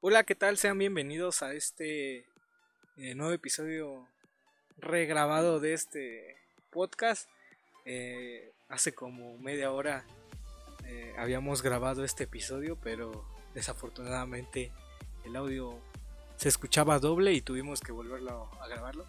Hola, 0.00 0.22
¿qué 0.22 0.36
tal? 0.36 0.56
Sean 0.58 0.78
bienvenidos 0.78 1.42
a 1.42 1.54
este 1.54 2.18
eh, 2.98 3.16
nuevo 3.16 3.32
episodio 3.32 4.06
regrabado 4.76 5.58
de 5.58 5.72
este 5.72 6.36
podcast. 6.70 7.28
Eh, 7.84 8.52
hace 8.68 8.94
como 8.94 9.36
media 9.38 9.72
hora 9.72 10.04
eh, 10.86 11.16
habíamos 11.18 11.62
grabado 11.62 12.04
este 12.04 12.24
episodio, 12.24 12.78
pero 12.80 13.24
desafortunadamente 13.54 14.70
el 15.24 15.34
audio 15.34 15.76
se 16.36 16.48
escuchaba 16.48 17.00
doble 17.00 17.32
y 17.32 17.40
tuvimos 17.40 17.80
que 17.80 17.90
volverlo 17.90 18.48
a 18.60 18.68
grabarlo. 18.68 19.04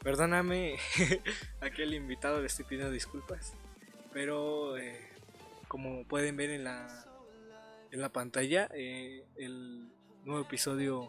Perdóname, 0.00 0.78
aquel 1.60 1.92
invitado 1.92 2.38
le 2.38 2.46
estoy 2.46 2.66
pidiendo 2.66 2.92
disculpas, 2.92 3.54
pero 4.12 4.76
como 5.66 6.04
pueden 6.04 6.36
ver 6.36 6.50
en 6.50 6.62
la 6.62 7.04
en 7.90 8.00
la 8.00 8.10
pantalla 8.10 8.66
el 8.72 9.90
nuevo 10.24 10.42
episodio, 10.42 11.08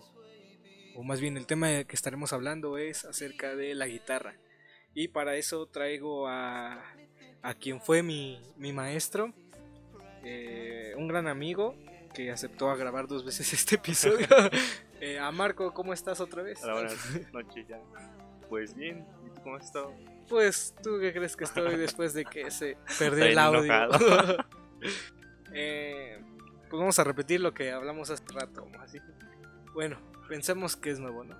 o 0.96 1.04
más 1.04 1.22
bien 1.22 1.38
el 1.38 1.46
tema 1.46 1.84
que 1.84 1.96
estaremos 1.96 2.34
hablando 2.34 2.78
es 2.78 3.06
acerca 3.06 3.56
de 3.56 3.76
la 3.76 3.88
guitarra. 3.88 4.36
Y 4.94 5.08
para 5.10 5.36
eso 5.36 5.66
traigo 5.68 6.28
a, 6.28 6.84
a 7.42 7.54
quien 7.54 7.82
fue 7.82 8.04
mi, 8.04 8.42
mi 8.58 8.74
maestro, 8.74 9.34
eh, 10.24 10.94
un 10.98 11.08
gran 11.08 11.28
amigo 11.28 11.76
que 12.14 12.30
aceptó 12.32 12.70
a 12.70 12.76
grabar 12.76 13.08
dos 13.08 13.26
veces 13.26 13.54
este 13.54 13.76
episodio. 13.76 14.28
Eh, 15.04 15.18
a 15.18 15.32
Marco, 15.32 15.74
¿cómo 15.74 15.94
estás 15.94 16.20
otra 16.20 16.44
vez? 16.44 16.64
Hola, 16.64 16.74
buenas 16.74 17.34
noches 17.34 17.68
ya. 17.68 17.82
Pues 18.48 18.76
bien, 18.76 19.04
¿y 19.26 19.32
tú 19.32 19.42
cómo 19.42 19.56
has 19.56 19.66
estado? 19.66 19.96
Pues, 20.30 20.76
¿tú 20.84 21.00
qué 21.00 21.12
crees 21.12 21.36
que 21.36 21.44
estoy 21.44 21.76
después 21.76 22.14
de 22.14 22.24
que 22.24 22.52
se 22.52 22.78
perdió 23.00 23.26
el 23.26 23.40
audio? 23.40 23.74
eh, 25.52 26.20
pues 26.72 26.80
vamos 26.80 26.98
a 27.00 27.04
repetir 27.04 27.42
lo 27.42 27.54
que 27.54 27.70
hablamos 27.74 28.10
hace 28.10 28.24
rato. 28.34 28.66
Así. 28.80 28.98
Bueno, 29.74 29.98
pensemos 30.30 30.78
que 30.78 30.90
es 30.92 31.00
nuevo, 31.00 31.26
¿no? 31.26 31.36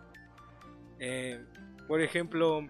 Eh, 1.00 1.42
por 1.88 2.02
ejemplo, 2.02 2.68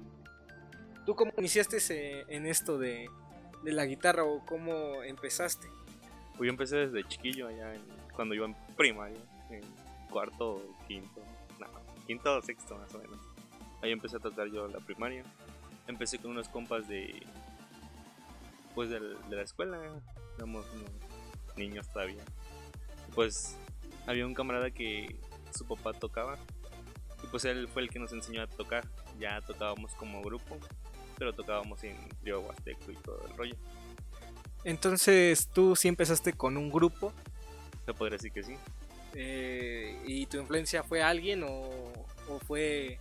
¿tú 1.03 1.16
cómo 1.16 1.33
iniciaste 1.39 2.23
en 2.33 2.45
esto 2.45 2.77
de, 2.77 3.09
la 3.63 3.85
guitarra 3.85 4.23
o 4.25 4.45
cómo 4.45 5.02
empezaste? 5.02 5.67
Pues 6.38 6.45
yo 6.45 6.52
empecé 6.52 6.88
desde 6.88 7.03
chiquillo, 7.08 7.47
allá 7.47 7.73
cuando 8.16 8.35
iba 8.35 8.45
en 8.45 8.55
primaria, 8.78 9.19
en 9.50 9.61
cuarto, 10.11 10.61
quinto, 10.88 11.19
no, 11.59 11.67
quinto 12.05 12.38
o 12.38 12.41
sexto 12.44 12.78
más 12.78 12.94
o 12.94 13.00
menos. 13.00 13.17
Ahí 13.81 13.91
empecé 13.91 14.17
a 14.17 14.19
tocar 14.19 14.47
yo 14.50 14.67
la 14.67 14.80
primaria. 14.80 15.23
Empecé 15.88 16.19
con 16.19 16.30
unos 16.30 16.47
compas 16.47 16.88
de, 16.88 17.25
pues 18.75 18.91
de, 18.91 19.00
la 19.00 19.41
escuela, 19.41 19.80
éramos 20.38 20.63
niños 21.57 21.89
todavía 21.89 22.23
pues 23.13 23.57
había 24.07 24.25
un 24.25 24.33
camarada 24.33 24.71
que 24.71 25.15
su 25.53 25.65
papá 25.65 25.93
tocaba 25.93 26.37
y 27.23 27.27
pues 27.27 27.45
él 27.45 27.67
fue 27.67 27.83
el 27.83 27.89
que 27.89 27.99
nos 27.99 28.11
enseñó 28.13 28.41
a 28.41 28.47
tocar. 28.47 28.87
Ya 29.19 29.41
tocábamos 29.41 29.93
como 29.95 30.21
grupo, 30.21 30.57
pero 31.17 31.33
tocábamos 31.33 31.83
en 31.83 31.97
trío 32.21 32.41
huasteco 32.41 32.91
y 32.91 32.95
todo 32.95 33.25
el 33.27 33.37
rollo. 33.37 33.55
Entonces 34.63 35.49
tú 35.53 35.75
sí 35.75 35.87
empezaste 35.87 36.33
con 36.33 36.57
un 36.57 36.71
grupo. 36.71 37.13
Se 37.85 37.93
podría 37.93 38.17
decir 38.17 38.31
que 38.31 38.43
sí. 38.43 38.55
Eh, 39.13 40.01
¿Y 40.05 40.25
tu 40.27 40.37
influencia 40.37 40.83
fue 40.83 41.03
alguien 41.03 41.43
o, 41.43 41.91
fue 42.47 42.99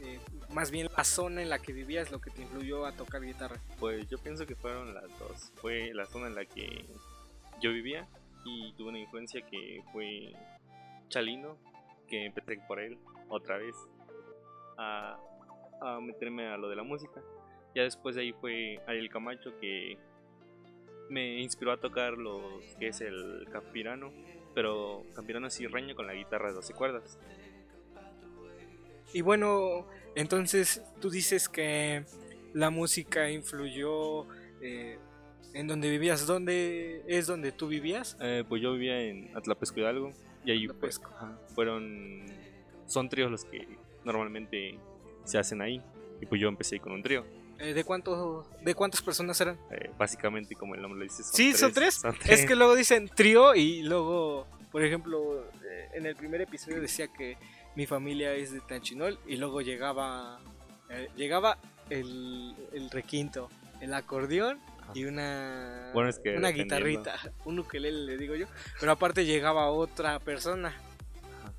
eh, 0.00 0.20
más 0.50 0.70
bien 0.70 0.88
la 0.96 1.04
zona 1.04 1.42
en 1.42 1.48
la 1.48 1.58
que 1.58 1.72
vivías 1.72 2.10
lo 2.10 2.20
que 2.20 2.30
te 2.30 2.42
influyó 2.42 2.86
a 2.86 2.92
tocar 2.92 3.22
guitarra? 3.22 3.56
Pues 3.78 4.08
yo 4.08 4.18
pienso 4.18 4.46
que 4.46 4.54
fueron 4.54 4.94
las 4.94 5.08
dos. 5.18 5.52
Fue 5.56 5.92
la 5.94 6.06
zona 6.06 6.26
en 6.26 6.34
la 6.34 6.44
que 6.44 6.84
yo 7.60 7.72
vivía 7.72 8.06
y 8.46 8.72
tuve 8.74 8.90
una 8.90 8.98
influencia 8.98 9.42
que 9.42 9.82
fue 9.92 10.32
Chalino, 11.08 11.58
que 12.08 12.26
empecé 12.26 12.58
por 12.66 12.80
él 12.80 12.98
otra 13.28 13.58
vez 13.58 13.74
a, 14.78 15.18
meterme 16.00 16.46
a 16.46 16.56
lo 16.56 16.68
de 16.68 16.76
la 16.76 16.82
música. 16.82 17.22
Ya 17.74 17.82
después 17.82 18.14
de 18.14 18.22
ahí 18.22 18.32
fue 18.32 18.80
Ariel 18.86 19.10
Camacho 19.10 19.58
que 19.60 19.98
me 21.10 21.40
inspiró 21.40 21.72
a 21.72 21.76
tocar 21.76 22.14
lo 22.14 22.60
que 22.78 22.88
es 22.88 23.00
el 23.00 23.46
campirano, 23.50 24.12
pero 24.54 25.04
campirano 25.14 25.48
reño 25.70 25.94
con 25.94 26.06
la 26.06 26.14
guitarra 26.14 26.48
de 26.48 26.54
12 26.54 26.72
cuerdas. 26.74 27.18
Y 29.12 29.20
bueno, 29.20 29.86
entonces 30.14 30.82
tú 31.00 31.10
dices 31.10 31.48
que 31.48 32.04
la 32.54 32.70
música 32.70 33.30
influyó 33.30 34.26
eh, 34.60 34.98
en 35.56 35.66
donde 35.66 35.88
vivías, 35.88 36.26
¿dónde 36.26 37.02
es 37.06 37.26
donde 37.26 37.50
tú 37.50 37.66
vivías? 37.66 38.18
Eh, 38.20 38.44
pues 38.46 38.60
yo 38.60 38.74
vivía 38.74 39.00
en 39.00 39.34
Atlapesco 39.34 39.80
Hidalgo 39.80 40.12
y 40.44 40.50
ahí 40.50 40.68
pues, 40.68 41.00
fueron, 41.54 42.26
son 42.86 43.08
tríos 43.08 43.30
los 43.30 43.46
que 43.46 43.66
normalmente 44.04 44.78
se 45.24 45.38
hacen 45.38 45.62
ahí 45.62 45.80
y 46.20 46.26
pues 46.26 46.42
yo 46.42 46.48
empecé 46.48 46.78
con 46.78 46.92
un 46.92 47.02
trío. 47.02 47.24
Eh, 47.58 47.72
¿de, 47.72 47.84
cuánto, 47.84 48.46
¿De 48.60 48.74
cuántas 48.74 49.00
personas 49.00 49.40
eran? 49.40 49.58
Eh, 49.70 49.90
básicamente 49.96 50.54
como 50.54 50.74
el 50.74 50.82
nombre 50.82 50.98
lo 50.98 51.04
dice. 51.04 51.22
Son 51.22 51.32
sí, 51.32 51.54
¿son, 51.54 51.72
tres? 51.72 52.02
Es 52.28 52.44
que 52.44 52.54
luego 52.54 52.74
dicen 52.74 53.08
trío 53.08 53.54
y 53.54 53.80
luego, 53.80 54.46
por 54.70 54.84
ejemplo, 54.84 55.42
en 55.94 56.04
el 56.04 56.14
primer 56.16 56.42
episodio 56.42 56.82
decía 56.82 57.08
que 57.08 57.38
mi 57.74 57.86
familia 57.86 58.34
es 58.34 58.52
de 58.52 58.60
Tanchinol 58.60 59.18
y 59.26 59.36
luego 59.36 59.62
llegaba, 59.62 60.38
llegaba 61.16 61.56
el, 61.88 62.54
el 62.74 62.90
requinto, 62.90 63.48
el 63.80 63.94
acordeón 63.94 64.60
y 64.94 65.04
una, 65.04 65.90
una 65.94 66.50
guitarrita, 66.50 67.18
un 67.44 67.58
ukelele 67.58 68.12
le 68.12 68.16
digo 68.16 68.34
yo, 68.34 68.46
pero 68.80 68.92
aparte 68.92 69.24
llegaba 69.24 69.70
otra 69.70 70.18
persona. 70.20 70.74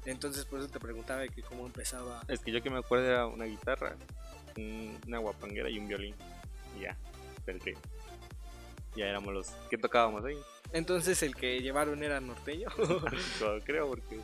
Entonces 0.06 0.46
por 0.46 0.60
eso 0.60 0.70
te 0.70 0.80
preguntaba 0.80 1.28
que 1.28 1.42
cómo 1.42 1.66
empezaba. 1.66 2.22
Es 2.28 2.40
que 2.40 2.52
yo 2.52 2.62
que 2.64 2.70
me 2.70 2.78
acuerdo 2.78 3.06
era 3.06 3.28
una 3.28 3.46
guitarra, 3.46 3.96
una 5.06 5.18
guapanguera 5.18 5.70
y 5.70 5.78
un 5.78 5.88
violín. 5.88 6.16
Y 6.78 6.84
ya, 6.84 6.98
el 7.46 7.60
que 7.60 7.76
ya 8.96 9.06
éramos 9.06 9.34
los 9.34 9.50
que 9.70 9.78
tocábamos 9.78 10.24
ahí. 10.26 10.38
Entonces 10.74 11.22
el 11.24 11.36
que 11.36 11.60
llevaron 11.60 12.04
era 12.04 12.20
norteño. 12.20 12.70
creo 13.66 13.90
porque 13.90 14.20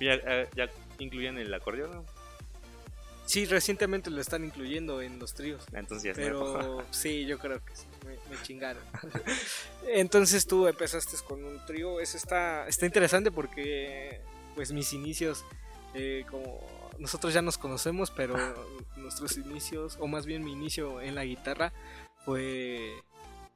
ya, 0.00 0.48
ya 0.54 0.70
incluían 0.98 1.38
el 1.38 1.52
acordeón. 1.52 2.04
Sí, 3.26 3.44
recientemente 3.44 4.08
lo 4.08 4.20
están 4.20 4.44
incluyendo 4.44 5.02
en 5.02 5.18
los 5.18 5.34
tríos. 5.34 5.64
Entonces 5.72 6.14
Pero 6.14 6.84
sí, 6.90 7.26
yo 7.26 7.38
creo 7.38 7.60
que 7.64 7.72
me, 8.06 8.42
chingaron. 8.42 8.82
Entonces 9.88 10.46
tú 10.46 10.66
empezaste 10.68 11.16
con 11.26 11.44
un 11.44 11.64
trío. 11.66 12.00
Eso 12.00 12.16
está, 12.16 12.66
está 12.68 12.86
interesante 12.86 13.30
porque 13.32 14.20
pues 14.54 14.72
mis 14.72 14.92
inicios, 14.92 15.44
eh, 15.92 16.24
como 16.30 16.64
nosotros 16.98 17.34
ya 17.34 17.42
nos 17.42 17.58
conocemos, 17.58 18.10
pero 18.10 18.36
nuestros 18.96 19.36
inicios, 19.36 19.96
o 20.00 20.06
más 20.06 20.24
bien 20.24 20.44
mi 20.44 20.52
inicio 20.52 21.00
en 21.02 21.16
la 21.16 21.24
guitarra, 21.24 21.72
fue 22.24 22.92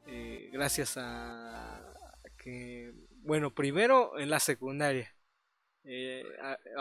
eh, 0.06 0.50
gracias 0.52 0.96
a 0.96 1.80
que, 2.36 2.92
bueno, 3.22 3.54
primero 3.54 4.18
en 4.18 4.30
la 4.30 4.40
secundaria. 4.40 5.14
Eh, 5.84 6.24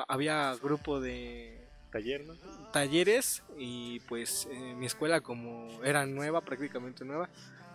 había 0.08 0.56
grupo 0.56 1.00
de 1.00 1.69
taller, 1.92 2.26
Talleres 2.72 3.44
y 3.58 4.00
pues 4.02 4.48
mi 4.78 4.86
escuela 4.86 5.22
como 5.22 5.84
era 5.84 6.06
nueva, 6.06 6.42
prácticamente 6.42 7.04
nueva, 7.06 7.30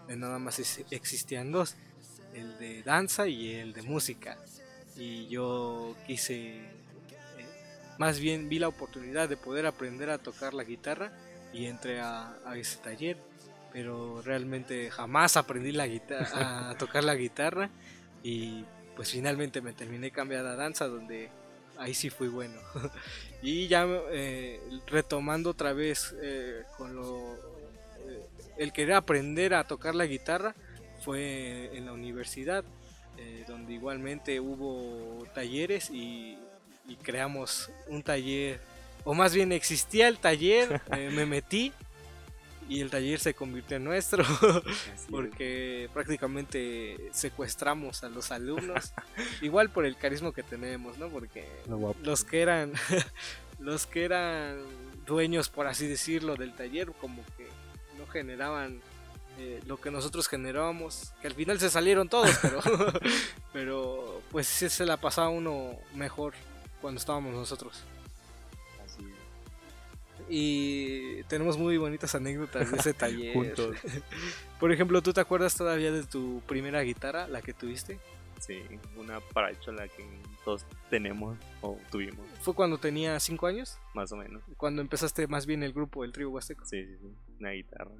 eh, 0.08 0.16
nada 0.16 0.38
más 0.38 0.58
existían 0.90 1.52
dos, 1.52 1.76
el 2.34 2.58
de 2.58 2.82
danza 2.82 3.26
y 3.26 3.54
el 3.54 3.72
de 3.72 3.82
música. 3.82 4.38
Y 4.96 5.26
yo 5.28 5.96
quise, 6.06 6.58
eh, 6.58 6.66
más 7.98 8.20
bien 8.20 8.48
vi 8.48 8.58
la 8.58 8.68
oportunidad 8.68 9.28
de 9.28 9.36
poder 9.36 9.66
aprender 9.66 10.10
a 10.10 10.18
tocar 10.18 10.54
la 10.54 10.64
guitarra 10.64 11.12
y 11.52 11.66
entré 11.66 12.00
a, 12.00 12.36
ese 12.56 12.78
taller, 12.78 13.16
pero 13.72 14.22
realmente 14.22 14.90
jamás 14.90 15.36
aprendí 15.36 15.72
la 15.72 15.86
guitarra, 15.86 16.70
a 16.70 16.74
tocar 16.78 17.04
la 17.04 17.14
guitarra 17.14 17.70
y 18.22 18.64
pues 18.96 19.10
finalmente 19.10 19.60
me 19.60 19.72
terminé 19.72 20.10
cambiando 20.10 20.50
a 20.50 20.56
danza 20.56 20.86
donde 20.86 21.30
ahí 21.78 21.94
sí 21.94 22.10
fui 22.10 22.28
bueno. 22.28 22.58
y 23.42 23.68
ya 23.68 23.86
eh, 24.10 24.60
retomando 24.86 25.50
otra 25.50 25.72
vez 25.72 26.14
eh, 26.22 26.62
con 26.76 26.94
lo... 26.94 27.34
Eh, 28.06 28.26
el 28.58 28.72
querer 28.72 28.94
aprender 28.94 29.54
a 29.54 29.64
tocar 29.64 29.94
la 29.94 30.06
guitarra 30.06 30.54
fue 31.04 31.70
en 31.76 31.86
la 31.86 31.92
universidad, 31.92 32.64
donde 33.46 33.74
igualmente 33.74 34.40
hubo 34.40 35.24
talleres 35.34 35.90
y, 35.90 36.38
y, 36.88 36.96
creamos 36.96 37.70
un 37.88 38.02
taller, 38.02 38.60
o 39.04 39.14
más 39.14 39.34
bien 39.34 39.52
existía 39.52 40.08
el 40.08 40.18
taller, 40.18 40.80
me 40.90 41.26
metí 41.26 41.72
y 42.68 42.80
el 42.80 42.90
taller 42.90 43.18
se 43.20 43.34
convirtió 43.34 43.76
en 43.76 43.84
nuestro 43.84 44.24
porque 45.10 45.88
prácticamente 45.92 47.10
secuestramos 47.12 48.04
a 48.04 48.08
los 48.08 48.30
alumnos 48.30 48.92
igual 49.42 49.70
por 49.70 49.84
el 49.84 49.96
carisma 49.96 50.32
que 50.32 50.42
tenemos 50.42 50.98
no 50.98 51.08
porque 51.08 51.46
los 52.02 52.24
que 52.24 52.42
eran 52.42 52.72
los 53.58 53.86
que 53.86 54.04
eran 54.04 54.56
dueños 55.06 55.48
por 55.48 55.66
así 55.66 55.86
decirlo 55.86 56.36
del 56.36 56.54
taller 56.54 56.92
como 56.92 57.22
que 57.36 57.46
no 57.98 58.06
generaban 58.06 58.80
eh, 59.38 59.60
lo 59.66 59.80
que 59.80 59.90
nosotros 59.90 60.28
generábamos 60.28 61.12
que 61.20 61.26
al 61.26 61.34
final 61.34 61.58
se 61.58 61.68
salieron 61.68 62.08
todos 62.08 62.30
pero 62.40 62.62
pero 63.52 64.22
pues 64.30 64.46
sí 64.46 64.68
se 64.68 64.86
la 64.86 64.96
pasaba 64.96 65.28
uno 65.28 65.78
mejor 65.94 66.34
cuando 66.84 66.98
estábamos 66.98 67.32
nosotros. 67.32 67.82
Y 70.28 71.22
tenemos 71.24 71.58
muy 71.58 71.76
bonitas 71.76 72.14
anécdotas 72.14 72.70
de 72.70 72.78
ese 72.78 72.94
taller. 72.94 73.34
Juntos. 73.34 73.76
Por 74.60 74.72
ejemplo, 74.72 75.02
¿tú 75.02 75.12
te 75.12 75.20
acuerdas 75.20 75.54
todavía 75.54 75.92
de 75.92 76.04
tu 76.04 76.40
primera 76.46 76.80
guitarra, 76.82 77.28
la 77.28 77.42
que 77.42 77.52
tuviste? 77.52 77.98
Sí, 78.40 78.62
una 78.96 79.20
parachola 79.20 79.86
que 79.88 80.04
todos 80.44 80.66
tenemos 80.90 81.38
o 81.62 81.78
tuvimos, 81.90 82.26
¿Fue 82.42 82.52
cuando 82.54 82.76
tenía 82.76 83.18
5 83.18 83.46
años? 83.46 83.78
más 83.94 84.12
o 84.12 84.16
menos. 84.16 84.42
Cuando 84.58 84.82
empezaste 84.82 85.26
más 85.26 85.46
bien 85.46 85.62
el 85.62 85.72
grupo, 85.72 86.04
el 86.04 86.12
trío 86.12 86.30
Huasteco. 86.30 86.64
Sí, 86.66 86.84
sí, 86.84 86.96
sí. 87.00 87.08
Una 87.40 87.50
guitarra. 87.52 87.92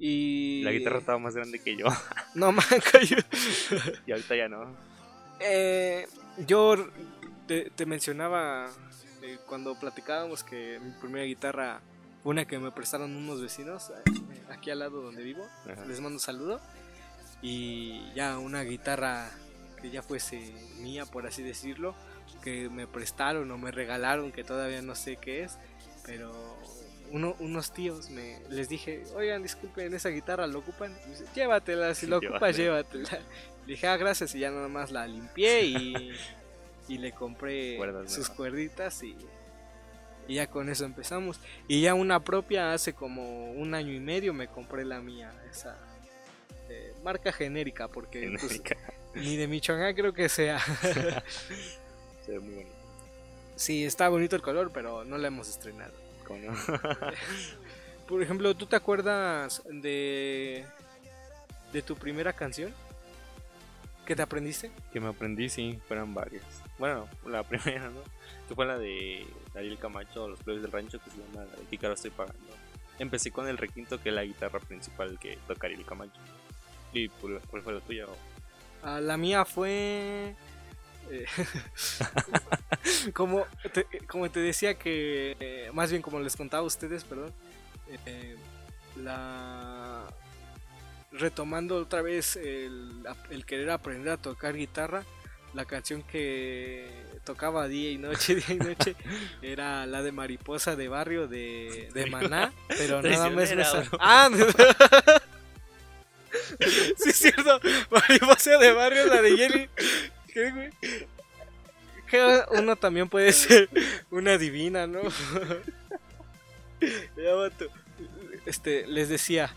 Y... 0.00 0.62
La 0.64 0.72
guitarra 0.72 0.98
estaba 0.98 1.18
más 1.18 1.34
grande 1.34 1.60
que 1.60 1.76
yo. 1.76 1.86
No, 2.34 2.52
man, 2.52 2.64
cayó. 2.92 3.16
y 4.06 4.12
ahorita 4.12 4.36
ya 4.36 4.48
no. 4.48 4.76
Eh, 5.40 6.06
yo 6.46 6.74
te, 7.46 7.70
te 7.70 7.86
mencionaba 7.86 8.68
eh, 9.34 9.38
cuando 9.46 9.78
platicábamos 9.78 10.44
que 10.44 10.80
mi 10.80 10.90
primera 10.92 11.24
guitarra 11.24 11.80
fue 12.22 12.30
una 12.30 12.46
que 12.46 12.58
me 12.58 12.70
prestaron 12.70 13.14
unos 13.16 13.40
vecinos 13.40 13.90
eh, 13.90 14.10
aquí 14.50 14.70
al 14.70 14.80
lado 14.80 15.02
donde 15.02 15.22
vivo. 15.22 15.46
Ajá. 15.70 15.84
Les 15.86 16.00
mando 16.00 16.16
un 16.16 16.20
saludo. 16.20 16.60
Y 17.40 18.12
ya 18.14 18.38
una 18.38 18.62
guitarra 18.62 19.30
que 19.80 19.90
ya 19.90 20.02
fuese 20.02 20.52
mía, 20.80 21.06
por 21.06 21.26
así 21.26 21.42
decirlo, 21.42 21.94
que 22.42 22.68
me 22.68 22.86
prestaron 22.86 23.50
o 23.50 23.58
me 23.58 23.70
regalaron, 23.70 24.32
que 24.32 24.44
todavía 24.44 24.82
no 24.82 24.94
sé 24.94 25.16
qué 25.16 25.44
es, 25.44 25.58
pero 26.04 26.32
uno, 27.10 27.36
unos 27.38 27.72
tíos 27.72 28.10
me 28.10 28.40
les 28.50 28.68
dije, 28.68 29.04
oigan, 29.14 29.42
disculpen, 29.42 29.94
esa 29.94 30.08
guitarra 30.10 30.46
lo 30.46 30.60
ocupan, 30.60 30.96
Y 31.06 31.10
dice, 31.10 31.24
llévatela, 31.34 31.94
si 31.94 32.06
lo 32.06 32.18
ocupas, 32.18 32.56
llévatela. 32.56 33.10
Le 33.66 33.74
dije, 33.74 33.86
ah, 33.86 33.96
gracias, 33.96 34.34
y 34.34 34.40
ya 34.40 34.50
nada 34.50 34.68
más 34.68 34.90
la 34.90 35.06
limpié 35.06 35.64
y, 35.64 36.10
y 36.88 36.98
le 36.98 37.12
compré 37.12 37.76
Cuerdas 37.76 38.06
sus 38.08 38.18
nuevas. 38.18 38.36
cuerditas 38.36 39.02
y, 39.02 39.16
y 40.26 40.34
ya 40.34 40.46
con 40.48 40.68
eso 40.68 40.84
empezamos. 40.84 41.40
Y 41.68 41.82
ya 41.82 41.94
una 41.94 42.20
propia 42.24 42.72
hace 42.72 42.92
como 42.94 43.52
un 43.52 43.74
año 43.74 43.92
y 43.92 44.00
medio 44.00 44.32
me 44.34 44.48
compré 44.48 44.84
la 44.84 45.00
mía, 45.00 45.32
esa 45.50 45.78
eh, 46.68 46.94
marca 47.02 47.32
genérica, 47.32 47.88
porque 47.88 48.34
pues, 48.40 48.60
ni 49.14 49.36
de 49.36 49.46
Michoacán 49.48 49.94
creo 49.94 50.12
que 50.12 50.28
sea. 50.28 50.58
Se 52.24 52.32
ve 52.32 52.40
muy 52.40 52.54
bonito. 52.54 52.74
sí, 53.56 53.84
está 53.84 54.08
bonito 54.08 54.36
el 54.36 54.42
color, 54.42 54.70
pero 54.72 55.04
no 55.04 55.16
la 55.18 55.28
hemos 55.28 55.48
estrenado. 55.48 55.94
Por 58.06 58.22
ejemplo, 58.22 58.54
¿tú 58.54 58.66
te 58.66 58.76
acuerdas 58.76 59.62
de 59.70 60.66
de 61.72 61.82
tu 61.82 61.96
primera 61.96 62.32
canción 62.32 62.74
que 64.06 64.14
te 64.16 64.22
aprendiste? 64.22 64.70
que 64.92 65.00
me 65.00 65.08
aprendí, 65.08 65.48
sí, 65.48 65.78
fueron 65.88 66.12
varias. 66.14 66.44
Bueno, 66.78 67.08
la 67.26 67.42
primera, 67.48 67.90
¿no? 67.90 68.00
Que 68.48 68.54
fue 68.54 68.66
la 68.66 68.78
de 68.78 69.26
Ariel 69.54 69.78
Camacho, 69.78 70.28
Los 70.28 70.42
Plebes 70.42 70.62
del 70.62 70.72
Rancho, 70.72 70.98
que 71.02 71.10
se 71.10 71.18
llama 71.18 71.44
la 71.44 71.56
de 71.56 71.64
Pícaro 71.64 71.94
Estoy 71.94 72.10
Pagando. 72.10 72.38
Empecé 72.98 73.30
con 73.30 73.48
el 73.48 73.58
requinto, 73.58 74.00
que 74.00 74.08
es 74.08 74.14
la 74.14 74.24
guitarra 74.24 74.58
principal 74.60 75.18
que 75.18 75.38
toca 75.46 75.66
Ariel 75.66 75.84
Camacho. 75.84 76.20
¿Y 76.92 77.08
cuál 77.08 77.62
fue 77.62 77.72
la 77.72 77.80
tuya? 77.80 78.06
Ah, 78.82 79.00
la 79.00 79.16
mía 79.16 79.44
fue 79.44 80.34
eh, 81.10 81.26
como 83.14 83.46
te, 83.72 83.86
como 84.06 84.30
te 84.30 84.40
decía 84.40 84.74
que 84.78 85.36
eh, 85.40 85.70
más 85.72 85.90
bien 85.90 86.02
como 86.02 86.20
les 86.20 86.36
contaba 86.36 86.62
a 86.62 86.66
ustedes, 86.66 87.04
perdón, 87.04 87.32
eh, 88.06 88.36
la 88.96 90.06
retomando 91.10 91.76
otra 91.76 92.02
vez 92.02 92.36
el, 92.36 93.06
el 93.30 93.46
querer 93.46 93.70
aprender 93.70 94.12
a 94.12 94.16
tocar 94.18 94.54
guitarra, 94.54 95.04
la 95.54 95.64
canción 95.64 96.02
que 96.02 96.86
tocaba 97.24 97.68
día 97.68 97.90
y 97.90 97.98
noche, 97.98 98.34
día 98.36 98.54
y 98.54 98.58
noche, 98.58 98.96
era 99.42 99.86
la 99.86 100.02
de 100.02 100.12
Mariposa 100.12 100.76
de 100.76 100.88
Barrio 100.88 101.28
de, 101.28 101.90
de 101.92 102.06
Maná, 102.06 102.52
pero 102.68 103.02
nada 103.08 103.30
más 103.30 103.54
me 103.54 103.64
sal-. 103.64 103.88
Ah, 104.00 104.30
sí 106.96 107.10
es 107.10 107.16
cierto, 107.16 107.60
Mariposa 107.90 108.58
de 108.58 108.72
Barrio, 108.72 109.06
la 109.06 109.22
de 109.22 109.36
Jenny. 109.36 109.68
¿Qué, 110.32 110.50
güey? 110.50 110.70
Que 112.06 112.42
uno 112.52 112.76
también 112.76 113.08
puede 113.08 113.32
ser 113.32 113.68
una 114.10 114.38
divina, 114.38 114.86
¿no? 114.86 115.00
Ya, 117.16 117.34
vato. 117.34 117.66
Este, 118.46 118.86
les 118.86 119.10
decía, 119.10 119.54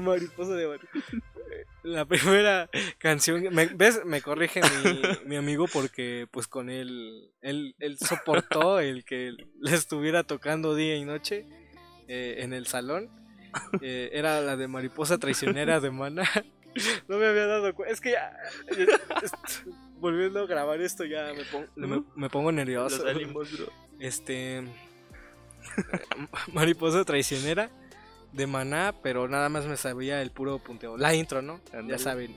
Mariposa 0.00 0.52
de 0.52 0.66
Barrio. 0.66 0.88
La 1.86 2.04
primera 2.04 2.68
canción, 2.98 3.42
me- 3.54 3.66
¿ves? 3.66 4.04
Me 4.04 4.20
corrige 4.20 4.60
mi, 4.60 5.28
mi 5.28 5.36
amigo 5.36 5.66
porque 5.72 6.26
pues 6.32 6.48
con 6.48 6.68
él, 6.68 7.30
él, 7.42 7.76
él 7.78 7.96
soportó 7.98 8.80
el 8.80 9.04
que 9.04 9.32
le 9.60 9.74
estuviera 9.74 10.24
tocando 10.24 10.74
día 10.74 10.96
y 10.96 11.04
noche 11.04 11.46
eh, 12.08 12.36
en 12.38 12.52
el 12.52 12.66
salón. 12.66 13.08
Eh, 13.80 14.10
era 14.12 14.40
la 14.40 14.56
de 14.56 14.66
Mariposa 14.68 15.18
Traicionera 15.18 15.80
de 15.80 15.90
Mana. 15.90 16.24
No 17.08 17.16
me 17.16 17.26
había 17.26 17.46
dado 17.46 17.72
cuenta. 17.74 17.94
Es 17.94 18.02
que 18.02 18.10
ya, 18.10 18.36
est- 19.22 19.64
volviendo 19.98 20.40
a 20.40 20.46
grabar 20.46 20.78
esto 20.82 21.04
ya 21.06 21.32
me, 21.34 21.42
pon- 21.44 21.70
me, 21.74 22.02
me 22.14 22.28
pongo 22.28 22.52
nervioso. 22.52 23.02
Bro. 23.02 23.72
Este. 23.98 24.62
Mariposa 26.52 27.04
traicionera 27.06 27.70
de 28.36 28.46
Maná, 28.46 28.94
pero 29.02 29.28
nada 29.28 29.48
más 29.48 29.64
me 29.66 29.76
sabía 29.76 30.20
el 30.22 30.30
puro 30.30 30.58
punteo. 30.58 30.96
La 30.96 31.14
intro, 31.14 31.42
¿no? 31.42 31.60
Ya 31.88 31.98
saben. 31.98 32.36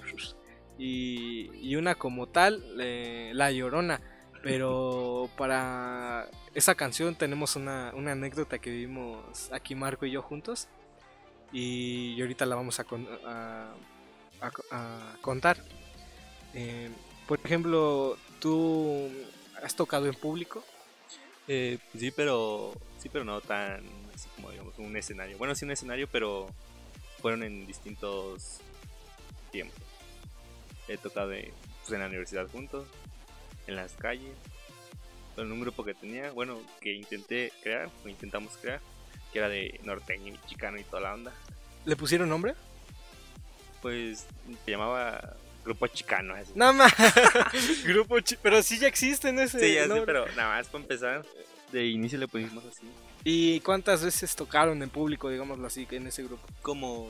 Y, 0.77 1.49
y 1.61 1.75
una 1.75 1.95
como 1.95 2.27
tal, 2.27 2.63
eh, 2.79 3.31
La 3.33 3.51
Llorona. 3.51 4.01
Pero 4.41 5.29
para 5.37 6.29
esa 6.53 6.73
canción 6.75 7.15
tenemos 7.15 7.57
una, 7.57 7.91
una 7.93 8.13
anécdota 8.13 8.59
que 8.59 8.69
vivimos 8.69 9.49
aquí 9.51 9.75
Marco 9.75 10.05
y 10.05 10.11
yo 10.11 10.21
juntos. 10.21 10.69
Y, 11.51 12.13
y 12.17 12.21
ahorita 12.21 12.45
la 12.45 12.55
vamos 12.55 12.79
a, 12.79 12.85
con- 12.85 13.07
a- 13.25 13.73
a- 14.39 14.51
a 14.71 15.15
contar. 15.19 15.57
Eh, 16.53 16.89
por 17.27 17.39
ejemplo, 17.43 18.17
¿tú 18.39 19.09
has 19.61 19.75
tocado 19.75 20.05
en 20.07 20.13
público? 20.15 20.63
Eh, 21.49 21.77
sí, 21.97 22.11
pero 22.11 22.71
sí, 22.99 23.09
pero 23.09 23.25
no 23.25 23.41
tan 23.41 23.83
así 24.19 24.29
como 24.35 24.51
digamos 24.51 24.73
un 24.77 24.95
escenario. 24.97 25.37
Bueno, 25.37 25.55
sí 25.55 25.65
un 25.65 25.71
escenario, 25.71 26.07
pero 26.11 26.47
fueron 27.21 27.43
en 27.43 27.65
distintos 27.67 28.59
tiempos. 29.51 29.77
He 30.87 30.97
tocado 30.97 31.31
en, 31.33 31.51
pues, 31.81 31.91
en 31.93 31.99
la 31.99 32.07
universidad 32.07 32.47
juntos, 32.49 32.85
en 33.67 33.75
las 33.75 33.93
calles, 33.93 34.33
con 35.35 35.51
un 35.51 35.61
grupo 35.61 35.83
que 35.85 35.93
tenía, 35.93 36.31
bueno, 36.31 36.59
que 36.81 36.93
intenté 36.93 37.51
crear, 37.61 37.89
o 38.03 38.09
intentamos 38.09 38.57
crear, 38.57 38.81
que 39.31 39.39
era 39.39 39.47
de 39.49 39.79
norteño 39.83 40.33
y 40.33 40.47
chicano 40.49 40.77
y 40.79 40.83
toda 40.83 41.01
la 41.01 41.13
onda. 41.13 41.31
¿Le 41.85 41.95
pusieron 41.95 42.27
nombre? 42.29 42.55
Pues 43.81 44.25
se 44.65 44.71
llamaba 44.71 45.35
Grupo 45.63 45.87
Chicano. 45.87 46.35
Nada 46.55 46.73
más. 46.73 46.93
Grupo 47.85 48.19
chi- 48.19 48.37
Pero 48.41 48.61
sí 48.63 48.79
ya 48.79 48.87
existen 48.87 49.39
ese. 49.39 49.59
sí, 49.59 49.73
ya 49.75 49.87
sé, 49.87 50.01
pero 50.05 50.25
nada 50.35 50.57
más 50.57 50.67
para 50.67 50.81
empezar, 50.81 51.25
de 51.71 51.85
inicio 51.87 52.17
le 52.19 52.27
pusimos 52.27 52.65
así. 52.65 52.87
¿Y 53.23 53.59
cuántas 53.61 54.03
veces 54.03 54.35
tocaron 54.35 54.81
en 54.81 54.89
público, 54.89 55.29
digámoslo 55.29 55.67
así, 55.67 55.87
en 55.91 56.07
ese 56.07 56.23
grupo? 56.23 56.45
como 56.61 57.07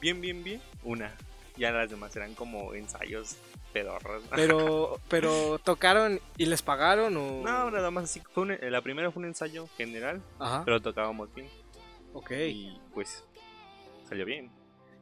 bien, 0.00 0.20
bien, 0.20 0.42
bien, 0.44 0.60
una. 0.84 1.14
Ya 1.56 1.72
las 1.72 1.88
demás 1.88 2.14
eran 2.14 2.34
como 2.34 2.74
ensayos 2.74 3.36
pedorros. 3.72 4.22
Pero, 4.34 5.00
pero 5.08 5.58
tocaron 5.58 6.20
y 6.36 6.44
les 6.46 6.60
pagaron 6.62 7.16
o. 7.16 7.42
No, 7.42 7.70
nada 7.70 7.90
más 7.90 8.04
así. 8.04 8.20
Fue 8.34 8.42
un- 8.42 8.58
la 8.60 8.82
primera 8.82 9.10
fue 9.10 9.22
un 9.22 9.28
ensayo 9.28 9.66
general, 9.78 10.20
Ajá. 10.38 10.62
pero 10.66 10.80
tocábamos 10.82 11.32
bien. 11.34 11.48
ok. 12.12 12.30
Y 12.50 12.78
pues 12.92 13.24
salió 14.08 14.26
bien. 14.26 14.50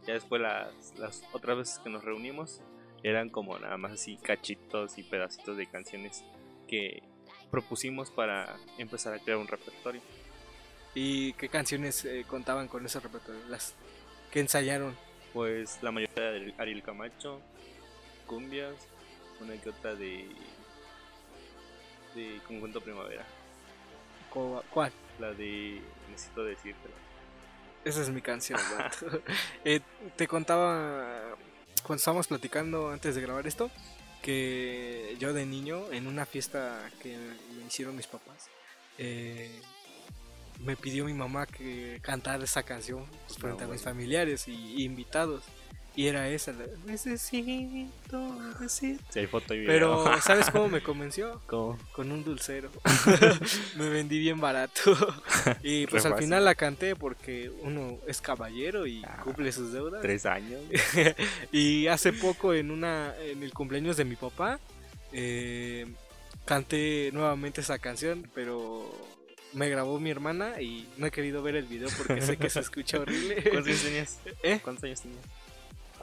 Ya 0.06 0.14
después 0.14 0.40
las, 0.42 0.68
las 0.99 1.25
otras 1.32 1.56
veces 1.56 1.78
que 1.80 1.90
nos 1.90 2.04
reunimos 2.04 2.61
eran 3.02 3.30
como 3.30 3.58
nada 3.58 3.76
más 3.76 3.92
así 3.92 4.16
cachitos 4.18 4.96
y 4.99 5.02
pedacitos 5.02 5.56
de 5.56 5.66
canciones 5.66 6.25
que 6.68 7.02
propusimos 7.54 8.11
para 8.11 8.56
empezar 8.78 9.14
a 9.14 9.20
crear 9.20 9.38
un 9.38 9.46
repertorio. 9.46 10.00
¿Y 10.92 11.34
qué 11.34 11.49
canciones 11.49 12.04
eh, 12.04 12.25
contaban 12.26 12.66
con 12.66 12.84
ese 12.84 12.99
repertorio? 12.99 13.40
Las 13.49 13.75
que 14.32 14.40
ensayaron. 14.40 14.96
Pues 15.32 15.78
la 15.80 15.92
mayoría 15.92 16.32
de 16.32 16.54
Ariel 16.58 16.82
Camacho, 16.82 17.40
cumbias, 18.26 18.75
una 19.40 19.56
que 19.56 19.68
otra 19.68 19.94
de 19.94 20.26
de 22.16 22.40
Conjunto 22.46 22.80
Primavera, 22.80 23.25
¿Cuál? 24.70 24.92
la 25.20 25.32
de 25.32 25.80
Necesito 26.11 26.42
decírtelo. 26.44 26.94
Esa 27.84 28.02
es 28.02 28.11
mi 28.11 28.20
canción. 28.20 28.58
Eh, 29.64 29.80
te 30.16 30.26
contaba 30.26 31.37
cuando 31.84 31.99
estábamos 31.99 32.26
platicando 32.26 32.90
antes 32.90 33.14
de 33.14 33.20
grabar 33.20 33.46
esto 33.46 33.70
que 34.24 35.16
yo 35.20 35.34
de 35.34 35.44
niño 35.44 35.92
en 35.92 36.06
una 36.06 36.24
fiesta 36.24 36.90
que 37.02 37.14
me 37.58 37.66
hicieron 37.66 37.94
mis 37.94 38.06
papás 38.06 38.48
eh, 38.96 39.60
me 40.60 40.76
pidió 40.76 41.04
mi 41.04 41.12
mamá 41.12 41.44
que 41.46 41.98
cantara 42.00 42.42
esa 42.42 42.62
canción 42.62 43.04
pues, 43.26 43.38
frente 43.38 43.64
a 43.64 43.66
mis 43.66 43.82
familiares 43.82 44.48
y, 44.48 44.52
y 44.52 44.84
invitados 44.84 45.44
Y 45.96 46.08
era 46.08 46.28
esa, 46.28 46.52
la, 46.52 46.64
necesito 46.86 48.36
decir. 48.60 48.98
Sí, 49.10 49.20
hay 49.20 49.26
foto 49.28 49.54
y 49.54 49.60
video. 49.60 49.72
Pero, 49.72 50.20
¿sabes 50.22 50.50
cómo 50.50 50.68
me 50.68 50.82
convenció? 50.82 51.40
¿Cómo? 51.46 51.78
Con 51.92 52.10
un 52.10 52.24
dulcero. 52.24 52.70
me 53.76 53.88
vendí 53.88 54.18
bien 54.18 54.40
barato. 54.40 54.96
y 55.62 55.86
pues 55.86 56.04
al 56.04 56.16
final 56.18 56.44
la 56.44 56.54
canté 56.56 56.96
porque 56.96 57.50
uno 57.62 57.98
es 58.08 58.20
caballero 58.20 58.86
y 58.86 59.02
Ah, 59.04 59.20
cumple 59.22 59.52
sus 59.52 59.72
deudas. 59.72 60.02
Tres 60.02 60.26
años. 60.26 60.60
y 61.52 61.86
hace 61.86 62.12
poco 62.12 62.54
en 62.54 62.70
una 62.70 63.14
en 63.24 63.42
el 63.42 63.52
cumpleaños 63.52 63.96
de 63.96 64.04
mi 64.04 64.16
papá 64.16 64.58
eh, 65.12 65.86
canté 66.44 67.10
nuevamente 67.12 67.60
esa 67.60 67.78
canción, 67.78 68.28
pero 68.34 68.90
me 69.52 69.68
grabó 69.68 70.00
mi 70.00 70.10
hermana 70.10 70.60
y 70.60 70.88
no 70.96 71.06
he 71.06 71.10
querido 71.12 71.40
ver 71.42 71.54
el 71.54 71.66
video 71.66 71.88
porque 71.96 72.20
sé 72.20 72.36
que 72.36 72.50
se 72.50 72.58
escucha 72.60 72.98
horrible. 72.98 73.36
¿Cuántos 73.44 73.66
años 73.68 73.82
tenías? 73.82 74.18
¿Eh? 74.42 74.58
¿Cuántos 74.62 74.84
años 74.84 75.00
tenías? 75.02 75.22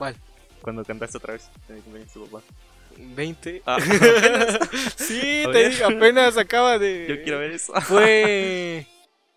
¿Cuál? 0.02 0.16
Cuando 0.64 0.84
cantaste 0.84 1.20
otra 1.20 1.34
vez 1.34 1.48
en 1.70 1.76
el 1.76 1.84
cumpleaños 1.84 2.12
de 2.12 2.20
tu 2.20 2.26
papá. 2.26 2.44
20. 2.98 3.62
Ah, 3.68 3.78
sí, 4.96 5.44
te 5.52 5.70
digo, 5.70 5.86
apenas 5.86 6.40
acaba 6.40 6.80
de 6.80 7.06
yo 7.08 7.22
quiero 7.22 7.38
ver 7.38 7.52
eso. 7.52 7.72
Fue 7.82 8.88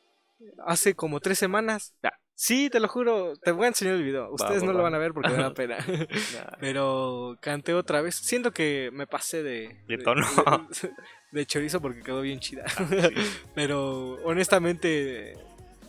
hace 0.66 0.94
como 0.94 1.20
tres 1.20 1.38
semanas. 1.38 1.92
Ya. 2.02 2.14
Sí, 2.34 2.70
te 2.70 2.80
lo 2.80 2.88
juro, 2.88 3.36
te 3.36 3.52
voy 3.52 3.66
a 3.66 3.68
enseñar 3.68 3.96
el 3.96 4.04
video. 4.04 4.32
Ustedes 4.32 4.62
va, 4.62 4.66
no 4.68 4.72
lo 4.72 4.78
va. 4.78 4.84
van 4.84 4.94
a 4.94 4.98
ver 4.98 5.12
porque 5.12 5.28
me 5.28 5.42
da 5.42 5.52
pena. 5.52 5.76
Nah, 5.86 6.56
Pero 6.60 7.36
canté 7.42 7.74
otra 7.74 8.00
vez. 8.00 8.14
Siento 8.14 8.50
que 8.50 8.88
me 8.90 9.06
pasé 9.06 9.42
de. 9.42 9.84
De 9.86 9.98
tono. 9.98 10.26
De, 10.80 10.90
de 11.40 11.46
chorizo 11.46 11.82
porque 11.82 12.00
quedó 12.00 12.22
bien 12.22 12.40
chida. 12.40 12.64
Pero 13.54 14.14
honestamente. 14.24 15.34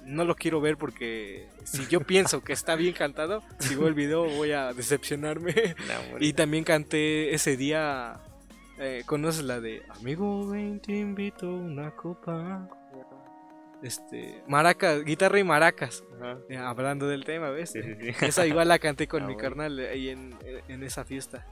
No 0.05 0.23
lo 0.23 0.35
quiero 0.35 0.61
ver 0.61 0.77
porque 0.77 1.47
si 1.63 1.87
yo 1.87 1.99
pienso 2.01 2.43
que 2.43 2.53
está 2.53 2.75
bien 2.75 2.93
cantado, 2.93 3.41
si 3.59 3.75
veo 3.75 3.87
el 3.87 3.93
video 3.95 4.25
voy 4.25 4.51
a 4.51 4.71
decepcionarme. 4.73 5.75
Y 6.19 6.33
también 6.33 6.63
canté 6.63 7.33
ese 7.33 7.57
día. 7.57 8.19
eh, 8.79 9.01
¿Conoces 9.05 9.43
la 9.43 9.59
de 9.59 9.81
Amigo, 9.89 10.47
ven, 10.47 10.79
te 10.79 10.93
invito 10.93 11.47
una 11.49 11.91
copa? 11.91 12.69
Este, 13.83 14.41
maracas, 14.47 15.03
guitarra 15.03 15.39
y 15.39 15.43
maracas. 15.43 16.03
Eh, 16.49 16.57
hablando 16.57 17.07
del 17.07 17.23
tema, 17.25 17.49
¿ves? 17.49 17.71
Sí, 17.71 17.81
sí, 17.83 17.95
sí. 17.99 18.13
Esa 18.25 18.45
igual 18.47 18.67
la 18.67 18.79
canté 18.79 19.07
con 19.07 19.23
Ah, 19.23 19.27
mi 19.27 19.33
bueno. 19.33 19.49
carnal 19.49 19.79
ahí 19.79 20.09
en, 20.09 20.35
en 20.67 20.83
esa 20.83 21.03
fiesta. 21.03 21.45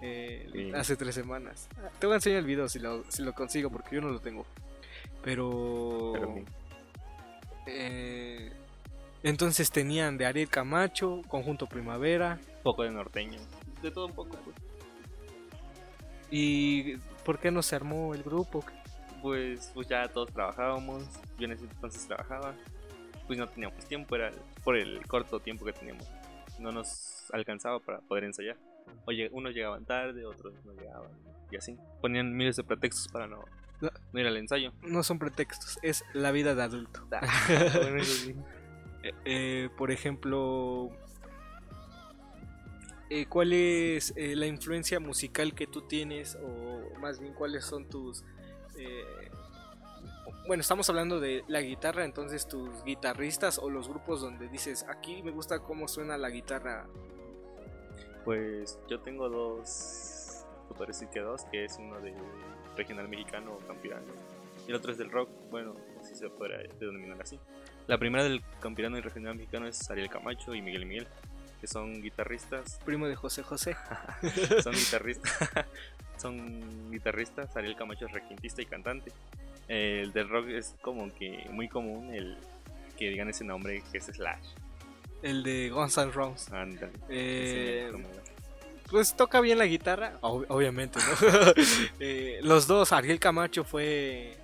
eh. 0.00 0.72
Hace 0.76 0.96
tres 0.96 1.14
semanas. 1.14 1.68
Te 1.98 2.06
voy 2.06 2.14
a 2.14 2.16
enseñar 2.16 2.40
el 2.40 2.46
video 2.46 2.68
si 2.68 2.78
lo, 2.78 3.04
si 3.08 3.22
lo 3.22 3.32
consigo 3.32 3.70
porque 3.70 3.96
yo 3.96 4.02
no 4.02 4.08
lo 4.10 4.18
tengo. 4.20 4.44
Pero. 5.24 6.12
Eh, 7.66 8.52
entonces 9.22 9.70
tenían 9.70 10.18
de 10.18 10.26
Ariel 10.26 10.48
Camacho, 10.48 11.22
Conjunto 11.28 11.66
Primavera. 11.66 12.38
Un 12.56 12.62
poco 12.62 12.82
de 12.82 12.90
norteño. 12.90 13.40
De 13.82 13.90
todo 13.90 14.06
un 14.06 14.12
poco, 14.12 14.36
pues. 14.44 14.56
¿Y 16.30 16.96
por 17.24 17.38
qué 17.38 17.50
no 17.50 17.62
se 17.62 17.76
armó 17.76 18.14
el 18.14 18.22
grupo? 18.22 18.64
Pues, 19.20 19.70
pues 19.74 19.86
ya 19.86 20.08
todos 20.08 20.32
trabajábamos. 20.32 21.04
Yo 21.38 21.44
en 21.44 21.52
ese 21.52 21.64
entonces 21.64 22.06
trabajaba. 22.06 22.54
Pues 23.26 23.38
no 23.38 23.48
teníamos 23.48 23.84
tiempo, 23.86 24.16
era 24.16 24.32
por 24.64 24.76
el 24.76 25.06
corto 25.06 25.38
tiempo 25.40 25.64
que 25.64 25.72
teníamos. 25.72 26.08
No 26.58 26.72
nos 26.72 27.30
alcanzaba 27.32 27.78
para 27.78 28.00
poder 28.00 28.24
ensayar. 28.24 28.56
Oye, 29.04 29.28
unos 29.32 29.54
llegaban 29.54 29.84
tarde, 29.84 30.24
otros 30.24 30.54
no 30.64 30.72
llegaban. 30.72 31.10
Y 31.50 31.56
así. 31.56 31.76
Ponían 32.00 32.34
miles 32.34 32.56
de 32.56 32.64
pretextos 32.64 33.08
para 33.08 33.26
no, 33.26 33.44
La- 33.82 33.92
no 34.12 34.20
ir 34.20 34.26
al 34.26 34.36
ensayo. 34.38 34.72
No 34.82 35.02
son 35.02 35.18
pretextos, 35.18 35.78
es 35.82 36.04
la 36.14 36.30
vida 36.32 36.54
de 36.54 36.62
adulto. 36.62 37.06
Bueno, 37.48 37.96
eso 38.00 38.24
sí. 38.26 38.34
Eh, 39.02 39.12
eh, 39.24 39.68
por 39.76 39.90
ejemplo, 39.90 40.90
eh, 43.10 43.26
¿cuál 43.26 43.52
es 43.52 44.14
eh, 44.16 44.34
la 44.36 44.46
influencia 44.46 45.00
musical 45.00 45.54
que 45.54 45.66
tú 45.66 45.82
tienes? 45.82 46.36
O 46.42 46.98
más 47.00 47.18
bien, 47.18 47.34
¿cuáles 47.34 47.64
son 47.64 47.88
tus... 47.88 48.24
eh, 48.78 49.04
bueno, 50.46 50.60
estamos 50.60 50.88
hablando 50.88 51.20
de 51.20 51.44
la 51.46 51.60
guitarra, 51.60 52.04
entonces 52.04 52.48
tus 52.48 52.82
guitarristas 52.84 53.58
o 53.58 53.70
los 53.70 53.88
grupos 53.88 54.20
donde 54.20 54.48
dices, 54.48 54.84
aquí 54.88 55.22
me 55.22 55.30
gusta 55.30 55.60
cómo 55.60 55.86
suena 55.88 56.16
la 56.18 56.30
guitarra. 56.30 56.86
Pues 58.24 58.78
yo 58.88 59.00
tengo 59.00 59.28
dos, 59.28 60.44
puede 60.76 60.88
decir 60.88 61.08
que 61.08 61.20
dos, 61.20 61.44
que 61.50 61.64
es 61.64 61.76
uno 61.78 62.00
de 62.00 62.12
regional 62.76 63.08
mexicano 63.08 63.52
o 63.54 63.58
campirano. 63.66 64.06
Y 64.66 64.70
el 64.70 64.76
otro 64.76 64.92
es 64.92 64.98
del 64.98 65.10
rock, 65.10 65.28
bueno, 65.50 65.74
si 66.02 66.14
se 66.14 66.28
puede 66.28 66.68
denominar 66.78 67.20
así. 67.20 67.38
La 67.86 67.98
primera 67.98 68.24
del 68.24 68.42
campirano 68.60 68.96
y 68.96 69.00
regional 69.00 69.34
mexicano 69.34 69.66
es 69.66 69.90
Ariel 69.90 70.08
Camacho 70.08 70.54
y 70.54 70.62
Miguel 70.62 70.86
Miguel, 70.86 71.06
que 71.60 71.66
son 71.66 72.00
guitarristas, 72.00 72.78
Primo 72.84 73.08
de 73.08 73.16
José 73.16 73.42
José. 73.42 73.76
son 74.62 74.74
guitarristas, 74.74 75.50
son 76.16 76.90
guitarristas, 76.90 77.56
Ariel 77.56 77.76
Camacho 77.76 78.06
es 78.06 78.12
requintista 78.12 78.62
y 78.62 78.66
cantante. 78.66 79.12
El 79.68 80.12
del 80.12 80.28
rock 80.28 80.48
es 80.48 80.74
como 80.80 81.12
que 81.14 81.46
muy 81.50 81.68
común 81.68 82.12
el 82.14 82.36
que 82.98 83.08
digan 83.08 83.28
ese 83.28 83.44
nombre 83.44 83.82
que 83.90 83.98
es 83.98 84.06
Slash. 84.06 84.46
El 85.22 85.42
de 85.42 85.70
Guns 85.70 85.96
N' 85.98 86.10
Roses. 86.10 86.52
Eh, 87.08 87.90
Pues 88.92 89.16
toca 89.16 89.40
bien 89.40 89.58
la 89.58 89.66
guitarra, 89.66 90.18
ob- 90.20 90.46
obviamente, 90.48 91.00
¿no? 91.00 91.52
Eh, 91.98 92.38
los 92.42 92.66
dos, 92.68 92.92
Ariel 92.92 93.18
Camacho 93.18 93.64
fue 93.64 94.36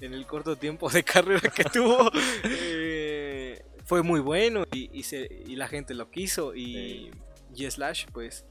en 0.00 0.12
el 0.12 0.26
corto 0.26 0.56
tiempo 0.56 0.90
de 0.90 1.02
carrera 1.02 1.48
que 1.48 1.64
tuvo, 1.64 2.10
eh, 2.44 3.62
fue 3.84 4.02
muy 4.02 4.20
bueno 4.20 4.64
y, 4.72 4.90
y 4.92 5.04
se- 5.04 5.42
y 5.46 5.56
la 5.56 5.68
gente 5.68 5.94
lo 5.94 6.10
quiso. 6.10 6.54
Y, 6.54 7.10
y 7.54 7.70
Slash, 7.70 8.06
pues, 8.12 8.44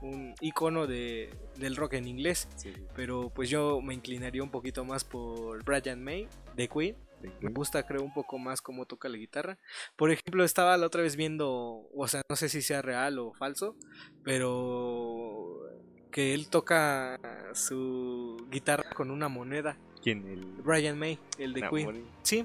un 0.00 0.34
icono 0.40 0.86
de, 0.86 1.30
del 1.56 1.76
rock 1.76 1.92
en 1.94 2.08
inglés. 2.08 2.48
sí, 2.56 2.72
Pero 2.96 3.30
pues 3.32 3.48
yo 3.50 3.80
me 3.82 3.94
inclinaría 3.94 4.42
un 4.42 4.50
poquito 4.50 4.84
más 4.84 5.04
por 5.04 5.62
Brian 5.64 6.02
May 6.02 6.26
de 6.56 6.66
Queen. 6.68 6.96
Sí. 7.22 7.28
Me 7.40 7.50
gusta, 7.50 7.82
creo, 7.86 8.02
un 8.02 8.12
poco 8.12 8.38
más 8.38 8.60
cómo 8.60 8.84
toca 8.86 9.08
la 9.08 9.16
guitarra. 9.16 9.58
Por 9.96 10.10
ejemplo, 10.10 10.44
estaba 10.44 10.76
la 10.76 10.86
otra 10.86 11.02
vez 11.02 11.16
viendo, 11.16 11.88
o 11.94 12.08
sea, 12.08 12.22
no 12.28 12.36
sé 12.36 12.48
si 12.48 12.60
sea 12.62 12.82
real 12.82 13.18
o 13.18 13.32
falso, 13.34 13.76
pero 14.62 15.60
que 16.10 16.34
él 16.34 16.48
toca 16.48 17.18
su 17.54 18.36
guitarra 18.50 18.90
con 18.94 19.10
una 19.10 19.28
moneda. 19.28 19.76
¿Quién? 20.02 20.26
El 20.28 20.44
Brian 20.62 20.98
May, 20.98 21.18
el 21.38 21.52
de 21.54 21.68
Queen. 21.70 22.04
Sí, 22.22 22.44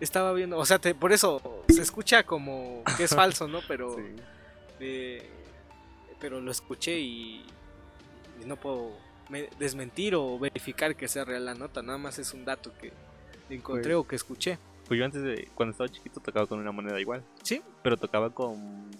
estaba 0.00 0.32
viendo, 0.32 0.58
o 0.58 0.66
sea, 0.66 0.78
te- 0.78 0.94
por 0.94 1.12
eso 1.12 1.62
se 1.68 1.80
escucha 1.80 2.24
como 2.24 2.82
que 2.96 3.04
es 3.04 3.14
falso, 3.16 3.46
¿no? 3.48 3.60
Pero, 3.68 3.94
Sí. 3.96 4.02
eh, 4.80 5.30
pero 6.20 6.40
lo 6.40 6.50
escuché 6.50 6.98
y, 6.98 7.44
y 8.42 8.44
no 8.46 8.56
puedo 8.56 8.90
me- 9.30 9.48
desmentir 9.58 10.14
o 10.16 10.38
verificar 10.38 10.96
que 10.96 11.08
sea 11.08 11.24
real 11.24 11.44
la 11.46 11.54
nota, 11.54 11.82
nada 11.82 11.98
más 11.98 12.18
es 12.18 12.34
un 12.34 12.44
dato 12.44 12.72
que 12.78 12.92
encontré 13.50 13.92
Pues- 13.94 14.04
o 14.04 14.08
que 14.08 14.16
escuché. 14.16 14.58
Pues 14.88 14.98
yo 14.98 15.04
antes 15.04 15.22
de, 15.22 15.48
cuando 15.54 15.72
estaba 15.72 15.88
chiquito 15.88 16.20
tocaba 16.20 16.46
con 16.46 16.58
una 16.60 16.70
moneda 16.72 17.00
igual, 17.00 17.22
Sí, 17.42 17.60
pero 17.82 17.96
tocaba 17.96 18.30
con 18.30 18.90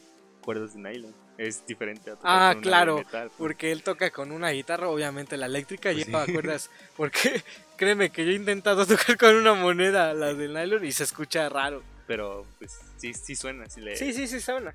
cuerdas 0.42 0.74
de 0.74 0.80
nylon. 0.80 1.14
Es 1.38 1.64
diferente 1.66 2.10
a 2.10 2.16
tocar 2.16 2.30
Ah, 2.30 2.38
con 2.38 2.48
una 2.48 2.54
de 2.56 2.62
claro, 2.62 2.96
metal, 2.98 3.28
pues. 3.28 3.38
porque 3.38 3.72
él 3.72 3.82
toca 3.82 4.10
con 4.10 4.32
una 4.32 4.50
guitarra, 4.50 4.88
obviamente 4.88 5.36
la 5.36 5.46
eléctrica 5.46 5.92
Pues 5.92 6.06
lleva 6.06 6.24
sí. 6.26 6.32
cuerdas. 6.32 6.70
Porque 6.96 7.42
créeme 7.76 8.10
que 8.10 8.24
yo 8.24 8.32
he 8.32 8.34
intentado 8.34 8.84
tocar 8.86 9.16
con 9.16 9.34
una 9.36 9.54
moneda, 9.54 10.12
la 10.14 10.34
del 10.34 10.54
nylon, 10.54 10.84
y 10.84 10.92
se 10.92 11.04
escucha 11.04 11.48
raro. 11.48 11.82
Pero 12.08 12.44
pues 12.58 12.78
sí, 12.96 13.14
sí 13.14 13.36
suena, 13.36 13.68
sí 13.68 13.80
le... 13.80 13.96
Sí, 13.96 14.12
sí, 14.12 14.26
sí, 14.26 14.40
suena. 14.40 14.74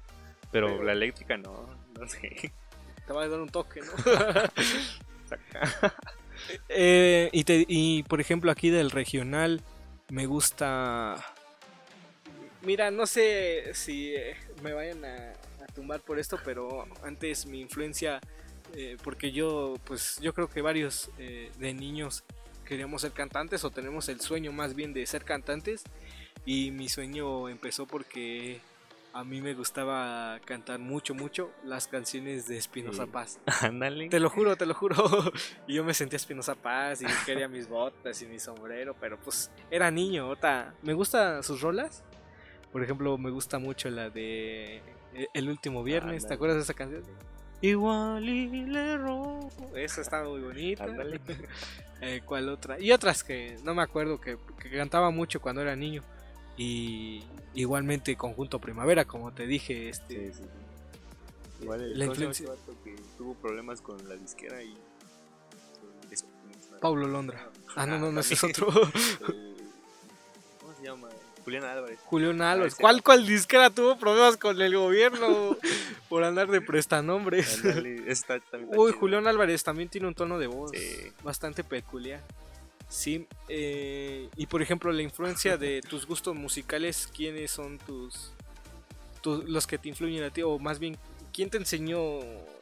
pero, 0.51 0.67
pero- 0.67 0.83
la 0.83 0.91
eléctrica 0.93 1.35
no, 1.37 1.67
no 1.99 2.07
sé. 2.07 2.53
Te 3.07 3.13
va 3.13 3.23
a 3.23 3.27
dar 3.27 3.39
un 3.41 3.49
toque, 3.49 3.81
¿no? 3.81 3.91
Eh, 6.69 7.29
y, 7.33 8.03
por 8.03 8.21
ejemplo, 8.21 8.51
aquí 8.51 8.69
del 8.69 8.91
regional, 8.91 9.61
me 10.09 10.25
gusta. 10.25 11.23
Mira, 12.61 12.91
no 12.91 13.07
sé 13.07 13.71
si 13.73 14.13
eh, 14.15 14.35
me 14.61 14.73
vayan 14.73 15.03
a, 15.05 15.33
tumbar 15.73 16.01
por 16.01 16.19
esto, 16.19 16.37
pero 16.43 16.85
antes 17.03 17.45
mi 17.45 17.61
influencia, 17.61 18.19
eh, 18.75 18.97
porque 19.03 19.31
yo, 19.31 19.75
pues 19.85 20.19
yo 20.21 20.33
creo 20.33 20.49
que 20.49 20.61
varios 20.61 21.09
de 21.17 21.73
niños 21.73 22.25
queríamos 22.65 23.03
ser 23.03 23.11
cantantes 23.11 23.63
o 23.63 23.71
tenemos 23.71 24.09
el 24.09 24.19
sueño 24.19 24.51
más 24.51 24.75
bien 24.75 24.93
de 24.93 25.05
ser 25.05 25.23
cantantes. 25.23 25.83
Y 26.45 26.71
mi 26.71 26.89
sueño 26.89 27.47
empezó 27.49 27.85
porque 27.85 28.59
a 29.13 29.23
mí 29.23 29.41
me 29.41 29.53
gustaba 29.53 30.39
cantar 30.45 30.79
mucho, 30.79 31.13
mucho 31.13 31.51
las 31.63 31.87
canciones 31.87 32.47
de 32.47 32.57
Espinosa. 32.57 33.07
Paz. 33.07 33.39
Ándale. 33.61 34.09
Te 34.09 34.19
lo 34.19 34.29
juro, 34.29 34.55
te 34.55 34.65
lo 34.65 34.73
juro. 34.73 34.95
Y 35.67 35.75
yo 35.75 35.83
me 35.83 35.93
sentía 35.93 36.17
Espinosa 36.17 36.55
Paz 36.55 37.01
y 37.01 37.05
quería 37.25 37.47
mis 37.47 37.67
botas 37.67 38.21
y 38.21 38.25
mi 38.25 38.39
sombrero, 38.39 38.95
pero 38.99 39.17
pues 39.19 39.51
era 39.69 39.91
niño. 39.91 40.29
Ota. 40.29 40.73
Me 40.81 40.93
gustan 40.93 41.43
sus 41.43 41.61
rolas. 41.61 42.03
Por 42.71 42.83
ejemplo, 42.83 43.17
me 43.17 43.29
gusta 43.31 43.59
mucho 43.59 43.89
la 43.89 44.09
de 44.09 44.77
eh, 45.13 45.27
El 45.33 45.49
último 45.49 45.83
viernes. 45.83 46.25
¿Te 46.25 46.33
acuerdas 46.33 46.57
de 46.57 46.63
esa 46.63 46.73
canción? 46.73 47.03
Igual 47.61 48.27
y 48.27 48.65
le 48.65 48.97
robo. 48.97 49.49
Esa 49.75 50.01
está 50.01 50.23
muy 50.23 50.41
bonita. 50.41 50.85
Eh, 52.03 52.23
¿Cuál 52.25 52.49
otra? 52.49 52.79
Y 52.79 52.91
otras 52.91 53.23
que 53.23 53.59
no 53.63 53.75
me 53.75 53.83
acuerdo 53.83 54.19
que, 54.19 54.35
que 54.59 54.71
cantaba 54.71 55.11
mucho 55.11 55.39
cuando 55.39 55.61
era 55.61 55.75
niño. 55.75 56.01
Y 56.57 57.23
igualmente 57.53 58.15
Conjunto 58.15 58.59
Primavera, 58.59 59.05
como 59.05 59.31
te 59.33 59.47
dije, 59.47 59.89
este, 59.89 60.31
Sí, 60.31 60.37
sí, 60.37 60.43
sí. 60.43 61.63
Igual 61.63 61.81
el 61.81 61.99
La 61.99 62.05
¿cómo 62.07 62.15
se 62.15 62.21
llama 62.21 62.31
influencia- 62.33 62.83
que 62.83 62.95
tuvo 63.17 63.33
problemas 63.35 63.81
con 63.81 64.07
la 64.09 64.15
disquera 64.15 64.61
y. 64.63 64.75
Pablo 66.81 67.07
Londra. 67.07 67.47
Ah, 67.75 67.85
no, 67.85 67.99
no, 67.99 68.11
no, 68.11 68.19
ese 68.21 68.33
es 68.33 68.43
otro. 68.43 68.67
Eh, 69.29 69.55
¿Cómo 70.59 70.73
se 70.75 70.83
llama? 70.83 71.09
Julián 71.43 71.63
Álvarez. 71.63 71.99
Julián 72.05 72.41
Álvarez. 72.41 72.73
ese 72.73 72.81
¿Cuál, 72.81 73.03
cuál 73.03 73.25
disquera 73.25 73.69
tuvo 73.69 73.97
problemas 73.97 74.37
con 74.37 74.59
el 74.61 74.75
gobierno 74.75 75.57
por 76.09 76.23
andar 76.23 76.47
de 76.49 76.61
prestanombres? 76.61 77.61
Uy. 78.75 78.91
Julián 78.91 79.27
Álvarez 79.27 79.63
también 79.63 79.89
tiene 79.89 80.07
un 80.07 80.15
tono 80.15 80.37
de 80.39 80.47
voz 80.47 80.71
bastante 81.23 81.63
peculiar. 81.63 82.21
Sí, 82.91 83.25
eh, 83.47 84.27
y 84.35 84.47
por 84.47 84.61
ejemplo, 84.61 84.91
la 84.91 85.01
influencia 85.01 85.57
de 85.57 85.79
tus 85.81 86.05
gustos 86.05 86.35
musicales, 86.35 87.07
¿quiénes 87.15 87.49
son 87.49 87.77
tus, 87.79 88.33
tus- 89.21 89.47
los 89.47 89.65
que 89.65 89.77
te 89.77 89.87
influyen 89.87 90.23
a 90.25 90.29
ti? 90.29 90.41
O 90.41 90.59
más 90.59 90.77
bien, 90.77 90.97
¿quién 91.33 91.49
te 91.49 91.57
enseñó 91.57 92.19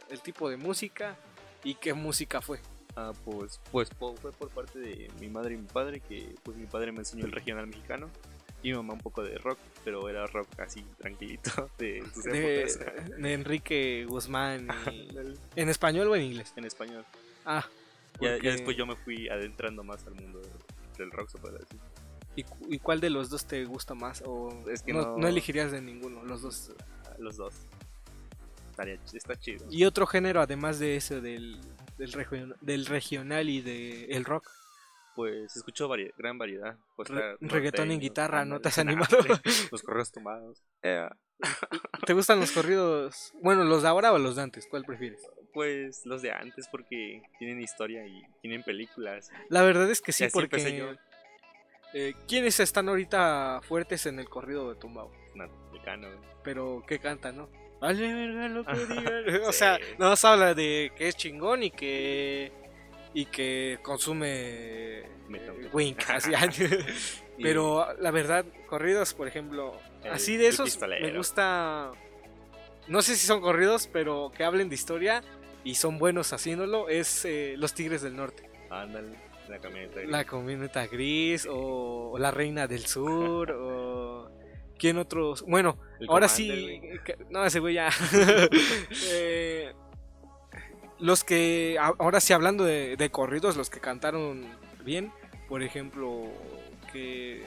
el 0.09 0.21
tipo 0.21 0.47
de 0.47 0.57
música 0.57 1.17
y 1.63 1.73
qué 1.73 1.93
música 1.95 2.41
fue? 2.41 2.59
Ah, 2.95 3.11
pues, 3.25 3.59
pues 3.71 3.89
fue 3.97 4.31
por 4.33 4.49
parte 4.49 4.77
de 4.77 5.09
mi 5.19 5.29
madre 5.29 5.55
y 5.55 5.57
mi 5.57 5.67
padre, 5.67 5.99
que 5.99 6.35
pues 6.43 6.55
mi 6.57 6.67
padre 6.67 6.91
me 6.91 6.99
enseñó 6.99 7.25
el 7.25 7.31
regional 7.31 7.65
mexicano 7.65 8.09
y 8.61 8.69
mi 8.69 8.75
mamá 8.77 8.93
un 8.93 8.99
poco 8.99 9.23
de 9.23 9.35
rock, 9.39 9.57
pero 9.83 10.09
era 10.09 10.27
rock 10.27 10.47
así 10.59 10.85
tranquilito 10.99 11.71
de 11.79 12.03
sus 12.13 12.23
De, 12.25 13.33
Enrique 13.33 14.05
Guzmán. 14.07 14.67
y- 14.91 15.09
¿En 15.59 15.69
español 15.69 16.07
o 16.09 16.15
en 16.15 16.21
inglés? 16.21 16.53
en 16.55 16.65
español. 16.65 17.03
Ah, 17.45 17.65
porque- 18.19 18.45
ya 18.45 18.51
después 18.51 18.75
yo 18.77 18.85
me 18.85 18.95
fui 18.95 19.27
adentrando 19.29 19.83
más 19.83 20.05
al 20.07 20.15
mundo 20.15 20.41
del 20.97 21.11
rock, 21.11 21.29
se 21.29 21.37
puede 21.37 21.59
decir. 21.59 21.79
¿y, 22.35 22.43
cu- 22.43 22.67
y 22.69 22.79
cuál 22.79 22.99
de 23.01 23.09
los 23.09 23.29
dos 23.29 23.45
te 23.45 23.65
gusta 23.65 23.93
más? 23.95 24.21
O 24.25 24.63
Es 24.69 24.81
que 24.83 24.93
no, 24.93 25.01
no- 25.01 25.17
no 25.17 25.27
elegirías 25.27 25.71
de 25.71 25.81
ninguno, 25.81 26.23
los 26.23 26.41
dos. 26.41 26.71
Los 27.17 27.35
dos. 27.37 27.53
Estaría, 28.71 28.97
está 29.13 29.35
chido. 29.35 29.65
Y 29.69 29.83
otro 29.85 30.05
género, 30.07 30.39
además 30.41 30.79
de 30.79 30.95
ese 30.95 31.19
del, 31.21 31.59
del, 31.97 32.13
region- 32.13 32.55
del 32.61 32.85
regional 32.85 33.49
y 33.49 33.61
del 33.61 34.23
rock. 34.25 34.49
Pues 35.15 35.53
escucho 35.57 35.89
vari- 35.89 36.13
gran 36.17 36.37
variedad. 36.37 36.77
Pues, 36.95 37.09
Re- 37.09 37.35
reggaetón 37.41 37.91
en 37.91 37.99
guitarra, 37.99 38.45
¿no 38.45 38.61
te 38.61 38.69
has 38.69 38.77
animado? 39.11 39.17
Los 39.71 39.81
correos 39.83 40.11
tomados. 40.13 40.63
Eh, 40.81 41.09
¿Te 42.05 42.13
gustan 42.13 42.39
los 42.39 42.51
corridos? 42.51 43.33
Bueno, 43.41 43.63
los 43.65 43.81
de 43.83 43.87
ahora 43.89 44.13
o 44.13 44.17
los 44.17 44.35
de 44.37 44.43
antes, 44.43 44.65
¿cuál 44.69 44.83
prefieres? 44.85 45.21
Pues 45.53 46.05
los 46.05 46.21
de 46.21 46.31
antes 46.31 46.67
porque 46.69 47.21
tienen 47.37 47.61
historia 47.61 48.05
y 48.05 48.21
tienen 48.41 48.63
películas. 48.63 49.29
La 49.49 49.61
verdad 49.63 49.89
es 49.89 50.01
que 50.01 50.11
sí, 50.11 50.27
porque... 50.31 50.77
yo. 50.77 50.93
eh, 51.93 52.13
¿Quiénes 52.27 52.59
están 52.59 52.89
ahorita 52.89 53.61
fuertes 53.63 54.05
en 54.05 54.19
el 54.19 54.29
corrido 54.29 54.69
de 54.73 54.79
Tumbao? 54.79 55.11
Pero 56.43 56.83
¿qué 56.87 56.99
cantan, 56.99 57.37
no? 57.37 57.49
Vale, 57.79 58.13
verga 58.13 58.47
lo 58.49 58.65
que 58.65 58.73
digan. 58.85 59.41
O 59.47 59.51
sí. 59.51 59.59
sea, 59.59 59.79
no 59.97 60.15
se 60.15 60.27
habla 60.27 60.53
de 60.53 60.91
que 60.95 61.07
es 61.07 61.15
chingón 61.15 61.63
y 61.63 61.71
que... 61.71 62.51
Y 63.13 63.25
que 63.25 63.79
consume... 63.81 64.99
Eh, 64.99 65.09
Wink, 65.73 65.99
así. 66.09 66.31
Pero 67.41 67.87
la 67.99 68.11
verdad, 68.11 68.45
corridos, 68.67 69.13
por 69.13 69.27
ejemplo, 69.27 69.79
El- 70.03 70.11
así 70.11 70.37
de 70.37 70.47
esos 70.47 70.79
me 70.81 71.15
gusta. 71.15 71.91
No 72.87 73.01
sé 73.03 73.15
si 73.15 73.25
son 73.27 73.39
corridos, 73.41 73.87
pero 73.91 74.31
que 74.35 74.43
hablen 74.43 74.69
de 74.69 74.75
historia 74.75 75.23
y 75.69 75.75
son 75.75 75.97
buenos 75.99 76.33
haciéndolo. 76.33 76.89
Es 76.89 77.25
eh, 77.25 77.55
Los 77.57 77.73
Tigres 77.73 78.01
del 78.01 78.15
Norte. 78.15 78.49
Ándale, 78.69 79.15
la 79.47 79.59
camioneta. 79.59 79.99
La 80.05 80.23
camioneta 80.25 80.87
gris 80.87 81.47
o, 81.49 82.17
La 82.19 82.31
Reina 82.31 82.67
del 82.67 82.85
Sur 82.85 83.51
o. 83.59 84.31
¿Quién 84.77 84.97
otros? 84.97 85.43
Bueno, 85.45 85.77
El 85.99 86.07
ahora 86.09 86.29
sí. 86.29 86.79
que- 87.03 87.17
No, 87.29 87.45
ese 87.45 87.59
güey 87.59 87.75
ya. 87.75 87.89
Eh, 89.11 89.73
los 90.99 91.23
que. 91.23 91.77
Ahora 91.79 92.19
sí, 92.21 92.33
hablando 92.33 92.63
de, 92.63 92.95
de 92.97 93.09
corridos, 93.09 93.55
los 93.57 93.69
que 93.69 93.79
cantaron 93.79 94.45
bien. 94.83 95.11
Por 95.47 95.63
ejemplo, 95.63 96.27
que, 96.93 97.43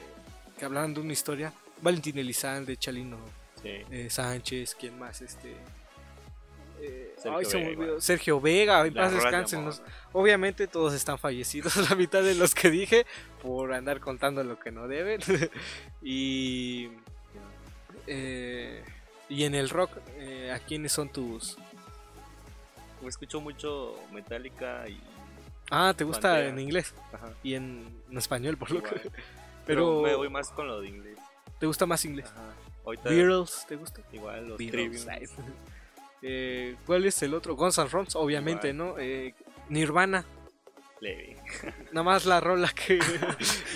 que 0.59 0.65
hablaran 0.65 0.93
de 0.93 0.99
una 1.01 1.13
historia. 1.13 1.53
Valentín 1.81 2.17
Elizalde, 2.17 2.77
Chalino 2.77 3.17
Sí. 3.61 3.69
eh, 3.91 4.07
Sánchez, 4.09 4.75
¿quién 4.79 4.97
más? 4.99 5.21
Este. 5.21 5.55
Eh, 6.85 7.15
Sergio 7.17 7.37
ay, 7.37 7.45
se 7.45 7.57
me 7.57 8.41
Vega. 8.41 8.83
Obviamente 10.11 10.67
todos 10.67 10.93
están 10.93 11.17
fallecidos, 11.17 11.75
la 11.89 11.95
mitad 11.95 12.21
de 12.21 12.35
los 12.35 12.53
que 12.53 12.69
dije, 12.69 13.05
por 13.41 13.73
andar 13.73 13.99
contando 14.01 14.43
lo 14.43 14.59
que 14.59 14.71
no 14.71 14.87
deben. 14.87 15.21
y. 16.01 16.89
eh, 18.07 18.83
y 19.29 19.45
en 19.45 19.55
el 19.55 19.69
rock, 19.69 19.91
eh, 20.17 20.51
¿a 20.51 20.59
quiénes 20.59 20.91
son 20.91 21.09
tus.? 21.09 21.57
Me 23.01 23.07
escucho 23.07 23.39
mucho 23.39 23.95
Metallica 24.11 24.87
y. 24.87 24.99
Ah, 25.71 25.93
¿te 25.95 26.03
gusta 26.03 26.29
Pantera. 26.33 26.49
en 26.49 26.59
inglés 26.59 26.93
Ajá. 27.13 27.31
y 27.41 27.55
en, 27.55 28.03
en 28.11 28.17
español, 28.17 28.57
por 28.57 28.71
lo 28.71 28.83
que. 28.83 28.89
Pero, 29.65 30.01
Pero. 30.01 30.01
me 30.01 30.15
voy 30.15 30.29
más 30.29 30.49
con 30.49 30.67
lo 30.67 30.81
de 30.81 30.89
inglés. 30.89 31.17
¿Te 31.59 31.65
gusta 31.65 31.85
más 31.85 32.03
inglés? 32.03 32.27
Ajá. 32.29 32.53
Ahorita 32.85 33.09
Beatles, 33.09 33.65
¿te 33.67 33.77
gusta? 33.77 34.01
igual 34.11 34.49
los 34.49 34.57
Beatles. 34.57 35.07
Eh, 36.23 36.75
¿Cuál 36.85 37.05
es 37.05 37.21
el 37.21 37.33
otro? 37.33 37.55
Guns 37.55 37.77
N' 37.77 37.87
Roses, 37.89 38.15
obviamente. 38.15 38.73
¿no? 38.73 38.95
Eh, 38.97 39.33
Nirvana. 39.69 40.25
Leve. 41.01 41.35
Nada 41.91 42.03
más 42.03 42.25
la 42.25 42.39
rola 42.39 42.69
que. 42.73 42.97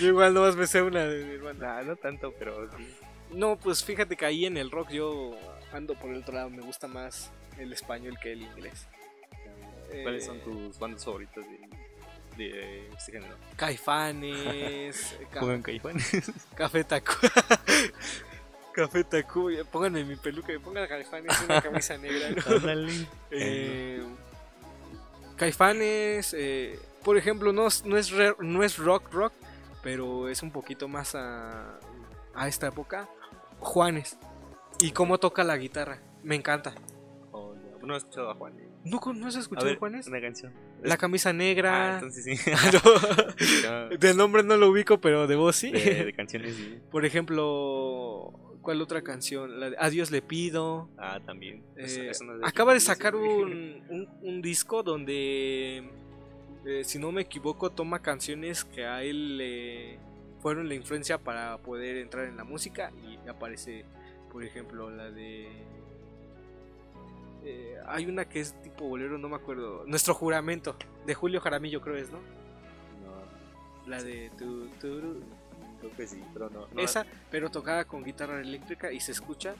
yo 0.00 0.08
igual 0.08 0.32
nomás 0.32 0.56
me 0.56 0.66
sé 0.66 0.80
una 0.82 1.04
de 1.04 1.24
Nirvana. 1.26 1.74
Nah, 1.76 1.82
no 1.82 1.96
tanto, 1.96 2.32
pero 2.38 2.68
sí. 2.76 2.88
No, 3.32 3.56
pues 3.56 3.84
fíjate 3.84 4.16
que 4.16 4.24
ahí 4.24 4.46
en 4.46 4.56
el 4.56 4.70
rock 4.70 4.90
yo 4.90 5.36
ando 5.72 5.94
por 5.94 6.10
el 6.10 6.22
otro 6.22 6.34
lado. 6.34 6.48
Me 6.48 6.62
gusta 6.62 6.86
más 6.88 7.30
el 7.58 7.72
español 7.74 8.16
que 8.22 8.32
el 8.32 8.42
inglés. 8.42 8.88
¿Cuáles 10.02 10.22
Eh, 10.22 10.26
son 10.26 10.40
tus 10.40 10.78
bandas 10.78 11.04
favoritas 11.04 11.44
de, 11.46 12.44
de 12.44 12.88
este 12.88 13.12
género? 13.12 13.34
Caifanes. 13.56 15.12
eh, 15.20 15.26
Ca- 15.30 15.40
Juegan 15.40 15.60
Caifanes. 15.62 16.32
Café 16.54 16.84
Tacu. 16.84 17.12
Café 18.78 19.04
Tacu. 19.04 19.50
Pónganme 19.72 20.04
mi 20.04 20.16
peluca 20.16 20.52
y 20.52 20.58
pongan 20.58 20.86
Caifanes 20.86 21.36
una 21.44 21.60
camisa 21.62 21.96
negra. 21.98 22.30
¿no? 22.30 22.88
Eh, 23.30 24.02
Caifanes, 25.36 26.34
eh, 26.36 26.78
por 27.04 27.16
ejemplo, 27.16 27.52
no, 27.52 27.66
es- 27.66 27.84
no, 27.84 27.96
es 27.96 28.10
re- 28.10 28.34
no 28.40 28.62
es 28.62 28.76
rock 28.78 29.12
rock, 29.12 29.32
pero 29.82 30.28
es 30.28 30.42
un 30.42 30.50
poquito 30.50 30.88
más 30.88 31.14
a, 31.14 31.78
a 32.34 32.48
esta 32.48 32.68
época. 32.68 33.08
Juanes. 33.60 34.16
Y 34.80 34.92
cómo 34.92 35.18
toca 35.18 35.44
la 35.44 35.56
guitarra. 35.56 35.98
Me 36.22 36.34
encanta. 36.36 36.74
Oh, 37.32 37.54
ya. 37.54 37.86
No 37.86 37.94
he 37.94 37.98
escuchado 37.98 38.30
a 38.30 38.34
Juan. 38.34 38.58
eh. 38.58 38.68
¿No, 38.84 39.00
no 39.12 39.26
has 39.26 39.36
A 39.36 39.40
escuchado 39.40 39.66
ver, 39.66 39.78
Juanes? 39.78 40.06
una 40.06 40.20
canción. 40.20 40.52
La 40.82 40.96
camisa 40.96 41.30
Ah, 41.30 41.32
negra. 41.32 41.94
entonces 41.94 42.24
sí. 42.24 42.50
Ah, 42.52 42.70
no. 42.72 43.34
Ya, 43.62 43.96
De 43.96 44.14
nombre 44.14 44.42
no 44.44 44.56
lo 44.56 44.68
ubico, 44.70 45.00
pero 45.00 45.26
de 45.26 45.36
voz 45.36 45.56
sí. 45.56 45.70
de, 45.72 46.04
de 46.04 46.12
canciones 46.12 46.54
sí. 46.56 46.78
Por 46.90 47.04
ejemplo, 47.04 48.32
¿cuál 48.68 48.82
otra 48.82 49.00
canción? 49.00 49.58
La 49.60 49.70
de 49.70 49.76
Adiós 49.78 50.10
le 50.10 50.20
pido. 50.20 50.90
Ah, 50.98 51.20
también. 51.24 51.62
Eh, 51.74 52.12
acaba 52.42 52.74
de 52.74 52.80
sacar 52.80 53.16
un, 53.16 53.82
un- 53.88 54.08
un 54.20 54.42
disco 54.42 54.82
donde, 54.82 55.88
eh, 56.66 56.84
si 56.84 56.98
no 56.98 57.10
me 57.10 57.22
equivoco, 57.22 57.70
toma 57.70 58.02
canciones 58.02 58.66
que 58.66 58.84
a 58.84 59.02
él 59.02 59.38
le 59.38 59.98
fueron 60.42 60.68
la 60.68 60.74
influencia 60.74 61.16
para 61.16 61.56
poder 61.56 61.96
entrar 61.96 62.26
en 62.26 62.36
la 62.36 62.44
música 62.44 62.92
y 63.02 63.26
aparece, 63.26 63.86
por 64.30 64.44
ejemplo, 64.44 64.90
la 64.90 65.10
de... 65.10 65.48
eh, 67.44 67.76
hay 67.86 68.04
una 68.04 68.28
que 68.28 68.40
es 68.40 68.52
tipo 68.62 68.86
bolero, 68.86 69.16
no 69.16 69.30
me 69.30 69.36
acuerdo. 69.36 69.84
Nuestro 69.86 70.12
juramento, 70.12 70.76
de 71.06 71.14
Julio 71.14 71.40
Jaramillo 71.40 71.80
creo 71.80 71.96
es, 71.96 72.10
¿no? 72.12 72.18
No, 72.18 73.90
La 73.90 74.02
de... 74.02 74.30
tu, 74.36 74.66
turu, 74.78 75.22
creo 75.78 75.96
que 75.96 76.06
sí, 76.06 76.22
pero 76.32 76.50
no. 76.50 76.66
no 76.72 76.80
esa, 76.80 77.06
pero 77.30 77.50
tocada 77.50 77.84
con 77.84 78.04
guitarra 78.04 78.40
eléctrica 78.40 78.92
y 78.92 79.00
se 79.00 79.12
escucha 79.12 79.54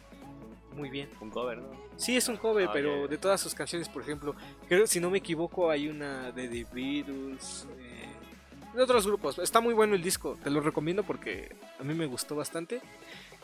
muy 0.79 0.91
bien. 0.91 1.09
Un 1.21 1.31
cover, 1.31 1.59
¿no? 1.59 1.69
Sí, 1.97 2.17
es 2.17 2.29
un 2.29 2.37
cover, 2.37 2.69
Ah, 2.69 2.71
pero 2.73 3.09
de 3.09 3.19
todas 3.19 3.41
sus 3.41 3.55
canciones, 3.55 3.89
por 3.89 4.03
ejemplo, 4.03 4.35
creo, 4.69 4.87
si 4.87 5.01
no 5.01 5.11
me 5.11 5.19
equivoco, 5.19 5.71
hay 5.71 5.89
una 5.89 6.31
de 6.31 6.49
The 6.49 6.67
Beatles, 6.73 7.67
eh, 7.79 8.77
de 8.77 8.83
otros 8.83 9.07
grupos. 9.07 9.39
Está 9.39 9.61
muy 9.61 9.75
bueno 9.75 9.95
el 9.95 10.03
disco, 10.03 10.39
te 10.43 10.51
lo 10.51 10.61
recomiendo 10.61 11.03
porque 11.03 11.55
a 11.81 11.83
mí 11.83 11.95
me 11.95 12.07
gustó 12.07 12.37
bastante. 12.37 12.81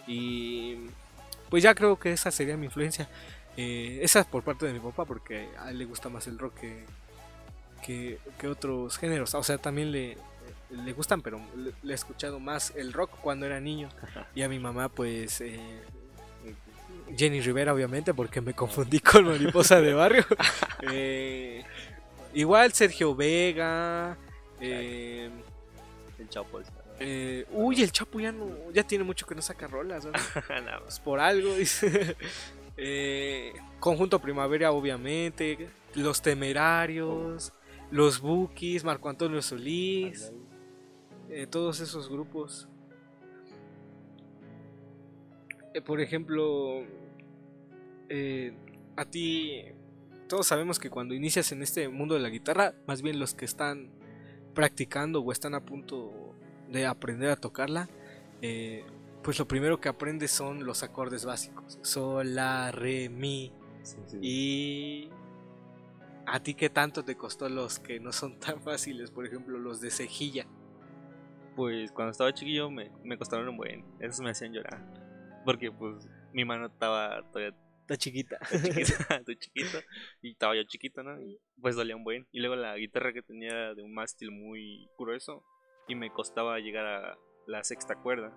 Y 0.07 0.77
pues 1.51 1.63
ya 1.63 1.75
creo 1.75 1.99
que 1.99 2.13
esa 2.13 2.31
sería 2.31 2.57
mi 2.57 2.67
influencia. 2.67 3.09
Eh, 3.57 3.99
esa 4.03 4.21
es 4.21 4.27
por 4.27 4.43
parte 4.45 4.67
de 4.67 4.73
mi 4.73 4.81
papá, 4.81 5.05
porque 5.05 5.49
a 5.59 5.71
él 5.71 5.79
le 5.79 5.85
gusta 5.85 6.09
más 6.09 6.27
el 6.27 6.39
rock 6.39 6.55
que, 6.61 6.85
que, 7.83 8.19
que 8.39 8.49
otros 8.49 8.97
géneros. 8.97 9.35
O 9.35 9.43
sea, 9.43 9.59
también 9.59 9.91
le, 9.91 10.19
le 10.71 10.93
gustan, 10.93 11.23
pero 11.23 11.41
le, 11.83 11.93
he 11.93 11.95
escuchado 11.95 12.41
más 12.41 12.73
el 12.77 12.93
rock 12.93 13.11
cuando 13.21 13.47
era 13.47 13.61
niño. 13.61 13.89
Y 14.35 14.43
a 14.43 14.49
mi 14.49 14.59
mamá, 14.59 14.89
pues. 14.89 15.41
eh, 15.41 15.59
Jenny 17.17 17.41
Rivera, 17.41 17.73
obviamente, 17.75 18.15
porque 18.15 18.41
me 18.41 18.55
confundí 18.55 18.99
con 19.01 19.25
Mariposa 19.27 19.81
de 19.81 19.93
Barrio. 19.95 20.25
Eh, 20.91 21.65
igual 22.35 22.73
Sergio 22.73 23.15
Vega. 23.15 24.17
eh, 24.61 25.31
El 26.19 26.29
Chapo. 26.29 26.61
eh, 27.01 27.47
uy, 27.53 27.83
el 27.83 27.91
Chapo 27.93 28.21
ya 28.21 28.33
no, 28.33 28.49
ya 28.73 28.83
tiene 28.85 29.03
mucho 29.05 29.27
que 29.27 29.35
no 29.35 29.43
saca 29.43 29.67
rolas. 29.67 30.07
Pues 30.85 31.01
por 31.01 31.21
algo, 31.21 31.55
dice. 31.55 32.17
Eh, 32.77 33.53
conjunto 33.79 34.19
Primavera, 34.19 34.73
obviamente. 34.73 35.69
Los 35.95 36.21
Temerarios. 36.21 37.53
Los 37.95 38.21
Bookies, 38.21 38.83
Marco 38.83 39.09
Antonio 39.09 39.41
Solís. 39.41 40.33
eh, 41.29 41.47
todos 41.47 41.79
esos 41.79 42.11
grupos. 42.11 42.69
Eh, 45.73 45.81
por 45.81 46.01
ejemplo, 46.01 46.83
eh, 48.09 48.53
a 48.97 49.05
ti, 49.05 49.63
todos 50.27 50.49
sabemos 50.49 50.81
que 50.81 50.91
cuando 50.91 51.15
inicias 51.15 51.53
en 51.53 51.63
este 51.63 51.89
mundo 51.89 52.17
de 52.17 52.21
la 52.21 52.31
guitarra, 52.31 52.75
más 52.89 53.01
bien 53.01 53.21
los 53.21 53.33
que 53.33 53.45
están 53.45 53.91
practicando 54.55 55.21
o 55.21 55.31
están 55.31 55.55
a 55.55 55.65
punto 55.65 56.35
de 56.69 56.87
aprender 56.87 57.31
a 57.31 57.37
tocarla, 57.37 57.89
eh, 58.43 58.85
pues 59.23 59.39
lo 59.39 59.47
primero 59.47 59.81
que 59.81 59.89
aprendes 59.89 60.33
son 60.33 60.67
los 60.67 60.83
acordes 60.83 61.25
básicos. 61.25 61.79
Sol, 61.83 62.35
la, 62.35 62.73
re, 62.73 63.09
mi. 63.09 63.53
Sí, 63.85 63.99
sí. 64.07 64.19
Y 64.21 65.11
a 66.27 66.41
ti 66.43 66.55
qué 66.55 66.71
tanto 66.71 67.05
te 67.05 67.17
costó 67.17 67.49
los 67.49 67.79
que 67.79 68.01
no 68.01 68.13
son 68.13 68.39
tan 68.41 68.61
fáciles, 68.63 69.11
por 69.11 69.27
ejemplo, 69.27 69.59
los 69.59 69.81
de 69.81 69.91
cejilla. 69.91 70.47
Pues 71.57 71.93
cuando 71.93 72.11
estaba 72.13 72.33
chiquillo 72.35 72.71
me, 72.71 72.91
me 73.05 73.17
costaron 73.17 73.49
un 73.49 73.57
buen. 73.57 73.85
Esos 74.01 74.21
me 74.21 74.31
hacían 74.31 74.53
llorar. 74.53 74.83
Porque 75.45 75.71
pues 75.71 76.09
mi 76.33 76.45
mano 76.45 76.67
estaba 76.67 77.23
todavía 77.31 77.55
Está 77.83 77.97
chiquita. 77.99 78.39
chiquita, 78.51 79.15
estoy 79.21 79.37
chiquito. 79.37 79.79
Y 80.23 80.31
estaba 80.33 80.57
yo 80.57 80.63
chiquito, 80.65 81.03
¿no? 81.03 81.21
Y 81.21 81.39
pues 81.61 81.77
dolía 81.77 81.95
un 81.97 82.03
buen. 82.03 82.27
Y 82.33 82.41
luego 82.41 82.57
la 82.57 82.75
guitarra 82.77 83.13
que 83.13 83.21
tenía 83.23 83.75
de 83.75 83.83
un 83.83 83.93
mástil 83.93 84.31
muy 84.31 84.89
grueso. 84.99 85.45
Y 85.87 85.95
me 85.95 86.11
costaba 86.11 86.59
llegar 86.61 86.87
a 86.87 87.19
la 87.47 87.63
sexta 87.63 87.95
cuerda. 87.97 88.33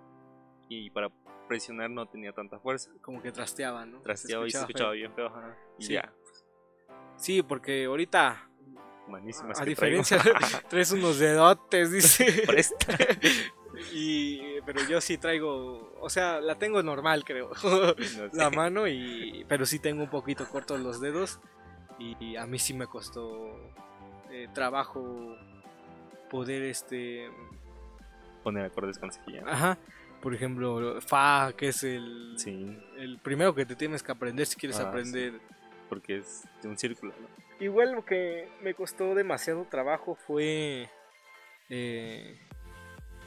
Y 0.68 0.90
para 0.90 1.08
presionar 1.48 1.88
no 1.90 2.06
tenía 2.06 2.32
tanta 2.32 2.60
fuerza. 2.60 2.90
Como 3.00 3.22
que 3.22 3.32
trasteaba, 3.32 3.86
¿no? 3.86 4.02
Trasteaba 4.02 4.46
y 4.46 4.50
se 4.50 4.58
escuchaba 4.58 4.92
bien 4.92 5.14
feo. 5.14 5.28
ajá. 5.28 5.56
Y 5.78 5.84
Sí. 5.86 5.92
ya, 5.94 6.12
Sí, 7.18 7.42
porque 7.42 7.84
ahorita, 7.84 8.48
manísimas 9.08 9.60
a 9.60 9.64
que 9.64 9.70
diferencia, 9.70 10.18
traes 10.70 10.92
unos 10.92 11.18
dedotes, 11.18 11.90
dice. 11.90 12.42
Presta. 12.46 12.96
y, 13.92 14.60
pero 14.64 14.80
yo 14.88 15.00
sí 15.00 15.18
traigo, 15.18 15.94
o 16.00 16.08
sea, 16.08 16.40
la 16.40 16.54
tengo 16.54 16.82
normal, 16.82 17.24
creo. 17.24 17.50
No 17.50 17.94
sé. 18.02 18.30
la 18.32 18.50
mano 18.50 18.86
y 18.88 19.44
pero 19.48 19.66
sí 19.66 19.78
tengo 19.78 20.02
un 20.02 20.10
poquito 20.10 20.48
cortos 20.48 20.80
los 20.80 21.00
dedos 21.00 21.40
y 21.98 22.36
a 22.36 22.46
mí 22.46 22.58
sí 22.58 22.74
me 22.74 22.86
costó 22.86 23.52
eh, 24.30 24.48
trabajo 24.54 25.36
poder 26.30 26.62
este 26.62 27.28
Poner 28.44 28.66
acordes 28.66 28.98
con 28.98 29.10
ajá 29.46 29.78
por 30.22 30.34
ejemplo 30.34 31.00
fa 31.00 31.52
que 31.56 31.68
es 31.68 31.82
el 31.82 32.34
Sí, 32.36 32.78
el 32.96 33.18
primero 33.18 33.54
que 33.54 33.66
te 33.66 33.74
tienes 33.74 34.02
que 34.02 34.12
aprender 34.12 34.46
si 34.46 34.56
quieres 34.56 34.78
Ah, 34.78 34.88
aprender 34.88 35.40
porque 35.88 36.18
es 36.18 36.44
de 36.62 36.68
un 36.68 36.78
círculo, 36.78 37.12
¿no? 37.20 37.28
igual 37.60 37.90
lo 37.92 38.04
que 38.04 38.48
me 38.62 38.72
costó 38.74 39.14
demasiado 39.16 39.64
trabajo 39.64 40.14
fue 40.14 40.88
eh, 41.68 42.38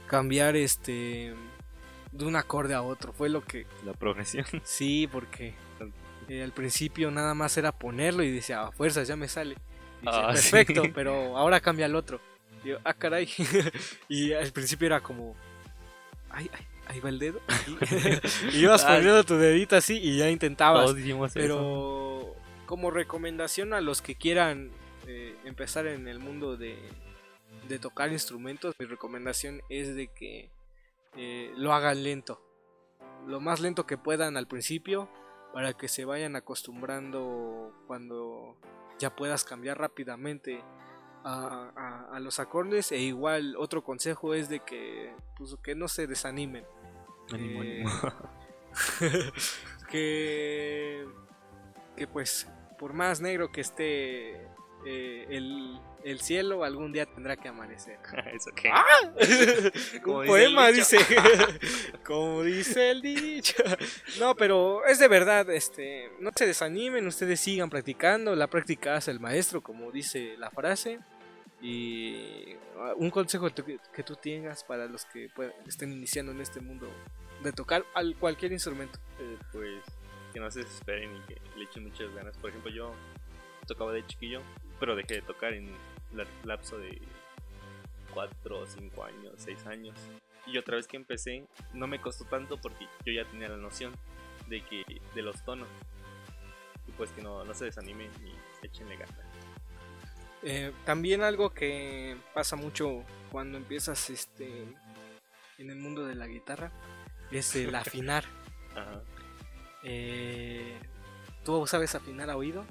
cambiar 0.06 0.56
este 0.56 1.34
de 2.12 2.24
un 2.24 2.36
acorde 2.36 2.74
a 2.74 2.82
otro 2.82 3.12
fue 3.12 3.28
lo 3.28 3.44
que 3.44 3.66
La 3.84 3.92
progresión. 3.92 4.44
Sí, 4.64 5.08
porque 5.10 5.54
eh, 6.28 6.42
al 6.42 6.52
principio 6.52 7.10
nada 7.10 7.34
más 7.34 7.56
era 7.56 7.72
ponerlo 7.72 8.22
y 8.22 8.30
decía, 8.30 8.62
a 8.62 8.72
fuerzas 8.72 9.08
ya 9.08 9.16
me 9.16 9.28
sale. 9.28 9.56
Y 10.02 10.06
decía, 10.06 10.28
Ah, 10.28 10.36
sí. 10.36 10.50
perfecto, 10.50 10.82
pero 10.94 11.36
ahora 11.36 11.60
cambia 11.60 11.86
al 11.86 11.94
otro. 11.96 12.20
Y 12.64 12.68
yo, 12.68 12.78
ah, 12.84 12.94
caray. 12.94 13.28
y 14.08 14.32
al 14.32 14.52
principio 14.52 14.86
era 14.86 15.00
como, 15.00 15.34
ay, 16.30 16.48
ay, 16.52 16.66
ahí 16.88 17.00
va 17.00 17.08
el 17.08 17.18
dedo. 17.18 17.40
y 18.52 18.58
ibas 18.58 18.84
poniendo 18.84 19.24
tu 19.24 19.36
dedito 19.36 19.76
así 19.76 19.98
y 19.98 20.18
ya 20.18 20.30
intentabas. 20.30 20.84
Todos 20.84 20.96
dijimos 20.96 21.34
eso. 21.36 22.36
Como 22.66 22.90
recomendación 22.90 23.74
a 23.74 23.80
los 23.80 24.00
que 24.02 24.14
quieran 24.14 24.70
eh, 25.06 25.36
empezar 25.44 25.86
en 25.86 26.08
el 26.08 26.18
mundo 26.18 26.56
de, 26.56 26.78
de 27.68 27.78
tocar 27.78 28.10
instrumentos, 28.12 28.74
mi 28.78 28.86
recomendación 28.86 29.60
es 29.68 29.94
de 29.94 30.08
que 30.08 30.50
eh, 31.16 31.52
lo 31.56 31.72
hagan 31.74 32.02
lento. 32.02 32.40
Lo 33.26 33.40
más 33.40 33.60
lento 33.60 33.86
que 33.86 33.98
puedan 33.98 34.36
al 34.36 34.48
principio 34.48 35.08
para 35.52 35.74
que 35.74 35.88
se 35.88 36.04
vayan 36.04 36.34
acostumbrando 36.34 37.72
cuando 37.86 38.56
ya 38.98 39.14
puedas 39.14 39.44
cambiar 39.44 39.78
rápidamente 39.78 40.62
a, 41.24 41.70
a- 41.76 42.16
a 42.16 42.20
los 42.20 42.40
acordes 42.40 42.90
e 42.90 42.98
igual 42.98 43.54
otro 43.56 43.84
consejo 43.84 44.34
es 44.34 44.48
de 44.48 44.60
que 44.60 45.14
pues, 45.36 45.54
que 45.62 45.74
no 45.74 45.88
se 45.88 46.06
desanimen 46.06 46.64
Ánimo, 47.30 47.62
eh, 47.62 47.84
ánimo. 47.84 49.32
que 49.90 51.06
que 51.96 52.06
pues 52.06 52.46
por 52.78 52.92
más 52.92 53.20
negro 53.20 53.50
que 53.52 53.60
esté 53.60 54.32
eh, 54.84 55.26
el, 55.30 55.78
el 56.04 56.20
cielo 56.20 56.64
algún 56.64 56.92
día 56.92 57.06
tendrá 57.06 57.36
que 57.36 57.48
amanecer. 57.48 57.98
¿Eso 58.34 58.50
qué? 58.54 58.70
¡Ah! 58.72 58.84
Como 60.02 60.18
un 60.20 60.26
poema 60.26 60.68
dice. 60.68 60.98
Como 62.04 62.42
dice 62.42 62.90
el 62.90 63.02
dicho. 63.02 63.62
No 64.18 64.34
pero 64.34 64.84
es 64.86 64.98
de 64.98 65.08
verdad 65.08 65.48
este 65.50 66.10
no 66.20 66.30
se 66.34 66.46
desanimen 66.46 67.06
ustedes 67.06 67.40
sigan 67.40 67.70
practicando. 67.70 68.34
La 68.34 68.48
práctica 68.48 68.96
hace 68.96 69.10
el 69.12 69.20
maestro 69.20 69.60
como 69.62 69.90
dice 69.92 70.34
la 70.38 70.50
frase. 70.50 70.98
Y 71.60 72.54
ah, 72.78 72.92
un 72.96 73.10
consejo 73.10 73.46
que 73.48 73.62
tú- 73.62 73.80
que 73.94 74.02
tú 74.02 74.16
tengas 74.16 74.64
para 74.64 74.86
los 74.86 75.04
que 75.06 75.28
puedan- 75.34 75.54
estén 75.68 75.92
iniciando 75.92 76.32
en 76.32 76.40
este 76.40 76.60
mundo 76.60 76.88
de 77.44 77.52
tocar 77.52 77.84
al 77.94 78.16
cualquier 78.16 78.50
instrumento. 78.52 78.98
Eh, 79.20 79.36
pues 79.52 79.84
que 80.32 80.40
no 80.40 80.50
se 80.50 80.60
desesperen 80.60 81.16
y 81.16 81.20
que 81.20 81.40
le 81.56 81.64
echen 81.64 81.84
muchas 81.84 82.12
ganas. 82.14 82.36
Por 82.38 82.50
ejemplo, 82.50 82.70
yo 82.70 82.92
tocaba 83.66 83.92
de 83.92 84.06
chiquillo, 84.06 84.40
pero 84.80 84.96
dejé 84.96 85.14
de 85.14 85.22
tocar 85.22 85.52
en 85.54 85.70
la- 86.12 86.26
lapso 86.44 86.78
de 86.78 87.00
4, 88.14 88.66
5 88.66 89.04
años, 89.04 89.32
6 89.36 89.64
años. 89.66 89.96
Y 90.46 90.58
otra 90.58 90.76
vez 90.76 90.86
que 90.86 90.96
empecé, 90.96 91.46
no 91.72 91.86
me 91.86 92.00
costó 92.00 92.24
tanto 92.24 92.60
porque 92.60 92.86
yo 93.04 93.12
ya 93.12 93.24
tenía 93.30 93.48
la 93.48 93.56
noción 93.56 93.94
de 94.48 94.60
que 94.62 94.84
de 95.14 95.22
los 95.22 95.42
tonos. 95.44 95.68
Y 96.86 96.92
pues 96.92 97.10
que 97.10 97.22
no, 97.22 97.44
no 97.44 97.54
se 97.54 97.66
desanimen 97.66 98.10
y 98.26 98.66
échenle 98.66 98.96
ganas. 98.96 99.14
Eh, 100.42 100.72
también 100.84 101.22
algo 101.22 101.50
que 101.54 102.16
pasa 102.34 102.56
mucho 102.56 103.04
cuando 103.30 103.56
empiezas 103.58 104.10
este 104.10 104.64
en 105.58 105.70
el 105.70 105.76
mundo 105.76 106.04
de 106.04 106.16
la 106.16 106.26
guitarra 106.26 106.72
es 107.30 107.54
el 107.54 107.72
afinar. 107.76 108.24
Ajá. 108.74 109.00
Eh, 109.82 110.78
¿Tú 111.44 111.66
sabes 111.66 111.94
afinar 111.94 112.30
a 112.30 112.36
oído? 112.36 112.64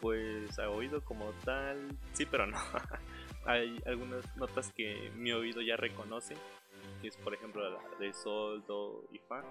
Pues 0.00 0.58
a 0.58 0.70
oído 0.70 1.04
como 1.04 1.30
tal, 1.44 1.96
sí, 2.12 2.26
pero 2.26 2.46
no. 2.46 2.58
Hay 3.46 3.80
algunas 3.86 4.36
notas 4.36 4.72
que 4.72 5.10
mi 5.16 5.32
oído 5.32 5.60
ya 5.62 5.76
reconoce, 5.76 6.36
que 7.00 7.08
es 7.08 7.16
por 7.16 7.34
ejemplo 7.34 7.68
la 7.68 7.80
de 7.98 8.12
sol, 8.12 8.64
do 8.66 9.04
y 9.10 9.18
fa. 9.18 9.42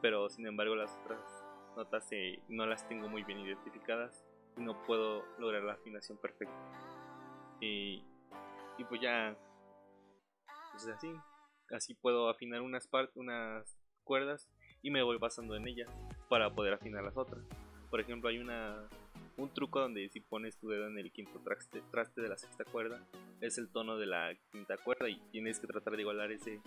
Pero 0.00 0.28
sin 0.30 0.46
embargo 0.46 0.76
las 0.76 0.96
otras 1.04 1.44
notas 1.76 2.06
eh, 2.10 2.40
no 2.48 2.66
las 2.66 2.88
tengo 2.88 3.08
muy 3.08 3.22
bien 3.24 3.40
identificadas 3.40 4.24
y 4.56 4.62
no 4.62 4.82
puedo 4.84 5.24
lograr 5.38 5.62
la 5.62 5.74
afinación 5.74 6.16
perfecta. 6.18 6.54
Y, 7.60 8.02
y 8.78 8.84
pues 8.84 9.00
ya, 9.00 9.36
pues 10.72 10.86
así, 10.88 11.12
así 11.70 11.94
puedo 11.94 12.30
afinar 12.30 12.62
unas 12.62 12.88
unas 13.14 13.76
cuerdas 14.04 14.48
y 14.82 14.90
me 14.90 15.02
voy 15.02 15.18
basando 15.18 15.56
en 15.56 15.66
ellas 15.66 15.88
para 16.28 16.50
poder 16.50 16.74
afinar 16.74 17.04
las 17.04 17.16
otras. 17.16 17.44
Por 17.90 18.00
ejemplo, 18.00 18.28
hay 18.28 18.38
una 18.38 18.88
un 19.36 19.52
truco 19.52 19.80
donde 19.80 20.08
si 20.08 20.20
pones 20.20 20.56
tu 20.56 20.68
dedo 20.68 20.86
en 20.86 20.98
el 20.98 21.12
quinto 21.12 21.38
traste, 21.40 21.82
traste 21.90 22.20
de 22.20 22.28
la 22.28 22.36
sexta 22.36 22.64
cuerda, 22.64 23.00
es 23.40 23.58
el 23.58 23.68
tono 23.68 23.98
de 23.98 24.06
la 24.06 24.34
quinta 24.50 24.76
cuerda 24.78 25.08
y 25.08 25.20
tienes 25.30 25.60
que 25.60 25.66
tratar 25.66 25.94
de 25.94 26.02
igualar 26.02 26.32
ese, 26.32 26.60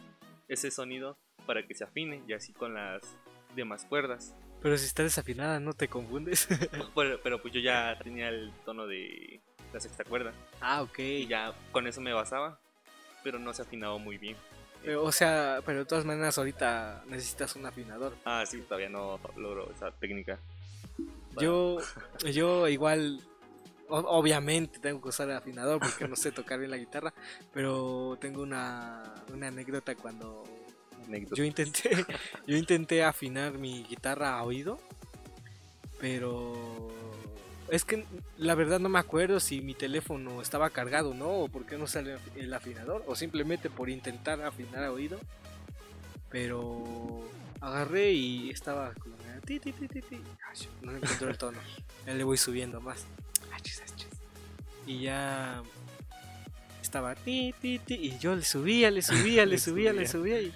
ese 0.48 0.72
sonido 0.72 1.17
para 1.45 1.65
que 1.65 1.74
se 1.74 1.84
afine 1.84 2.24
y 2.28 2.34
así 2.34 2.54
con 2.54 2.76
las 2.76 3.02
demás 3.56 3.86
cuerdas. 3.86 4.36
Pero 4.62 4.78
si 4.78 4.86
está 4.86 5.04
desafinada, 5.04 5.60
¿no 5.60 5.74
te 5.74 5.88
confundes? 5.88 6.48
Pero, 6.95 7.19
pero 7.24 7.41
pues 7.41 7.54
yo 7.54 7.62
ya 7.62 7.98
tenía 8.04 8.28
el 8.28 8.52
tono 8.65 8.86
de 8.86 9.41
la 9.74 9.80
sexta 9.80 10.04
cuerda 10.04 10.34
ah, 10.60 10.82
ok. 10.82 11.00
y 11.00 11.28
ya 11.28 11.54
con 11.72 11.88
eso 11.88 12.02
me 12.02 12.12
basaba, 12.12 12.60
pero 13.24 13.39
no 13.39 13.54
se 13.54 13.62
afinaba 13.62 13.98
muy 13.98 14.17
bien. 14.17 14.36
Pero, 14.84 15.04
o 15.04 15.12
sea, 15.12 15.62
pero 15.65 15.80
de 15.80 15.86
todas 15.86 16.06
maneras 16.06 16.38
ahorita 16.38 17.04
necesitas 17.08 17.56
un 17.56 17.65
afinador. 17.65 18.15
Ah, 18.26 18.44
sí, 18.46 18.62
todavía 18.62 18.89
no 18.89 19.20
logro 19.36 19.72
esa 19.72 19.92
técnica. 19.92 20.39
Yo, 21.39 21.78
yo 22.34 22.68
igual, 22.68 23.22
obviamente 23.89 24.80
tengo 24.80 25.02
que 25.02 25.10
usar 25.10 25.30
el 25.30 25.36
afinador 25.36 25.80
porque 25.80 26.08
no 26.08 26.15
sé 26.15 26.32
tocar 26.32 26.60
bien 26.60 26.72
la 26.72 26.78
guitarra, 26.78 27.13
pero 27.54 28.18
tengo 28.20 28.42
una, 28.42 29.04
una 29.34 29.48
anécdota 29.48 29.96
cuando 29.96 30.44
anécdota. 31.06 31.36
yo 31.36 31.44
intenté, 31.44 32.06
yo 32.48 32.58
intenté 32.58 33.04
afinar 33.04 33.58
mi 33.58 33.84
guitarra 33.84 34.38
a 34.38 34.44
oído, 34.44 34.80
pero 36.00 36.88
es 37.71 37.86
que 37.86 38.05
la 38.38 38.55
verdad 38.55 38.79
no 38.79 38.89
me 38.89 38.99
acuerdo 38.99 39.39
si 39.39 39.62
mi 39.62 39.73
teléfono 39.73 40.41
estaba 40.41 40.69
cargado, 40.69 41.13
¿no? 41.13 41.29
O 41.29 41.47
por 41.49 41.65
qué 41.65 41.77
no 41.77 41.88
sale 41.88 42.17
el 42.36 42.53
afinador, 42.53 43.03
o 43.08 43.15
simplemente 43.15 43.69
por 43.69 43.89
intentar 43.89 44.41
afinar 44.41 44.84
a 44.84 44.91
oído, 44.91 45.19
pero 46.29 47.23
agarré 47.62 48.12
y 48.12 48.49
estaba 48.49 48.93
como, 48.93 49.15
ti, 49.45 49.60
ti, 49.60 49.71
ti, 49.73 49.88
ti, 49.88 50.21
No 50.82 50.95
encuentro 50.95 51.29
el 51.29 51.38
tono. 51.38 51.60
Ya 52.05 52.13
le 52.13 52.23
voy 52.23 52.38
subiendo 52.38 52.82
más. 52.82 53.05
Achis, 53.51 53.82
achis. 53.82 54.08
Y 54.88 55.01
ya 55.01 55.62
estaba 56.82 57.13
ti, 57.13 57.53
ti, 57.62 57.77
ti. 57.77 57.95
Y 57.95 58.17
yo 58.17 58.36
le 58.36 58.43
subía, 58.43 58.89
le 58.89 59.01
subía, 59.01 59.45
le 59.45 59.58
subía, 59.60 59.93
le 59.93 60.08
subía. 60.08 60.41
y 60.41 60.51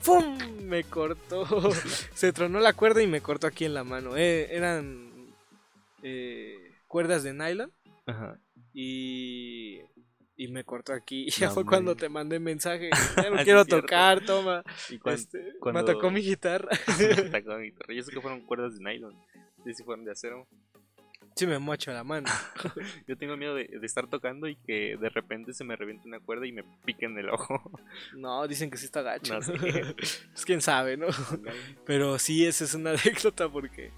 ¡Fum! 0.00 0.38
Me 0.62 0.84
cortó. 0.84 1.70
Se 2.14 2.32
tronó 2.32 2.60
la 2.60 2.72
cuerda 2.72 3.02
y 3.02 3.06
me 3.06 3.20
cortó 3.20 3.46
aquí 3.46 3.64
en 3.64 3.74
la 3.74 3.84
mano. 3.84 4.16
Eh, 4.16 4.48
eran 4.50 5.05
eh, 6.08 6.54
cuerdas 6.86 7.22
de 7.24 7.32
nylon 7.34 7.72
Ajá. 8.06 8.38
y, 8.72 9.80
y 10.36 10.48
me 10.48 10.62
cortó 10.64 10.92
aquí. 10.92 11.24
Y 11.26 11.30
ya 11.40 11.46
No, 11.48 11.52
fue 11.54 11.64
cuando 11.66 11.96
te 11.96 12.08
mandé 12.08 12.38
mensaje. 12.38 12.90
Ya 13.16 13.30
no 13.30 13.38
Sí, 13.38 13.44
quiero 13.44 13.64
tocar, 13.64 14.24
toma. 14.24 14.62
Y 14.90 15.00
Este, 15.10 15.54
cuando- 15.60 15.82
Me 15.82 15.92
tocó 15.92 16.10
mi 16.10 16.20
guitarra. 16.20 16.70
Tacó 17.32 17.56
mi 17.56 17.70
guitarra. 17.70 17.94
Yo 17.94 18.02
sé 18.02 18.12
que 18.12 18.20
fueron 18.20 18.40
cuerdas 18.42 18.78
de 18.78 18.84
nylon. 18.84 19.14
Sí, 19.64 19.74
sí 19.74 19.82
fueron 19.82 20.04
de 20.04 20.12
acero. 20.12 20.46
Sí 21.34 21.46
me 21.46 21.58
mocho 21.58 21.92
la 21.92 22.02
mano. 22.02 22.30
Yo 23.06 23.18
tengo 23.18 23.36
miedo 23.36 23.54
de, 23.54 23.64
de 23.66 23.86
estar 23.86 24.08
tocando 24.08 24.48
y 24.48 24.56
que 24.56 24.96
de 24.96 25.08
repente 25.10 25.52
se 25.52 25.64
me 25.64 25.76
reviente 25.76 26.08
una 26.08 26.18
cuerda 26.18 26.46
y 26.46 26.52
me 26.52 26.62
pique 26.86 27.04
en 27.04 27.18
el 27.18 27.28
ojo. 27.28 27.60
No, 28.16 28.46
dicen 28.48 28.70
que 28.70 28.78
sí 28.78 28.86
está 28.86 29.02
gacho. 29.02 29.38
No 29.38 29.46
pues 29.96 30.44
quién 30.46 30.62
sabe, 30.62 30.96
¿no? 30.96 31.08
Pero 31.84 32.18
sí, 32.18 32.46
esa 32.46 32.64
es 32.64 32.72
una 32.72 32.92
anécdota 32.92 33.50
porque 33.50 33.90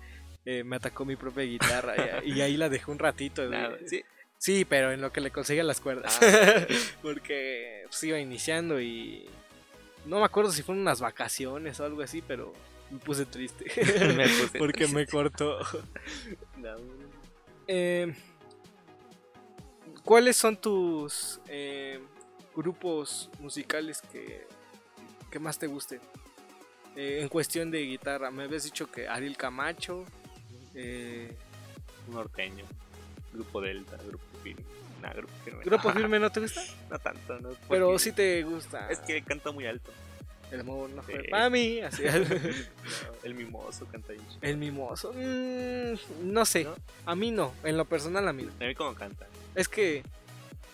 eh, 0.51 0.65
me 0.65 0.77
atacó 0.77 1.05
mi 1.05 1.15
propia 1.15 1.43
guitarra 1.45 1.95
y, 2.25 2.33
y 2.33 2.41
ahí 2.41 2.57
la 2.57 2.71
dejé 2.71 2.91
un 2.91 2.99
ratito. 2.99 3.45
Nada, 3.51 3.77
sí. 3.87 4.03
Sí, 4.39 4.65
pero 4.65 4.93
en 4.93 5.03
lo 5.03 5.13
que 5.13 5.21
le 5.21 5.31
conseguía 5.31 5.63
las 5.63 5.79
cuerdas. 5.81 6.19
Ah. 6.23 6.67
porque 7.03 7.83
pues, 7.85 8.03
iba 8.05 8.19
iniciando 8.19 8.81
y 8.81 9.29
no 10.07 10.21
me 10.21 10.25
acuerdo 10.25 10.51
si 10.51 10.63
fueron 10.63 10.81
unas 10.81 11.01
vacaciones 11.03 11.79
o 11.81 11.85
algo 11.85 12.01
así, 12.01 12.23
pero 12.23 12.55
me 12.91 12.99
puse 12.99 13.27
triste. 13.27 13.67
Me 14.17 14.27
puse 14.27 14.59
porque 14.59 14.85
triste. 14.85 14.97
me 14.97 15.07
cortó. 15.07 15.59
No, 16.57 16.77
Eh, 17.67 18.15
¿Cuáles 20.03 20.37
son 20.39 20.57
tus 20.57 21.39
eh, 21.49 22.01
grupos 22.57 23.29
musicales 23.41 24.01
que, 24.01 24.47
que 25.31 25.39
más 25.39 25.59
te 25.59 25.67
gusten? 25.67 26.01
Eh, 26.97 27.19
en 27.21 27.29
cuestión 27.29 27.71
de 27.71 27.81
guitarra, 27.83 28.31
me 28.31 28.45
habías 28.45 28.65
dicho 28.65 28.91
que 28.91 29.07
Ariel 29.07 29.37
Camacho. 29.37 30.07
Eh, 30.74 31.35
Un 32.09 32.14
norteño. 32.14 32.64
Grupo 33.33 33.61
Delta, 33.61 33.96
Grupo 34.07 34.24
Firme. 34.42 34.62
Nah, 35.02 35.12
Grupo 35.12 35.33
Firme. 35.44 35.64
¿Grupo 35.64 35.88
no. 35.88 35.94
Firme 35.94 36.18
no 36.18 36.31
te 36.31 36.40
gusta? 36.40 36.62
No 36.90 36.98
tanto, 36.98 37.38
¿no? 37.40 37.50
Pero 37.68 37.87
Porque 37.87 37.98
sí 38.04 38.12
te 38.12 38.42
gusta. 38.42 38.88
Es 38.90 38.98
que 39.00 39.22
canta 39.22 39.50
muy 39.52 39.66
alto. 39.66 39.90
El 40.50 40.61
amor 40.61 40.88
no 40.90 41.02
fue 41.02 41.20
Sí. 41.22 41.28
para 41.28 41.50
mí. 41.50 41.81
Así. 41.81 42.02
El 43.22 43.35
mimoso 43.35 43.85
canta 43.87 44.12
bien 44.12 44.26
chido. 44.28 44.38
El 44.42 44.57
mimoso. 44.57 45.12
mm, 45.14 46.33
no 46.33 46.44
sé. 46.46 46.64
¿No? 46.64 46.74
A 47.04 47.14
mí 47.14 47.31
no. 47.31 47.52
En 47.64 47.76
lo 47.76 47.85
personal, 47.85 48.26
a 48.26 48.33
mí 48.33 48.44
no. 48.44 48.52
A 48.64 48.68
mí 48.68 48.74
como 48.74 48.94
canta. 48.94 49.26
Es 49.54 49.68
que 49.68 50.02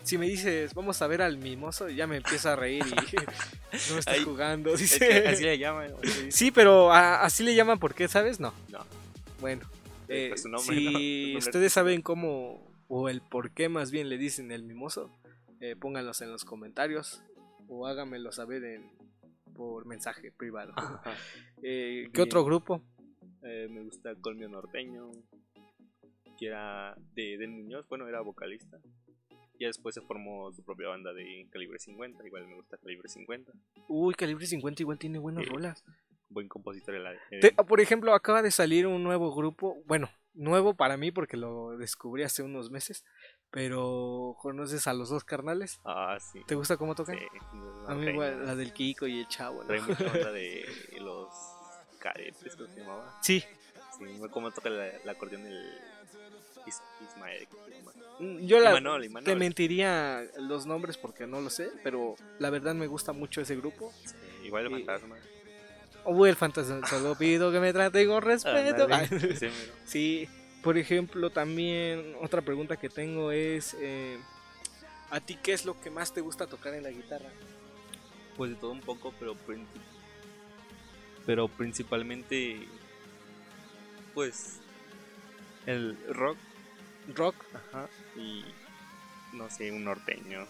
si 0.04 0.16
me 0.18 0.26
dices, 0.26 0.74
vamos 0.74 1.00
a 1.02 1.06
ver 1.08 1.22
al 1.22 1.38
mimoso, 1.38 1.88
ya 1.88 2.06
me 2.06 2.18
empiezo 2.18 2.50
a 2.50 2.56
reír 2.56 2.84
y 2.86 2.90
no 3.88 3.94
me 3.94 3.98
estás 3.98 4.14
Ay, 4.14 4.22
jugando. 4.22 4.74
Es 4.74 4.80
dice. 4.80 4.98
que 5.08 5.28
así 5.28 5.42
le 5.42 5.58
llaman. 5.58 5.92
Sí, 6.30 6.50
pero 6.52 6.92
a- 6.92 7.22
así 7.24 7.42
le 7.42 7.54
llaman, 7.56 7.78
¿por 7.80 7.94
qué? 7.94 8.06
¿Sabes? 8.06 8.38
No. 8.38 8.54
No. 8.68 8.84
Bueno, 9.40 9.62
Eh, 10.14 10.26
eh, 10.26 10.28
pues 10.30 10.42
su 10.42 10.48
nombre, 10.48 10.76
si 10.76 10.84
¿no? 10.84 10.90
Su 10.90 10.98
nombre 10.98 11.38
ustedes 11.38 11.72
saben 11.72 12.02
cómo, 12.02 12.72
o 12.88 13.08
el 13.08 13.20
por 13.22 13.52
qué 13.52 13.68
más 13.68 13.90
bien 13.90 14.08
le 14.08 14.18
dicen 14.18 14.50
el 14.52 14.62
mimoso, 14.62 15.10
eh, 15.60 15.76
pónganlos 15.76 16.20
en 16.20 16.30
los 16.30 16.44
comentarios 16.44 17.22
o 17.68 17.86
háganmelo 17.86 18.32
saber 18.32 18.64
en, 18.64 18.90
por 19.54 19.86
mensaje 19.86 20.32
privado. 20.32 20.74
Eh, 21.66 22.10
¿Qué 22.12 22.20
Bien. 22.20 22.28
otro 22.28 22.44
grupo? 22.44 22.82
Eh, 23.42 23.68
me 23.70 23.82
gusta 23.84 24.14
Colmio 24.16 24.50
Norteño. 24.50 25.10
Que 26.36 26.48
era 26.48 26.94
de 27.14 27.38
Del 27.38 27.52
Muñoz. 27.52 27.88
Bueno, 27.88 28.06
era 28.06 28.20
vocalista. 28.20 28.78
Y 29.58 29.64
después 29.64 29.94
se 29.94 30.02
formó 30.02 30.52
su 30.52 30.62
propia 30.62 30.88
banda 30.88 31.14
de 31.14 31.48
Calibre 31.50 31.78
50. 31.78 32.26
Igual 32.26 32.46
me 32.48 32.56
gusta 32.56 32.76
Calibre 32.76 33.08
50. 33.08 33.50
Uy, 33.88 34.12
Calibre 34.12 34.46
50 34.46 34.82
igual 34.82 34.98
tiene 34.98 35.18
buenas 35.18 35.46
rolas. 35.46 35.82
Buen 36.34 36.48
compositor. 36.48 36.94
El, 36.96 37.06
el- 37.30 37.54
por 37.54 37.80
ejemplo, 37.80 38.12
acaba 38.14 38.42
de 38.42 38.50
salir 38.50 38.86
un 38.86 39.02
nuevo 39.02 39.34
grupo, 39.34 39.82
bueno, 39.86 40.10
nuevo 40.34 40.74
para 40.74 40.96
mí 40.96 41.10
porque 41.12 41.36
lo 41.36 41.76
descubrí 41.78 42.24
hace 42.24 42.42
unos 42.42 42.70
meses, 42.70 43.04
pero 43.50 44.36
¿conoces 44.40 44.86
a 44.88 44.92
los 44.94 45.08
dos 45.08 45.24
carnales? 45.24 45.80
Ah, 45.84 46.18
sí. 46.20 46.42
¿Te 46.46 46.54
gusta 46.56 46.76
cómo 46.76 46.94
tocan? 46.94 47.16
Sí, 47.18 47.24
A 47.86 47.94
mí 47.94 48.06
igual, 48.10 48.44
la 48.44 48.54
del 48.56 48.72
Kiko 48.72 49.06
y 49.06 49.20
el 49.20 49.28
Chavo, 49.28 49.60
¿no? 49.62 49.66
Trae 49.68 49.80
mucha 49.80 50.04
onda 50.28 50.32
de 50.32 50.64
los 51.00 51.28
cadetes, 52.00 52.56
¿cómo 52.56 52.68
se 52.74 52.80
llamaba? 52.80 53.18
Sí, 53.22 53.44
Sí, 53.96 54.04
cómo 54.32 54.50
toca 54.50 54.68
la- 54.70 54.88
el 54.88 55.08
acordeón 55.08 55.46
el 55.46 55.70
Is- 56.66 56.82
Ismael. 57.08 57.46
mm, 58.18 58.38
yo 58.46 58.58
la, 58.58 58.70
Imanol, 58.70 59.04
Imanol. 59.04 59.24
te 59.24 59.36
mentiría 59.36 60.24
los 60.38 60.66
nombres 60.66 60.98
porque 60.98 61.28
no 61.28 61.40
lo 61.40 61.48
sé, 61.48 61.70
pero 61.84 62.16
la 62.40 62.50
verdad 62.50 62.74
me 62.74 62.88
gusta 62.88 63.12
mucho 63.12 63.40
ese 63.40 63.54
grupo. 63.54 63.92
Sí, 64.04 64.16
igual 64.46 64.64
el 64.66 64.72
fantasma. 64.72 65.16
Uy, 66.04 66.28
el 66.28 66.36
fantasma, 66.36 66.86
solo 66.86 67.14
pido 67.14 67.50
que 67.50 67.60
me 67.60 67.72
traten 67.72 68.08
con 68.08 68.22
respeto. 68.22 68.88
Mero. 68.88 69.50
Sí, 69.86 70.28
por 70.62 70.78
ejemplo, 70.78 71.30
también 71.30 72.14
otra 72.20 72.42
pregunta 72.42 72.76
que 72.76 72.88
tengo 72.88 73.30
es, 73.32 73.74
eh, 73.80 74.18
¿a 75.10 75.20
ti 75.20 75.38
qué 75.42 75.52
es 75.52 75.64
lo 75.64 75.80
que 75.80 75.90
más 75.90 76.12
te 76.12 76.20
gusta 76.20 76.46
tocar 76.46 76.74
en 76.74 76.82
la 76.82 76.90
guitarra? 76.90 77.30
Pues 78.36 78.50
de 78.50 78.56
todo 78.56 78.72
un 78.72 78.80
poco, 78.80 79.12
pero 79.18 79.36
pero 81.26 81.48
principalmente 81.48 82.66
pues 84.12 84.60
el 85.66 85.96
rock, 86.08 86.36
Rock, 87.14 87.34
ajá, 87.54 87.88
y 88.16 88.44
no 89.34 89.50
sé, 89.50 89.70
un 89.70 89.84
norteño. 89.84 90.46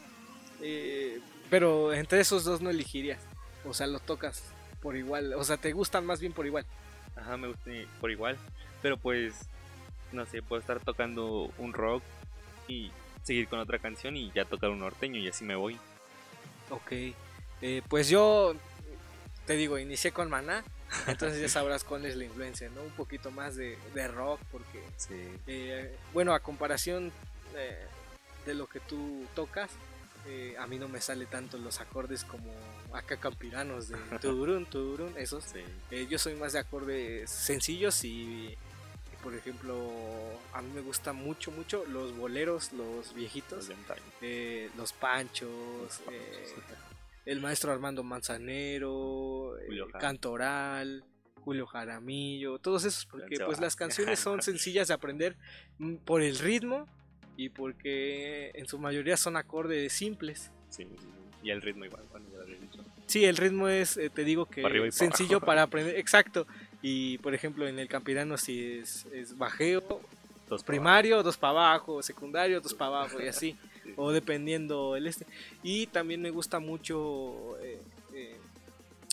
eh, 0.60 1.20
pero 1.50 1.92
entre 1.92 2.20
esos 2.20 2.44
dos 2.44 2.60
no 2.60 2.70
elegirías, 2.70 3.20
o 3.64 3.74
sea, 3.74 3.86
los 3.86 4.02
tocas 4.02 4.53
por 4.84 4.96
igual, 4.96 5.32
o 5.32 5.42
sea, 5.42 5.56
te 5.56 5.72
gustan 5.72 6.04
más 6.04 6.20
bien 6.20 6.34
por 6.34 6.44
igual. 6.44 6.66
Ajá, 7.16 7.38
me 7.38 7.48
gusta 7.48 7.70
por 8.02 8.10
igual, 8.10 8.36
pero 8.82 8.98
pues 8.98 9.34
no 10.12 10.26
sé, 10.26 10.42
puedo 10.42 10.60
estar 10.60 10.78
tocando 10.78 11.50
un 11.56 11.72
rock 11.72 12.02
y 12.68 12.90
seguir 13.22 13.48
con 13.48 13.58
otra 13.60 13.78
canción 13.78 14.14
y 14.14 14.30
ya 14.32 14.44
tocar 14.44 14.68
un 14.68 14.80
norteño 14.80 15.18
y 15.18 15.26
así 15.28 15.42
me 15.42 15.54
voy. 15.56 15.78
Ok, 16.68 16.92
eh, 17.62 17.82
pues 17.88 18.10
yo 18.10 18.54
te 19.46 19.54
digo, 19.56 19.78
inicié 19.78 20.12
con 20.12 20.28
Maná, 20.28 20.62
entonces 21.06 21.40
ya 21.40 21.48
sabrás 21.48 21.82
cuál 21.82 22.04
es 22.04 22.14
la 22.16 22.24
influencia, 22.24 22.68
¿no? 22.68 22.82
Un 22.82 22.90
poquito 22.92 23.30
más 23.30 23.56
de, 23.56 23.78
de 23.94 24.06
rock, 24.08 24.38
porque, 24.52 24.82
Sí. 24.98 25.14
eh, 25.46 25.96
bueno, 26.12 26.34
a 26.34 26.40
comparación 26.40 27.10
eh, 27.56 27.86
de 28.44 28.54
lo 28.54 28.66
que 28.66 28.80
tú 28.80 29.24
tocas, 29.34 29.70
eh, 30.26 30.56
a 30.58 30.66
mí 30.66 30.78
no 30.78 30.88
me 30.88 31.00
sale 31.00 31.26
tanto 31.26 31.58
los 31.58 31.80
acordes 31.80 32.24
como 32.24 32.50
acá 32.92 33.16
campiranos 33.16 33.88
de 33.88 33.96
turun, 34.20 34.66
turun, 34.66 35.12
esos. 35.18 35.44
Sí. 35.44 35.60
Eh, 35.90 36.06
yo 36.08 36.18
soy 36.18 36.34
más 36.34 36.54
de 36.54 36.60
acordes 36.60 37.28
sencillos 37.28 38.04
y, 38.04 38.56
por 39.22 39.34
ejemplo, 39.34 39.76
a 40.52 40.62
mí 40.62 40.70
me 40.74 40.80
gustan 40.80 41.16
mucho, 41.16 41.50
mucho 41.50 41.84
los 41.86 42.16
boleros, 42.16 42.72
los 42.72 43.14
viejitos, 43.14 43.68
Los 43.68 43.78
eh, 44.22 44.70
los 44.76 44.92
panchos, 44.92 46.00
el 47.26 47.40
maestro 47.40 47.72
Armando 47.72 48.02
Manzanero, 48.02 49.56
Julio. 49.66 49.88
Cantoral, 50.00 51.04
Julio 51.44 51.66
Jaramillo, 51.66 52.58
todos 52.58 52.84
esos, 52.84 53.04
porque 53.06 53.38
pues 53.44 53.60
las 53.60 53.76
canciones 53.76 54.18
son 54.18 54.42
sencillas 54.42 54.88
de 54.88 54.94
aprender 54.94 55.36
mm, 55.78 55.96
por 55.96 56.22
el 56.22 56.38
ritmo 56.38 56.88
y 57.36 57.48
porque 57.48 58.50
en 58.54 58.66
su 58.66 58.78
mayoría 58.78 59.16
son 59.16 59.36
acordes 59.36 59.92
simples. 59.92 60.50
Sí, 60.70 60.84
sí, 60.84 60.96
sí. 60.98 61.06
Y 61.42 61.50
el 61.50 61.60
ritmo 61.60 61.84
igual, 61.84 62.02
bueno, 62.10 62.26
ya 62.30 62.38
lo 62.38 62.42
había 62.44 62.56
dicho. 62.56 62.82
Sí, 63.06 63.24
el 63.24 63.36
ritmo 63.36 63.68
es, 63.68 63.96
eh, 63.96 64.08
te 64.10 64.24
digo 64.24 64.46
que 64.46 64.62
Para 64.62 64.90
sencillo 64.90 65.40
para 65.40 65.62
aprender, 65.62 65.96
exacto. 65.98 66.46
Y 66.80 67.18
por 67.18 67.34
ejemplo 67.34 67.66
en 67.68 67.78
el 67.78 67.88
campirano 67.88 68.36
si 68.38 68.78
es, 68.78 69.06
es 69.12 69.36
bajeo, 69.36 70.00
Dos 70.48 70.62
primario, 70.62 71.22
dos 71.22 71.36
para 71.38 71.50
abajo, 71.52 72.02
secundario, 72.02 72.60
dos 72.60 72.74
para 72.74 72.88
abajo 72.98 73.20
y 73.20 73.28
así. 73.28 73.56
Sí. 73.84 73.92
o 73.96 74.12
dependiendo 74.12 74.96
el 74.96 75.06
este. 75.06 75.26
Y 75.62 75.88
también 75.88 76.22
me 76.22 76.30
gusta 76.30 76.58
mucho 76.58 77.58
eh, 77.60 77.78
eh, 78.14 78.36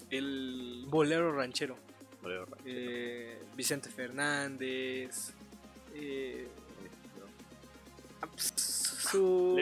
el 0.10 0.86
bolero 0.88 1.34
ranchero. 1.34 1.76
Bolero. 2.22 2.48
Eh, 2.64 3.38
Vicente 3.58 3.90
Fernández. 3.90 5.34
eh, 5.94 6.48
su-. 8.38 9.58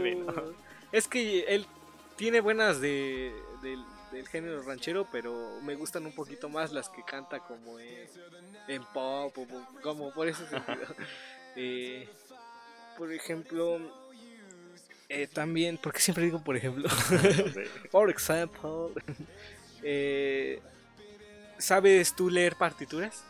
Es 0.92 1.08
que 1.08 1.42
él 1.48 1.66
tiene 2.16 2.42
buenas 2.42 2.82
de, 2.82 3.34
del, 3.62 3.84
del 4.12 4.28
género 4.28 4.62
ranchero, 4.64 5.08
pero 5.12 5.60
me 5.64 5.76
gustan 5.76 6.06
un 6.06 6.14
poquito 6.14 6.50
más 6.50 6.72
las 6.72 6.90
que 6.90 7.04
canta 7.04 7.40
como 7.40 7.80
en, 7.80 8.10
en 8.68 8.84
pop, 8.94 9.38
o 9.38 9.48
como 9.82 10.14
por 10.14 10.28
ese 10.28 10.46
sentido. 10.50 10.88
Eh, 11.56 12.08
por 12.98 13.12
ejemplo, 13.12 13.80
eh, 15.10 15.28
también, 15.28 15.80
porque 15.82 16.00
siempre 16.00 16.24
digo 16.26 16.44
por 16.44 16.56
ejemplo, 16.56 16.88
por 17.92 18.10
ejemplo, 18.10 18.92
eh, 19.82 20.62
¿sabes 21.58 22.16
tú 22.16 22.30
leer 22.30 22.56
partituras? 22.56 23.24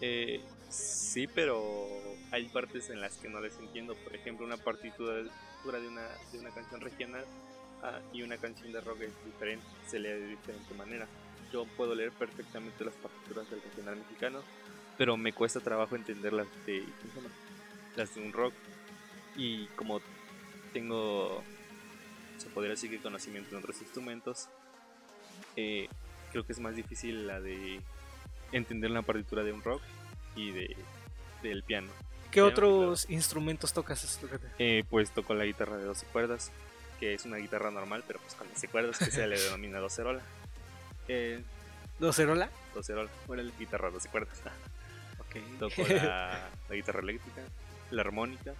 Eh, 0.00 0.40
sí, 0.68 1.26
pero 1.26 2.15
hay 2.30 2.46
partes 2.46 2.90
en 2.90 3.00
las 3.00 3.16
que 3.16 3.28
no 3.28 3.40
les 3.40 3.58
entiendo. 3.58 3.94
Por 3.94 4.14
ejemplo, 4.14 4.46
una 4.46 4.56
partitura 4.56 5.14
de 5.14 5.88
una, 5.88 6.06
de 6.32 6.38
una 6.38 6.50
canción 6.50 6.80
regional 6.80 7.24
ah, 7.82 8.00
y 8.12 8.22
una 8.22 8.36
canción 8.36 8.72
de 8.72 8.80
rock 8.80 9.02
es 9.02 9.24
diferente, 9.24 9.66
se 9.86 9.98
lee 9.98 10.08
de 10.08 10.28
diferente 10.28 10.74
manera. 10.74 11.06
Yo 11.52 11.64
puedo 11.76 11.94
leer 11.94 12.12
perfectamente 12.12 12.84
las 12.84 12.94
partituras 12.94 13.48
del 13.50 13.62
regional 13.62 13.96
mexicano, 13.96 14.42
pero 14.98 15.16
me 15.16 15.32
cuesta 15.32 15.60
trabajo 15.60 15.96
entender 15.96 16.32
las 16.32 16.46
de, 16.66 16.84
las 17.96 18.14
de 18.14 18.22
un 18.22 18.32
rock. 18.32 18.54
Y 19.36 19.66
como 19.68 20.00
tengo, 20.72 21.42
se 22.38 22.48
podría 22.48 22.70
decir 22.70 22.90
que 22.90 22.98
conocimiento 22.98 23.50
en 23.50 23.58
otros 23.58 23.80
instrumentos, 23.80 24.48
eh, 25.56 25.88
creo 26.32 26.44
que 26.44 26.52
es 26.52 26.60
más 26.60 26.74
difícil 26.74 27.26
la 27.26 27.40
de 27.40 27.80
entender 28.52 28.90
la 28.90 29.02
partitura 29.02 29.42
de 29.42 29.52
un 29.52 29.62
rock 29.62 29.82
y 30.34 30.50
de 30.50 30.76
del 31.42 31.62
piano. 31.62 31.88
¿Qué 32.36 32.42
otros 32.42 33.08
instrumentos 33.08 33.72
tocas? 33.72 34.20
Eh, 34.58 34.84
pues 34.90 35.10
toco 35.10 35.32
la 35.32 35.46
guitarra 35.46 35.78
de 35.78 35.84
12 35.84 36.04
cuerdas, 36.12 36.52
que 37.00 37.14
es 37.14 37.24
una 37.24 37.38
guitarra 37.38 37.70
normal, 37.70 38.04
pero 38.06 38.18
pues 38.18 38.34
con 38.34 38.46
12 38.46 38.68
cuerdas 38.68 38.98
que 38.98 39.10
se 39.10 39.26
le 39.26 39.40
denomina 39.42 39.78
docerola. 39.78 40.20
Eh, 41.08 41.42
¿Docerola? 41.98 42.50
Docerola, 42.74 43.08
la 43.28 43.42
guitarra 43.58 43.88
12 43.88 44.10
cuerdas. 44.10 44.38
okay. 45.18 45.42
Toco 45.58 45.82
la, 45.88 46.50
la, 46.68 46.74
guitarra 46.74 47.00
eléctrica, 47.00 47.40
la 47.90 48.02
armónica, 48.02 48.52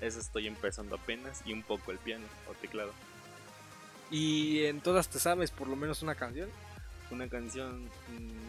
esa 0.00 0.18
estoy 0.18 0.48
empezando 0.48 0.96
apenas, 0.96 1.42
y 1.44 1.52
un 1.52 1.62
poco 1.62 1.92
el 1.92 1.98
piano 1.98 2.24
o 2.50 2.54
teclado. 2.54 2.92
¿Y 4.10 4.64
en 4.64 4.80
todas 4.80 5.08
te 5.08 5.20
sabes 5.20 5.52
por 5.52 5.68
lo 5.68 5.76
menos 5.76 6.02
una 6.02 6.16
canción? 6.16 6.50
Una 7.12 7.28
canción, 7.28 7.88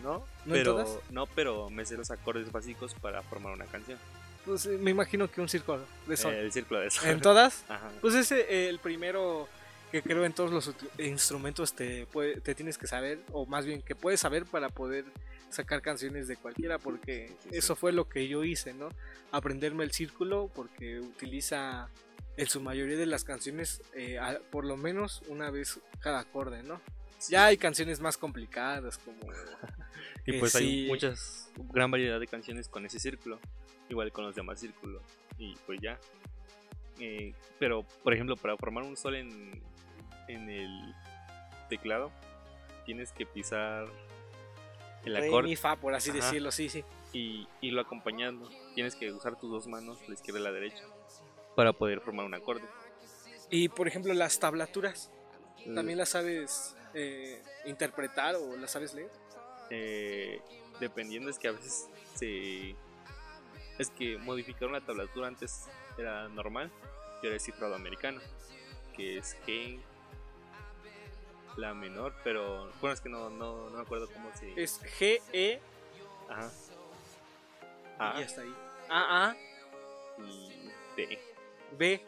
no, 0.01 0.25
¿No 0.45 0.53
pero 0.53 1.01
no, 1.11 1.27
pero 1.27 1.69
me 1.69 1.85
sé 1.85 1.95
los 1.95 2.09
acordes 2.09 2.51
básicos 2.51 2.95
para 2.95 3.21
formar 3.21 3.53
una 3.53 3.65
canción. 3.65 3.99
Pues 4.45 4.65
eh, 4.65 4.77
me 4.79 4.91
imagino 4.91 5.29
que 5.29 5.41
un 5.41 5.49
círculo 5.49 5.85
de 6.07 6.17
sol. 6.17 6.33
el 6.33 6.51
círculo 6.51 6.81
de 6.81 6.91
sol. 6.91 7.09
¿En 7.09 7.21
todas? 7.21 7.63
Ajá. 7.69 7.91
Pues 8.01 8.15
ese 8.15 8.41
eh, 8.41 8.69
el 8.69 8.79
primero 8.79 9.47
que 9.93 10.01
creo 10.01 10.25
en 10.25 10.33
todos 10.33 10.51
los 10.51 10.73
instrumentos 10.97 11.73
te, 11.73 12.07
te 12.43 12.55
tienes 12.55 12.79
que 12.79 12.87
saber, 12.87 13.19
o 13.31 13.45
más 13.45 13.63
bien 13.63 13.83
que 13.83 13.93
puedes 13.93 14.19
saber 14.19 14.43
para 14.45 14.69
poder 14.69 15.05
sacar 15.51 15.83
canciones 15.83 16.27
de 16.27 16.35
cualquiera, 16.35 16.79
porque 16.79 17.31
eso 17.51 17.75
fue 17.75 17.93
lo 17.93 18.09
que 18.09 18.27
yo 18.27 18.43
hice, 18.43 18.73
¿no? 18.73 18.89
Aprenderme 19.31 19.83
el 19.83 19.91
círculo, 19.91 20.49
porque 20.55 20.99
utiliza 20.99 21.89
en 22.37 22.47
su 22.47 22.59
mayoría 22.59 22.97
de 22.97 23.05
las 23.05 23.23
canciones 23.23 23.83
eh, 23.93 24.19
por 24.49 24.65
lo 24.65 24.77
menos 24.77 25.21
una 25.27 25.51
vez 25.51 25.79
cada 25.99 26.21
acorde, 26.21 26.63
¿no? 26.63 26.81
Ya 27.29 27.45
hay 27.45 27.57
canciones 27.57 27.99
más 27.99 28.17
complicadas 28.17 28.97
como... 28.97 29.19
y 30.25 30.39
pues 30.39 30.55
hay 30.55 30.87
muchas, 30.87 31.51
gran 31.71 31.91
variedad 31.91 32.19
de 32.19 32.25
canciones 32.25 32.67
con 32.67 32.85
ese 32.85 32.99
círculo, 32.99 33.39
igual 33.93 34.11
con 34.11 34.25
los 34.25 34.35
demás 34.35 34.59
círculos, 34.59 35.01
y 35.37 35.55
pues 35.65 35.79
ya. 35.81 35.99
Eh, 36.99 37.33
pero, 37.59 37.83
por 38.03 38.13
ejemplo, 38.13 38.35
para 38.35 38.55
formar 38.57 38.83
un 38.83 38.95
sol 38.95 39.15
en, 39.15 39.61
en 40.27 40.49
el 40.49 40.95
teclado, 41.69 42.11
tienes 42.85 43.11
que 43.11 43.25
pisar 43.25 43.87
el 45.05 45.15
acorde. 45.15 45.47
Mi, 45.49 45.55
fa, 45.55 45.75
por 45.75 45.95
así 45.95 46.11
decirlo, 46.11 46.51
sí, 46.51 46.69
sí. 46.69 46.83
Y 47.13 47.47
irlo 47.61 47.81
acompañando. 47.81 48.49
Tienes 48.75 48.95
que 48.95 49.11
usar 49.11 49.39
tus 49.39 49.51
dos 49.51 49.67
manos, 49.67 49.99
la 50.07 50.13
izquierda 50.13 50.39
y 50.39 50.43
la 50.43 50.51
derecha, 50.51 50.83
para 51.55 51.73
poder 51.73 51.99
formar 52.01 52.25
un 52.25 52.33
acorde. 52.33 52.63
Y 53.49 53.69
por 53.69 53.87
ejemplo, 53.87 54.13
las 54.13 54.39
tablaturas, 54.39 55.11
¿también 55.75 55.97
las 55.97 56.09
sabes 56.09 56.75
eh, 56.93 57.41
interpretar 57.65 58.35
o 58.35 58.55
las 58.57 58.71
sabes 58.71 58.93
leer? 58.93 59.11
Eh, 59.69 60.41
dependiendo, 60.79 61.29
es 61.29 61.39
que 61.39 61.47
a 61.47 61.51
veces 61.51 61.89
se. 62.15 62.75
Es 63.77 63.89
que 63.89 64.17
modificaron 64.17 64.73
la 64.73 64.81
tablatura 64.81 65.27
antes 65.27 65.67
era 65.97 66.27
normal 66.29 66.71
y 67.21 67.25
ahora 67.25 67.37
es 67.37 67.43
cifrado 67.43 67.75
americano, 67.75 68.21
que 68.95 69.17
es 69.17 69.37
G, 69.45 69.79
la 71.57 71.73
menor, 71.73 72.13
pero 72.23 72.71
bueno, 72.81 72.93
es 72.93 73.01
que 73.01 73.09
no, 73.09 73.29
no, 73.29 73.69
no 73.69 73.77
me 73.77 73.81
acuerdo 73.81 74.09
cómo 74.11 74.29
se. 74.35 74.61
Es 74.61 74.81
G, 74.99 75.21
E. 75.31 75.59
Ajá. 76.29 76.51
A. 77.99 78.19
Y 78.19 78.23
hasta 78.23 78.41
ahí. 78.41 78.55
A, 78.89 79.29
A. 79.29 79.37
Y 80.21 80.69
B. 80.95 81.19
B. 81.77 82.05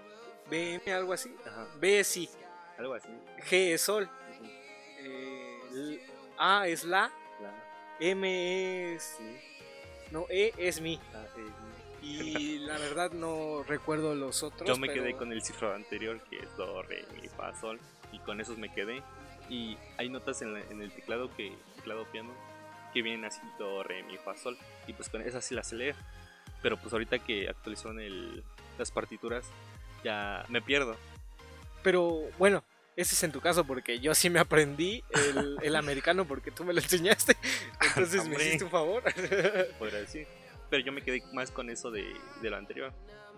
B, 0.49 0.73
M, 0.75 0.93
algo 0.93 1.13
así. 1.13 1.35
Ajá. 1.45 1.67
B 1.79 1.99
es 1.99 2.07
sí. 2.07 2.29
Algo 2.77 2.93
así. 2.93 3.09
G 3.49 3.73
es 3.73 3.81
sol. 3.81 4.09
eh, 4.99 6.05
a 6.37 6.67
es 6.67 6.83
la. 6.83 7.11
M 7.99 8.93
es. 8.95 9.17
No, 10.15 10.27
E 10.29 10.53
es 10.57 10.79
mi. 10.79 10.97
Ah, 11.13 11.25
y 12.01 12.59
la 12.59 12.77
verdad 12.77 13.11
no 13.11 13.63
recuerdo 13.63 14.15
los 14.15 14.43
otros. 14.43 14.65
Yo 14.65 14.77
me 14.77 14.87
quedé 14.87 15.17
con 15.17 15.33
el 15.33 15.43
cifrado 15.43 15.75
anterior 15.75 16.21
que 16.29 16.37
es 16.37 16.55
Do, 16.55 16.83
Re, 16.83 17.03
Mi, 17.21 17.27
Fa, 17.27 17.53
Sol. 17.59 17.81
Y 18.13 18.19
con 18.19 18.39
esos 18.39 18.57
me 18.57 18.71
quedé. 18.71 19.03
Y 19.49 19.77
hay 19.97 20.07
notas 20.07 20.41
en, 20.41 20.55
el 20.55 20.91
teclado 20.93 21.35
que 21.35 21.51
teclado 21.75 22.05
piano 22.05 22.31
que 22.93 23.01
vienen 23.01 23.25
así 23.25 23.41
do, 23.59 23.83
re, 23.83 24.03
mi, 24.03 24.15
fa, 24.15 24.37
sol. 24.37 24.57
Y 24.87 24.93
pues 24.93 25.09
con 25.09 25.21
esas 25.21 25.43
sí 25.43 25.53
las 25.53 25.67
sé 25.67 25.75
leer. 25.75 25.95
Pero 26.61 26.77
pues 26.77 26.93
ahorita 26.93 27.19
que 27.19 27.49
actualizaron 27.49 27.99
el, 27.99 28.41
las 28.77 28.89
partituras, 28.91 29.45
ya 30.01 30.45
me 30.47 30.61
pierdo. 30.61 30.95
Pero 31.83 32.21
bueno, 32.39 32.63
ese 32.95 33.15
es 33.15 33.23
en 33.23 33.33
tu 33.33 33.41
caso, 33.41 33.65
porque 33.65 33.99
yo 33.99 34.15
sí 34.15 34.29
me 34.29 34.39
aprendí 34.39 35.03
el, 35.13 35.57
el 35.61 35.75
americano 35.75 36.23
porque 36.25 36.51
tú 36.51 36.63
me 36.63 36.73
lo 36.73 36.79
enseñaste. 36.79 37.35
Entonces 37.95 38.27
me 38.27 38.35
hiciste 38.35 38.63
un 38.63 38.71
favor. 38.71 39.03
Podría 39.79 39.99
decir. 39.99 40.27
Pero 40.69 40.83
yo 40.83 40.91
me 40.91 41.01
quedé 41.01 41.23
más 41.33 41.51
con 41.51 41.69
eso 41.69 41.91
de, 41.91 42.05
de 42.41 42.49
lo 42.49 42.57
anterior. 42.57 42.91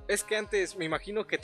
Es 0.08 0.24
que 0.24 0.38
antes 0.38 0.78
me 0.78 0.86
imagino 0.86 1.28
que 1.28 1.38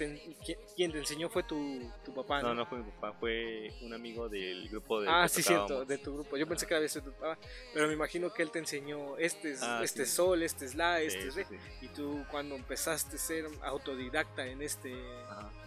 quien 0.76 0.92
te 0.92 0.98
enseñó 0.98 1.30
fue 1.30 1.44
tu, 1.44 1.92
tu 2.06 2.14
papá. 2.14 2.42
¿no? 2.42 2.54
no, 2.54 2.66
fue 2.66 2.78
mi 2.78 2.90
papá, 2.92 3.12
fue 3.20 3.74
un 3.82 3.94
amigo 3.94 4.30
del 4.30 4.70
grupo 4.70 5.02
de. 5.02 5.10
Ah, 5.10 5.28
sí, 5.28 5.44
cierto, 5.44 5.84
de 5.84 5.98
tu 5.98 6.14
grupo. 6.14 6.38
Yo 6.38 6.48
pensé 6.48 6.66
que 6.66 6.74
era 6.74 6.82
de 6.82 6.88
tu 6.88 7.12
papá, 7.12 7.38
pero 7.74 7.88
me 7.88 7.94
imagino 7.94 8.34
que 8.34 8.42
él 8.42 8.52
te 8.52 8.60
enseñó 8.60 9.18
este 9.18 9.52
es, 9.52 9.64
ah, 9.64 9.82
este 9.84 10.06
sol, 10.06 10.44
este 10.44 10.66
es 10.66 10.76
la, 10.76 11.02
este 11.02 11.28
es. 11.28 11.36
Y 11.82 11.90
tú 11.90 12.26
cuando 12.32 12.56
empezaste 12.56 13.18
a 13.18 13.20
ser 13.20 13.46
autodidacta 13.64 14.46
en 14.48 14.62
este, 14.62 14.94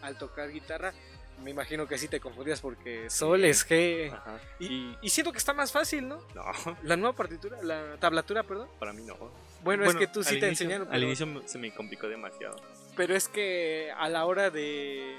al 0.01 0.17
tocar 0.17 0.51
guitarra, 0.51 0.95
me 1.42 1.51
imagino 1.51 1.87
que 1.87 1.99
sí 1.99 2.09
te 2.09 2.20
confundías 2.20 2.61
porque 2.61 3.09
Sol 3.11 3.44
es 3.44 3.68
G. 3.68 4.12
Y, 4.59 4.96
y, 5.01 5.11
siento 5.11 5.33
que 5.33 5.38
está 5.38 5.53
más 5.53 5.72
fácil, 5.72 6.09
¿no? 6.09 6.18
No. 6.35 6.44
La 6.83 6.96
nueva 6.96 7.14
partitura, 7.14 7.62
la 7.62 7.96
tablatura, 7.99 8.42
perdón. 8.42 8.68
Para 8.79 8.92
mí 8.92 9.03
no. 9.03 9.16
Bueno, 9.62 9.85
es 9.85 9.94
que 9.94 10.07
tú 10.07 10.22
sí 10.22 10.38
te 10.38 10.49
enseñaron. 10.49 10.92
Al 10.92 11.03
inicio 11.03 11.42
se 11.46 11.59
me 11.59 11.75
complicó 11.75 12.09
demasiado. 12.09 12.57
Pero 12.96 13.14
es 13.14 13.29
que 13.29 13.92
a 13.96 14.09
la 14.09 14.25
hora 14.25 14.51
de, 14.51 15.16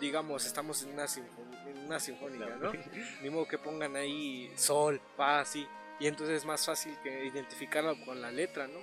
digamos, 0.00 0.44
estamos 0.44 0.82
en 0.82 0.92
una, 0.92 1.06
en 1.06 1.78
una 1.86 1.98
sinfónica, 1.98 2.56
¿no? 2.60 2.72
Ni 3.22 3.30
modo 3.30 3.48
que 3.48 3.58
pongan 3.58 3.96
ahí 3.96 4.52
sol, 4.56 5.00
paz, 5.16 5.48
sí. 5.48 5.66
Y 6.00 6.06
entonces 6.06 6.38
es 6.38 6.44
más 6.44 6.64
fácil 6.66 6.96
que 7.02 7.26
identificarlo 7.26 7.96
con 8.04 8.20
la 8.20 8.30
letra, 8.30 8.66
¿no? 8.66 8.80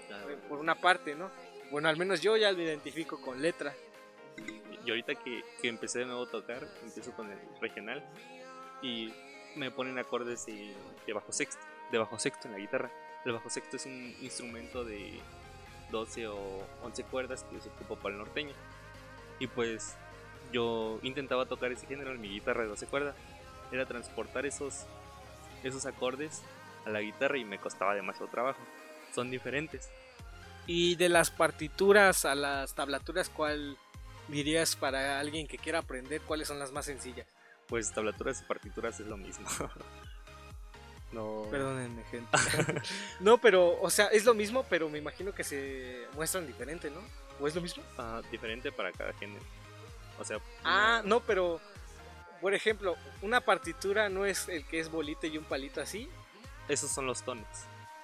Por 0.49 0.59
una 0.59 0.75
parte, 0.75 1.15
¿no? 1.15 1.29
Bueno, 1.69 1.87
al 1.87 1.97
menos 1.97 2.21
yo 2.21 2.35
ya 2.37 2.51
lo 2.51 2.61
identifico 2.61 3.21
con 3.21 3.41
letra. 3.41 3.73
Y 4.85 4.89
ahorita 4.89 5.15
que, 5.15 5.43
que 5.61 5.67
empecé 5.67 5.99
de 5.99 6.05
nuevo 6.05 6.23
a 6.23 6.29
tocar, 6.29 6.67
empiezo 6.83 7.11
con 7.11 7.29
el 7.31 7.37
regional 7.59 8.03
y 8.81 9.13
me 9.55 9.69
ponen 9.71 9.99
acordes 9.99 10.45
de, 10.45 10.73
de 11.05 11.13
bajo 11.13 11.31
sexto, 11.31 11.61
de 11.91 11.97
bajo 11.97 12.17
sexto 12.17 12.47
en 12.47 12.53
la 12.53 12.59
guitarra. 12.59 12.91
El 13.25 13.33
bajo 13.33 13.49
sexto 13.49 13.77
es 13.77 13.85
un 13.85 14.15
instrumento 14.21 14.83
de 14.83 15.19
12 15.91 16.27
o 16.27 16.63
11 16.83 17.03
cuerdas 17.03 17.43
que 17.43 17.61
se 17.61 17.69
ocupa 17.69 17.95
para 17.95 18.13
el 18.13 18.19
norteño. 18.19 18.53
Y 19.39 19.47
pues 19.47 19.95
yo 20.51 20.99
intentaba 21.03 21.45
tocar 21.45 21.71
ese 21.71 21.85
género 21.87 22.11
en 22.11 22.21
mi 22.21 22.29
guitarra 22.29 22.63
de 22.63 22.69
12 22.69 22.87
cuerdas. 22.87 23.15
Era 23.71 23.85
transportar 23.85 24.45
esos, 24.45 24.85
esos 25.63 25.85
acordes 25.85 26.41
a 26.85 26.89
la 26.89 27.01
guitarra 27.01 27.37
y 27.37 27.45
me 27.45 27.59
costaba 27.59 27.93
demasiado 27.93 28.29
trabajo. 28.31 28.59
Son 29.13 29.29
diferentes. 29.29 29.89
Y 30.67 30.95
de 30.95 31.09
las 31.09 31.31
partituras 31.31 32.25
a 32.25 32.35
las 32.35 32.73
tablaturas, 32.73 33.29
¿cuál 33.29 33.77
dirías 34.31 34.75
para 34.75 35.19
alguien 35.19 35.47
que 35.47 35.57
quiera 35.57 35.79
aprender 35.79 36.21
cuáles 36.21 36.47
son 36.47 36.59
las 36.59 36.71
más 36.71 36.85
sencillas? 36.85 37.27
Pues 37.67 37.93
tablaturas 37.93 38.41
y 38.41 38.45
partituras 38.45 38.99
es 38.99 39.07
lo 39.07 39.17
mismo. 39.17 39.47
No. 41.11 41.45
Perdónenme, 41.51 42.03
gente. 42.05 42.37
no, 43.19 43.37
pero, 43.37 43.77
o 43.81 43.89
sea, 43.89 44.07
es 44.07 44.23
lo 44.23 44.33
mismo, 44.33 44.65
pero 44.69 44.89
me 44.89 44.97
imagino 44.97 45.33
que 45.33 45.43
se 45.43 46.07
muestran 46.15 46.47
diferente, 46.47 46.89
¿no? 46.89 47.01
¿O 47.39 47.47
es 47.47 47.53
lo 47.53 47.59
mismo? 47.59 47.83
Ah, 47.97 48.21
diferente 48.31 48.71
para 48.71 48.93
cada 48.93 49.11
género. 49.13 49.43
O 50.19 50.23
sea. 50.23 50.37
Ah, 50.63 51.01
no, 51.03 51.19
pero. 51.19 51.59
Por 52.39 52.53
ejemplo, 52.53 52.95
una 53.21 53.41
partitura 53.41 54.09
no 54.09 54.25
es 54.25 54.47
el 54.47 54.65
que 54.65 54.79
es 54.79 54.89
bolita 54.89 55.27
y 55.27 55.37
un 55.37 55.43
palito 55.43 55.81
así. 55.81 56.09
Esos 56.69 56.89
son 56.89 57.05
los 57.05 57.23
tonos. 57.23 57.45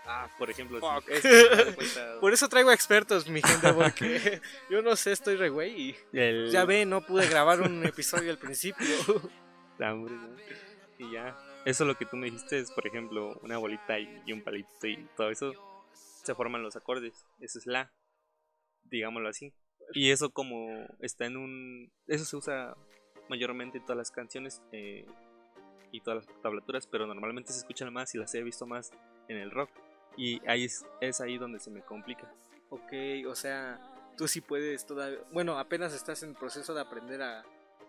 Ah, 0.08 0.30
por 0.38 0.50
ejemplo. 0.50 0.80
por 2.22 2.34
eso 2.34 2.48
traigo 2.48 2.72
expertos, 2.72 3.28
mi 3.28 3.42
gente, 3.42 3.74
porque 3.74 4.42
yo 4.70 4.82
no 4.82 4.96
sé, 4.96 5.12
estoy 5.12 5.36
re 5.36 5.50
güey 5.50 5.96
y 6.14 6.50
ya 6.50 6.64
ve, 6.64 6.86
no 6.86 7.06
pude 7.06 7.28
grabar 7.28 7.62
un 7.62 7.86
episodio 7.86 8.32
al 8.32 8.38
principio. 8.38 8.88
y 10.98 11.12
ya. 11.12 11.38
Eso 11.66 11.84
lo 11.84 11.96
que 11.96 12.06
tú 12.06 12.16
me 12.16 12.28
dijiste 12.28 12.60
es, 12.60 12.72
por 12.72 12.88
ejemplo, 12.88 13.38
una 13.44 13.58
bolita 13.58 14.00
y 14.00 14.32
un 14.32 14.42
palito 14.42 14.88
y 14.88 15.06
todo 15.18 15.30
eso. 15.30 15.52
se 16.24 16.34
forman 16.34 16.64
los 16.64 16.78
acordes. 16.78 17.26
Ese 17.42 17.60
es 17.60 17.66
la, 17.66 17.92
digámoslo 18.84 19.28
así. 19.28 19.54
Y 19.94 20.12
eso 20.12 20.30
como 20.30 20.88
está 21.02 21.26
en 21.26 21.36
un... 21.36 21.92
Eso 22.08 22.24
se 22.24 22.38
usa 22.38 22.78
mayormente 23.30 23.78
en 23.78 23.84
todas 23.84 23.98
las 23.98 24.12
canciones 24.12 24.62
eh, 24.72 25.06
y 25.92 26.00
todas 26.00 26.26
las 26.26 26.42
tablaturas, 26.42 26.88
pero 26.88 27.06
normalmente 27.06 27.52
se 27.52 27.60
escuchan 27.60 27.92
más 27.92 28.16
y 28.16 28.18
las 28.18 28.34
he 28.34 28.44
visto 28.44 28.66
más 28.66 28.92
en 29.28 29.38
el 29.38 29.52
rock. 29.52 29.70
Y 30.18 30.42
ahí 30.48 30.66
es, 30.66 30.86
es 31.00 31.22
ahí 31.22 31.38
donde 31.38 31.60
se 31.60 31.70
me 31.70 31.82
complica. 31.82 32.30
Ok, 32.70 32.92
o 33.28 33.36
sea, 33.36 33.80
tú 34.18 34.28
sí 34.28 34.42
puedes 34.42 34.86
todavía... 34.86 35.20
Bueno, 35.32 35.58
apenas 35.60 35.94
estás 35.94 36.24
en 36.24 36.30
el 36.32 36.36
proceso 36.36 36.74
de 36.74 36.82
aprender 36.82 37.22
a, 37.22 37.42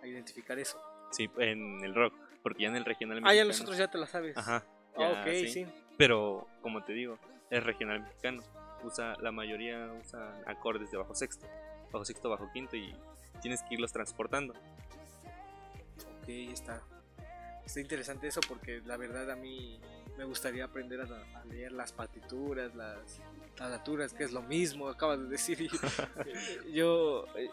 a 0.02 0.06
identificar 0.06 0.58
eso. 0.58 0.78
Sí, 1.10 1.28
en 1.38 1.82
el 1.82 1.94
rock, 1.94 2.14
porque 2.42 2.62
ya 2.64 2.68
en 2.68 2.76
el 2.76 2.84
regional 2.84 3.18
Ah, 3.18 3.34
ya 3.34 3.44
mexicano- 3.44 3.48
nosotros 3.48 3.78
ya 3.78 3.90
te 3.90 3.98
la 3.98 4.06
sabes. 4.06 4.36
Ajá. 4.36 4.62
Ah, 4.94 5.00
ya, 5.00 5.22
ok, 5.22 5.28
sí. 5.48 5.66
Pero, 5.96 6.46
como 6.60 6.84
te 6.84 6.92
digo, 6.92 7.18
es 7.50 7.64
regional 7.64 8.00
mexicano. 8.02 8.42
Usa, 8.84 9.16
la 9.20 9.32
mayoría 9.32 9.90
usan 10.00 10.42
acordes 10.46 10.90
de 10.92 10.98
bajo 10.98 11.14
sexto, 11.14 11.46
bajo 11.90 12.04
sexto, 12.04 12.28
bajo 12.30 12.48
quinto 12.52 12.76
y 12.76 12.94
tienes 13.42 13.62
que 13.62 13.74
irlos 13.74 13.92
transportando. 13.92 14.52
Ok, 16.22 16.28
está. 16.28 16.82
Está 17.64 17.80
interesante 17.80 18.28
eso 18.28 18.40
porque 18.46 18.80
la 18.84 18.96
verdad 18.96 19.30
a 19.30 19.36
mí 19.36 19.80
me 20.18 20.24
gustaría 20.24 20.64
aprender 20.64 21.00
a, 21.00 21.38
a 21.38 21.44
leer 21.44 21.70
las 21.70 21.92
partituras, 21.92 22.74
las 22.74 23.20
tablaturas, 23.54 24.12
que 24.12 24.24
es 24.24 24.32
lo 24.32 24.42
mismo, 24.42 24.88
acabas 24.88 25.20
de 25.20 25.26
decir. 25.26 25.62
y, 25.62 25.70
yo 26.74 27.24
eh, 27.36 27.48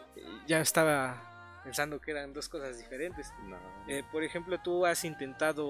ya 0.48 0.60
estaba 0.60 1.60
pensando 1.62 2.00
que 2.00 2.10
eran 2.10 2.32
dos 2.32 2.48
cosas 2.48 2.76
diferentes. 2.76 3.32
No. 3.44 3.56
Eh, 3.88 4.02
por 4.10 4.24
ejemplo, 4.24 4.58
¿tú 4.58 4.84
has 4.84 5.04
intentado 5.04 5.64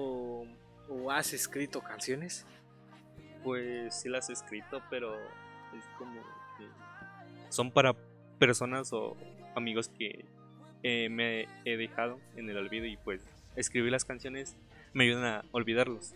o 0.89 1.11
has 1.11 1.33
escrito 1.33 1.81
canciones? 1.81 2.47
Pues 3.43 4.01
sí 4.01 4.09
las 4.09 4.29
he 4.29 4.33
escrito, 4.33 4.81
pero 4.89 5.15
es 5.15 5.85
como 5.99 6.19
que 6.57 6.67
son 7.49 7.69
para 7.69 7.95
personas 8.39 8.91
o 8.91 9.15
amigos 9.55 9.89
que 9.89 10.25
eh, 10.81 11.09
me 11.09 11.47
he 11.63 11.77
dejado 11.77 12.19
en 12.35 12.49
el 12.49 12.57
olvido 12.57 12.87
y 12.87 12.97
pues 12.97 13.21
escribir 13.55 13.91
las 13.91 14.03
canciones 14.03 14.55
me 14.93 15.03
ayudan 15.03 15.25
a 15.25 15.45
olvidarlos. 15.51 16.15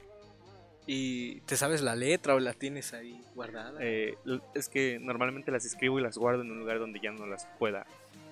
¿Y 0.88 1.42
te 1.42 1.56
sabes 1.58 1.82
la 1.82 1.96
letra 1.96 2.36
o 2.36 2.40
la 2.40 2.54
tienes 2.54 2.94
ahí 2.94 3.22
guardada? 3.36 3.80
Eh, 3.82 4.16
es 4.56 4.68
que 4.68 5.00
normalmente 5.00 5.52
las 5.52 5.66
escribo 5.66 6.00
y 6.00 6.02
las 6.02 6.18
guardo 6.18 6.42
en 6.42 6.52
un 6.52 6.60
lugar 6.60 6.80
donde 6.80 7.00
ya 7.00 7.12
no 7.12 7.26
las 7.28 7.46
pueda 7.60 7.86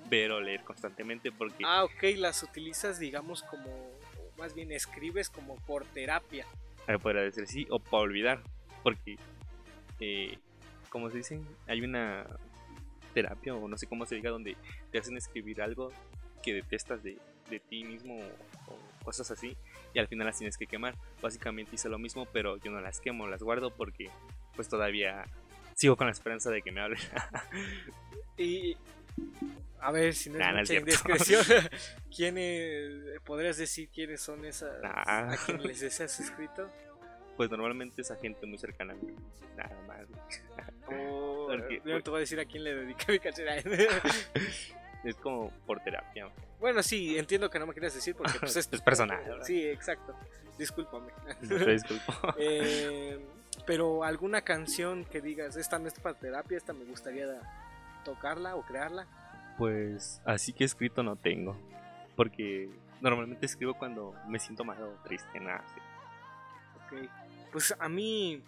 ver 0.09 0.31
o 0.31 0.41
leer 0.41 0.61
constantemente 0.63 1.31
porque 1.31 1.63
Ah, 1.65 1.83
ok, 1.83 2.03
las 2.17 2.41
utilizas, 2.41 2.97
digamos, 2.97 3.43
como, 3.43 3.69
o 3.69 4.39
más 4.39 4.55
bien 4.55 4.71
escribes 4.71 5.29
como 5.29 5.55
por 5.57 5.85
terapia. 5.85 6.45
eh, 6.87 6.97
podría 6.97 7.21
decir 7.21 7.45
sí 7.47 7.67
o 7.69 7.77
para 7.79 8.01
olvidar 8.03 8.41
porque 8.81 9.17
eh, 9.99 10.37
como 10.89 11.11
se 11.11 11.17
dice 11.17 11.39
hay 11.67 11.81
una 11.81 12.25
terapia 13.13 13.53
o 13.53 13.67
no 13.67 13.77
sé 13.77 13.85
cómo 13.85 14.05
se 14.07 14.15
diga 14.15 14.31
donde 14.31 14.55
te 14.91 14.97
hacen 14.97 15.17
escribir 15.17 15.61
algo 15.61 15.91
que 16.41 16.53
detestas 16.53 17.03
de, 17.03 17.17
de 17.49 17.59
ti 17.59 17.83
mismo 17.83 18.17
o, 18.69 19.03
cosas 19.03 19.31
así 19.31 19.57
y 19.93 19.99
al 19.99 20.07
final 20.07 20.27
las 20.27 20.37
tienes 20.37 20.57
que 20.57 20.67
quemar 20.67 20.95
básicamente 21.21 21.75
hice 21.75 21.89
lo 21.89 21.97
mismo 21.97 22.25
pero 22.31 22.57
yo 22.57 22.69
no 22.71 22.79
las 22.81 22.99
quemo 23.01 23.27
las 23.27 23.41
guardo 23.41 23.71
porque 23.75 24.09
pues 24.55 24.67
todavía 24.69 25.25
sigo 25.75 25.95
con 25.95 26.07
la 26.07 26.11
esperanza 26.13 26.51
de 26.51 26.61
que 26.61 26.71
me 26.71 26.81
hablen 26.81 26.99
Y 28.37 28.77
a 29.81 29.91
ver 29.91 30.13
si 30.13 30.29
no 30.29 30.35
es 30.35 30.39
Nah, 30.41 30.51
no 30.51 30.59
es 30.61 30.69
mucha 30.69 30.85
cierto. 30.85 31.13
indiscreción, 31.13 31.69
¿quiénes 32.15 33.19
podrías 33.21 33.57
decir 33.57 33.89
quiénes 33.89 34.21
son 34.21 34.45
esas 34.45 34.81
Nah. 34.81 35.33
a 35.33 35.37
quienes 35.45 35.65
les 35.65 35.79
deseas 35.79 36.19
escrito? 36.19 36.69
pues 37.37 37.49
normalmente 37.49 38.01
esa 38.01 38.17
gente 38.17 38.45
muy 38.45 38.57
cercana 38.57 38.91
a 38.93 38.95
mí 38.97 39.15
nada 39.55 39.81
más 39.87 40.05
O 40.87 41.47
Porque- 41.49 41.81
yo 41.85 41.93
no 41.93 42.01
te 42.03 42.09
voy 42.09 42.17
a 42.17 42.19
decir 42.21 42.39
a 42.39 42.45
quién 42.45 42.63
le 42.65 42.75
dedica 42.75 43.05
mi 43.11 43.19
canción. 43.19 43.47
Es 45.03 45.15
como 45.15 45.51
por 45.65 45.79
terapia 45.79 46.29
bueno, 46.59 46.83
sí, 46.83 47.17
entiendo 47.17 47.49
que 47.49 47.57
no 47.57 47.65
me 47.65 47.73
quieras 47.73 47.93
decir 47.93 48.15
porque 48.15 48.37
pues, 48.39 48.55
es, 48.55 48.69
Es 48.71 48.81
personal, 48.81 49.23
¿verdad? 49.23 49.45
Sí, 49.45 49.65
exacto. 49.65 50.13
Discúlpame. 50.57 51.11
te 51.47 51.71
disculpo 51.71 52.13
Eh, 52.37 53.19
pero 53.65 54.03
alguna 54.03 54.41
canción 54.41 55.05
que 55.05 55.21
digas, 55.21 55.55
esta 55.55 55.79
no 55.79 55.87
es 55.87 55.93
para 55.99 56.17
terapia, 56.17 56.57
esta 56.57 56.73
me 56.73 56.83
gustaría 56.83 57.27
tocarla 58.03 58.55
o 58.55 58.63
crearla. 58.63 59.07
Pues 59.57 60.21
así 60.25 60.51
que 60.53 60.65
escrito 60.65 61.01
no 61.01 61.15
tengo. 61.15 61.55
Porque 62.15 62.69
normalmente 62.99 63.45
escribo 63.45 63.75
cuando 63.75 64.13
me 64.27 64.39
siento 64.39 64.65
mal 64.65 64.81
o 64.83 64.89
triste, 65.03 65.39
nada 65.39 65.63
así. 65.65 65.79
Ok. 66.75 67.09
Pues 67.51 67.73
a 67.79 67.87
mí. 67.87 68.43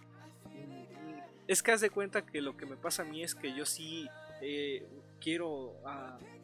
Es 1.48 1.64
que 1.64 1.72
haz 1.72 1.82
de 1.82 1.90
cuenta 1.90 2.26
que 2.26 2.42
lo 2.42 2.56
que 2.56 2.66
me 2.66 2.78
pasa 2.78 3.02
a 3.02 3.06
mí 3.06 3.24
es 3.24 3.36
que 3.36 3.54
yo 3.54 3.66
sí 3.66 4.08
eh, 4.42 4.88
quiero 5.20 5.74
eh, 5.86 6.41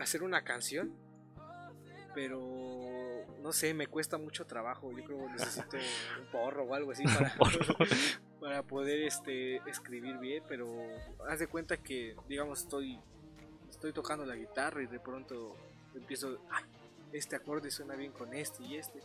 hacer 0.00 0.22
una 0.22 0.42
canción. 0.44 0.92
Pero 2.14 3.26
no 3.40 3.52
sé, 3.52 3.74
me 3.74 3.86
cuesta 3.86 4.18
mucho 4.18 4.46
trabajo. 4.46 4.92
Yo 4.92 5.04
creo 5.04 5.18
que 5.18 5.32
necesito 5.32 5.76
un 6.20 6.26
porro 6.30 6.64
o 6.64 6.74
algo 6.74 6.92
así 6.92 7.04
para, 7.04 7.34
para 8.40 8.62
poder 8.62 9.00
este, 9.02 9.56
escribir 9.68 10.18
bien. 10.18 10.42
Pero 10.48 10.68
haz 11.28 11.38
de 11.38 11.46
cuenta 11.46 11.76
que, 11.78 12.14
digamos, 12.28 12.60
estoy, 12.60 12.98
estoy 13.70 13.92
tocando 13.92 14.26
la 14.26 14.36
guitarra 14.36 14.82
y 14.82 14.86
de 14.86 15.00
pronto 15.00 15.56
empiezo. 15.94 16.38
"Ay, 16.50 16.64
este 17.12 17.36
acorde 17.36 17.70
suena 17.70 17.94
bien 17.94 18.12
con 18.12 18.34
este 18.34 18.62
y 18.64 18.76
este. 18.76 19.00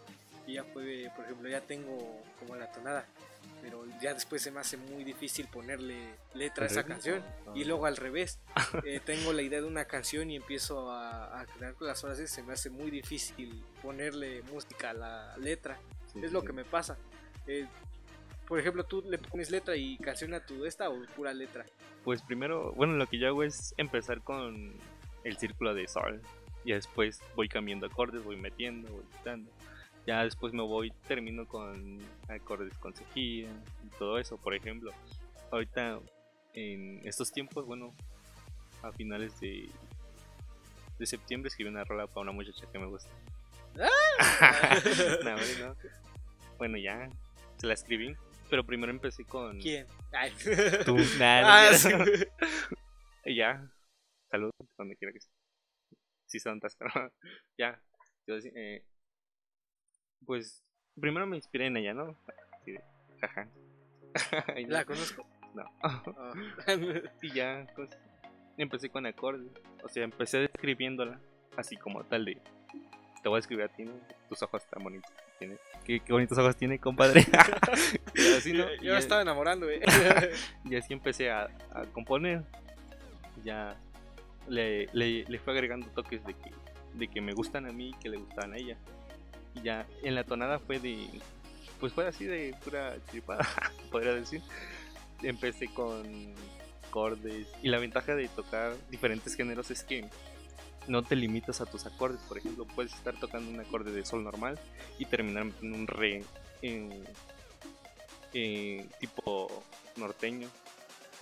Y 0.45 0.53
ya 0.53 0.63
puede, 0.63 1.09
por 1.11 1.25
ejemplo, 1.25 1.49
ya 1.49 1.61
tengo 1.61 1.97
como 2.39 2.55
la 2.55 2.71
tonada. 2.71 3.05
Pero 3.61 3.85
ya 4.01 4.13
después 4.13 4.41
se 4.41 4.51
me 4.51 4.59
hace 4.59 4.77
muy 4.77 5.03
difícil 5.03 5.47
ponerle 5.47 5.97
letra 6.33 6.65
a 6.65 6.67
esa 6.67 6.83
canción. 6.83 7.23
Ah. 7.47 7.51
Y 7.55 7.63
luego 7.65 7.85
al 7.85 7.97
revés, 7.97 8.39
eh, 8.85 8.99
tengo 9.03 9.33
la 9.33 9.41
idea 9.41 9.61
de 9.61 9.67
una 9.67 9.85
canción 9.85 10.29
y 10.29 10.35
empiezo 10.35 10.91
a, 10.91 11.41
a 11.41 11.45
crear 11.45 11.73
con 11.73 11.87
las 11.87 12.01
frases. 12.01 12.29
Se 12.31 12.43
me 12.43 12.53
hace 12.53 12.69
muy 12.69 12.91
difícil 12.91 13.63
ponerle 13.81 14.41
música 14.43 14.91
a 14.91 14.93
la 14.93 15.37
letra. 15.37 15.77
Sí, 16.11 16.19
Es 16.19 16.27
sí, 16.29 16.33
lo 16.33 16.43
que 16.43 16.53
me 16.53 16.65
pasa. 16.65 16.97
Eh, 17.47 17.67
por 18.47 18.59
ejemplo, 18.59 18.85
tú 18.85 19.03
le 19.05 19.17
pones 19.17 19.51
letra 19.51 19.75
y 19.75 19.97
canción 19.97 20.33
a 20.33 20.45
tu 20.45 20.65
esta 20.65 20.89
o 20.89 21.01
pura 21.15 21.33
letra. 21.33 21.65
Pues 22.03 22.21
primero, 22.21 22.71
bueno, 22.73 22.93
lo 22.93 23.07
que 23.07 23.17
yo 23.17 23.27
hago 23.27 23.43
es 23.43 23.73
empezar 23.77 24.21
con 24.21 24.73
el 25.25 25.37
círculo 25.37 25.73
de 25.73 25.87
sol. 25.87 26.21
Y 26.63 26.73
después 26.73 27.21
voy 27.35 27.47
cambiando 27.49 27.87
acordes, 27.87 28.23
voy 28.23 28.35
metiendo, 28.37 28.91
voy 28.91 29.03
quitando. 29.17 29.51
Ya 30.07 30.23
después 30.23 30.53
me 30.53 30.63
voy, 30.63 30.91
termino 31.07 31.45
con 31.45 31.99
acordes 32.29 32.75
con 32.77 32.93
cejilla 32.93 33.49
y 33.85 33.89
todo 33.99 34.17
eso. 34.17 34.37
Por 34.37 34.55
ejemplo, 34.55 34.91
ahorita 35.51 35.99
en 36.53 37.05
estos 37.05 37.31
tiempos, 37.31 37.65
bueno, 37.65 37.93
a 38.81 38.91
finales 38.93 39.37
de, 39.41 39.69
de 40.97 41.05
septiembre 41.05 41.49
escribí 41.49 41.69
una 41.69 41.83
rola 41.83 42.07
para 42.07 42.21
una 42.21 42.31
muchacha 42.31 42.65
que 42.71 42.79
me 42.79 42.87
gusta. 42.87 43.11
No, 45.23 45.31
hombre, 45.31 45.59
no. 45.59 45.75
Bueno, 46.57 46.77
ya, 46.77 47.09
se 47.57 47.67
la 47.67 47.73
escribí. 47.73 48.15
Pero 48.49 48.65
primero 48.65 48.91
empecé 48.91 49.25
con... 49.25 49.59
¿Quién? 49.59 49.85
Ay. 50.13 50.31
Tú, 50.85 50.95
nada, 51.19 51.67
Ah, 51.67 51.71
no, 51.71 51.77
sí. 51.77 51.89
Ya, 53.35 53.69
saludos 54.31 54.53
donde 54.77 54.95
quiera 54.95 55.11
que 55.11 55.17
esté. 55.17 55.31
Sí, 56.27 56.39
santas, 56.39 56.75
pero 56.79 56.91
ya. 57.57 57.81
Yo 58.25 58.35
eh, 58.55 58.83
pues 60.25 60.63
primero 60.99 61.25
me 61.27 61.35
inspiré 61.37 61.67
en 61.67 61.77
ella, 61.77 61.93
¿no? 61.93 62.15
Así 62.59 62.71
de, 62.73 62.81
jaja. 63.21 63.47
¿La 64.67 64.85
conozco? 64.85 65.25
no. 65.53 65.65
Y 67.21 67.31
ya, 67.33 67.65
pues 67.75 67.89
empecé 68.57 68.89
con 68.89 69.05
acordes. 69.05 69.47
O 69.83 69.87
sea, 69.89 70.03
empecé 70.03 70.39
describiéndola 70.39 71.19
así 71.55 71.77
como 71.77 72.03
tal 72.03 72.25
de. 72.25 72.41
Te 73.23 73.29
voy 73.29 73.37
a 73.37 73.39
escribir 73.39 73.65
a 73.65 73.69
ti, 73.69 73.83
¿no? 73.83 73.93
Tus 74.29 74.41
ojos 74.43 74.65
tan 74.67 74.83
bonitos. 74.83 75.11
Tiene. 75.39 75.57
¿Qué, 75.83 75.99
qué 75.99 76.13
bonitos 76.13 76.37
ojos 76.37 76.55
tiene, 76.55 76.79
compadre. 76.79 77.25
Así, 78.37 78.53
¿no? 78.53 78.65
Yo 78.67 78.73
Y 78.75 78.79
me 78.81 78.85
ya- 78.87 78.97
estaba 78.99 79.21
enamorando, 79.21 79.69
eh. 79.69 79.81
y 80.65 80.75
así 80.75 80.93
empecé 80.93 81.29
a, 81.31 81.47
a 81.73 81.83
componer. 81.93 82.43
Ya 83.43 83.75
le, 84.47 84.87
le, 84.93 85.23
le 85.25 85.39
fue 85.39 85.53
agregando 85.53 85.87
toques 85.89 86.23
de 86.25 86.33
que, 86.33 86.51
de 86.93 87.07
que 87.07 87.21
me 87.21 87.33
gustan 87.33 87.67
a 87.67 87.71
mí 87.71 87.89
y 87.89 87.93
que 87.99 88.09
le 88.09 88.17
gustaban 88.17 88.53
a 88.53 88.57
ella. 88.57 88.77
Y 89.55 89.61
ya 89.63 89.85
en 90.03 90.15
la 90.15 90.23
tonada 90.23 90.59
fue 90.59 90.79
de. 90.79 91.07
Pues 91.79 91.93
fue 91.93 92.07
así 92.07 92.25
de 92.25 92.55
pura 92.63 92.95
chiripada, 93.09 93.47
podría 93.91 94.13
decir. 94.13 94.41
Empecé 95.21 95.67
con 95.67 96.35
acordes. 96.87 97.47
Y 97.61 97.69
la 97.69 97.79
ventaja 97.79 98.15
de 98.15 98.27
tocar 98.27 98.75
diferentes 98.89 99.35
géneros 99.35 99.71
es 99.71 99.83
que 99.83 100.09
no 100.87 101.03
te 101.03 101.15
limitas 101.15 101.61
a 101.61 101.65
tus 101.65 101.85
acordes. 101.85 102.21
Por 102.21 102.37
ejemplo, 102.37 102.65
puedes 102.65 102.93
estar 102.93 103.19
tocando 103.19 103.51
un 103.51 103.59
acorde 103.59 103.91
de 103.91 104.05
sol 104.05 104.23
normal 104.23 104.59
y 104.97 105.05
terminar 105.05 105.47
en 105.61 105.73
un 105.73 105.87
re 105.87 106.23
en, 106.61 107.03
en 108.33 108.89
tipo 108.99 109.63
norteño 109.97 110.49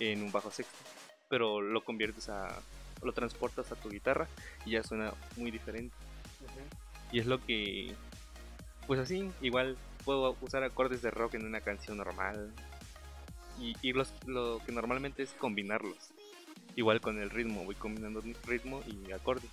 en 0.00 0.22
un 0.22 0.32
bajo 0.32 0.50
sexto. 0.50 0.76
Pero 1.28 1.60
lo 1.60 1.82
conviertes 1.84 2.28
a. 2.28 2.60
lo 3.02 3.12
transportas 3.12 3.72
a 3.72 3.76
tu 3.76 3.88
guitarra 3.88 4.28
y 4.64 4.72
ya 4.72 4.82
suena 4.82 5.12
muy 5.36 5.50
diferente. 5.50 5.94
Y 7.12 7.20
es 7.20 7.26
lo 7.26 7.44
que. 7.44 7.94
Pues 8.86 9.00
así, 9.00 9.30
igual 9.40 9.76
puedo 10.04 10.36
usar 10.40 10.62
acordes 10.62 11.02
de 11.02 11.10
rock 11.10 11.34
en 11.34 11.44
una 11.46 11.60
canción 11.60 11.96
normal. 11.96 12.52
y, 13.58 13.74
y 13.82 13.92
los, 13.92 14.12
lo 14.26 14.60
que 14.64 14.72
normalmente 14.72 15.22
es 15.22 15.30
combinarlos. 15.30 16.10
Igual 16.76 17.00
con 17.00 17.18
el 17.20 17.30
ritmo, 17.30 17.64
voy 17.64 17.74
combinando 17.74 18.22
ritmo 18.46 18.82
y 18.86 19.10
acordes. 19.12 19.50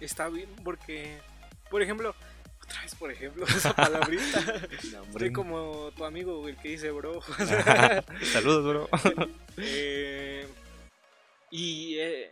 Está 0.00 0.28
bien 0.28 0.48
porque, 0.64 1.18
por 1.70 1.80
ejemplo, 1.82 2.14
otra 2.62 2.82
vez 2.82 2.94
por 2.96 3.10
ejemplo, 3.12 3.46
esa 3.56 3.72
palabrita. 3.74 4.40
No. 4.92 5.04
Estoy 5.04 5.32
como 5.32 5.90
tu 5.96 6.04
amigo, 6.04 6.46
el 6.48 6.56
que 6.56 6.70
dice 6.70 6.90
bro. 6.90 7.20
Saludos, 8.32 8.64
bro. 8.64 8.88
Eh, 9.56 10.46
y 11.50 11.96
eh, 11.98 12.30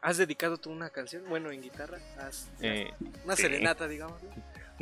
has 0.00 0.16
dedicado 0.16 0.56
tú 0.56 0.70
una 0.70 0.88
canción, 0.90 1.24
bueno, 1.28 1.50
en 1.50 1.60
guitarra, 1.62 1.98
has, 2.18 2.48
Eh, 2.60 2.90
una 3.24 3.36
serenata, 3.36 3.86
digamos. 3.86 4.20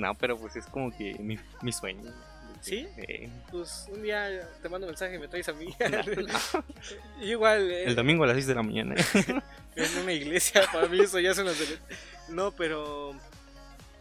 No, 0.01 0.15
pero 0.15 0.37
pues 0.39 0.57
es 0.57 0.67
como 0.67 0.91
que 0.91 1.15
mi, 1.19 1.39
mi 1.63 1.73
sueño. 1.73 2.13
¿Sí? 2.61 2.87
Eh, 2.99 3.31
Pues 3.51 3.87
un 3.91 4.03
día 4.03 4.49
te 4.61 4.69
mando 4.69 4.87
un 4.87 4.91
mensaje 4.91 5.15
y 5.15 5.19
me 5.19 5.29
traes 5.29 5.49
a 5.49 5.53
mí. 5.53 5.75
Y 7.21 7.31
Igual 7.31 7.71
eh, 7.71 7.85
el 7.85 7.95
domingo 7.95 8.25
a 8.25 8.27
las 8.27 8.37
6 8.37 8.47
de 8.49 8.55
la 8.55 8.63
mañana. 8.63 8.95
en 9.77 9.99
una 10.03 10.13
iglesia, 10.13 10.63
para 10.73 10.87
mí 10.89 11.01
eso 11.01 11.19
ya 11.21 11.33
una 11.33 11.53
serenata. 11.53 11.95
No, 12.29 12.53
pero 12.53 13.15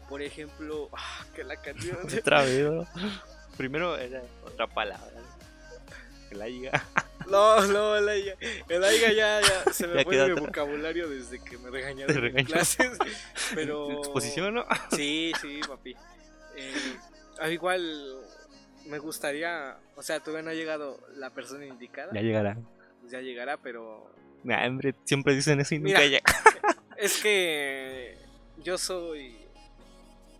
por 0.09 0.21
ejemplo, 0.21 0.89
ah, 0.93 1.25
que 1.35 1.43
la 1.43 1.55
canción. 1.55 1.97
Otra 2.03 2.43
vez. 2.43 2.67
Primero 3.57 3.97
era 3.97 4.21
otra 4.45 4.67
palabra. 4.67 5.21
El 6.31 6.41
aiga. 6.41 6.83
No, 7.29 7.61
no, 7.67 7.95
el 7.97 8.09
Aiga. 8.09 8.35
El 8.67 8.83
Aiga 8.83 9.11
ya, 9.11 9.41
ya 9.41 9.71
se 9.73 9.87
me 9.87 9.95
Ya 9.97 10.03
fue 10.03 10.27
mi 10.33 10.39
vocabulario 10.39 11.07
desde 11.09 11.39
que 11.43 11.57
me 11.57 11.69
regañaron 11.69 12.15
en 12.15 12.21
regañó. 12.21 12.47
clases. 12.47 12.97
Pero. 13.55 13.91
Exposición, 13.99 14.53
¿no? 14.55 14.65
Sí, 14.95 15.31
sí, 15.41 15.59
papi. 15.67 15.95
Eh, 16.55 16.73
al 17.39 17.53
igual 17.53 18.15
me 18.85 18.97
gustaría, 18.99 19.77
o 19.95 20.01
sea, 20.03 20.19
todavía 20.19 20.43
no 20.43 20.49
ha 20.49 20.53
llegado 20.53 20.99
la 21.15 21.29
persona 21.29 21.65
indicada, 21.65 22.11
Ya 22.13 22.21
llegará. 22.21 22.57
pues 22.99 23.11
ya 23.11 23.21
llegará, 23.21 23.57
pero 23.57 24.11
Nah, 24.43 24.65
hombre, 24.67 24.95
siempre 25.05 25.35
dicen 25.35 25.59
eso 25.59 25.75
y 25.75 25.79
nunca 25.79 26.01
llega. 26.05 26.21
es 26.97 27.21
que 27.21 28.17
yo 28.63 28.77
soy... 28.77 29.37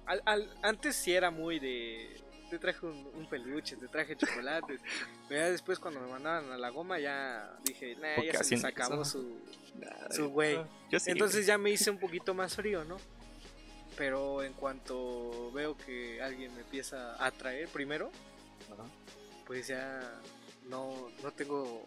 al- 0.06 0.22
al- 0.26 0.50
antes 0.64 0.96
sí 0.96 1.14
era 1.14 1.30
muy 1.32 1.60
de... 1.60 2.18
Te 2.50 2.58
traje 2.60 2.86
un, 2.86 3.10
un 3.14 3.30
peluche, 3.30 3.76
te 3.76 3.88
traje 3.88 4.16
chocolates. 4.18 4.82
pero 5.28 5.42
ya 5.42 5.52
después 5.52 5.78
cuando 5.80 6.00
me 6.02 6.08
mandaban 6.08 6.52
a 6.52 6.58
la 6.58 6.70
goma 6.70 6.98
ya 7.00 7.56
dije, 7.64 7.96
nah, 7.96 8.16
¿Por 8.16 8.26
qué 8.26 8.32
ya 8.34 8.44
se 8.44 8.56
les 8.56 8.66
acabó 8.66 9.06
su, 9.06 9.40
su 10.12 10.30
güey. 10.30 10.58
Sí. 10.98 11.12
Entonces 11.12 11.46
ya 11.46 11.58
me 11.58 11.70
hice 11.70 11.92
un 11.92 12.00
poquito 12.00 12.34
más 12.34 12.56
frío, 12.56 12.84
¿no? 12.86 12.98
Pero 13.98 14.44
en 14.44 14.54
cuanto 14.54 15.52
veo 15.52 15.76
que 15.78 16.22
alguien 16.22 16.54
me 16.56 16.62
empieza 16.62 17.16
a 17.16 17.28
atraer 17.28 17.68
primero, 17.70 18.12
Ajá. 18.72 18.84
pues 19.46 19.68
ya 19.68 20.00
no, 20.70 21.10
no 21.22 21.32
tengo 21.32 21.86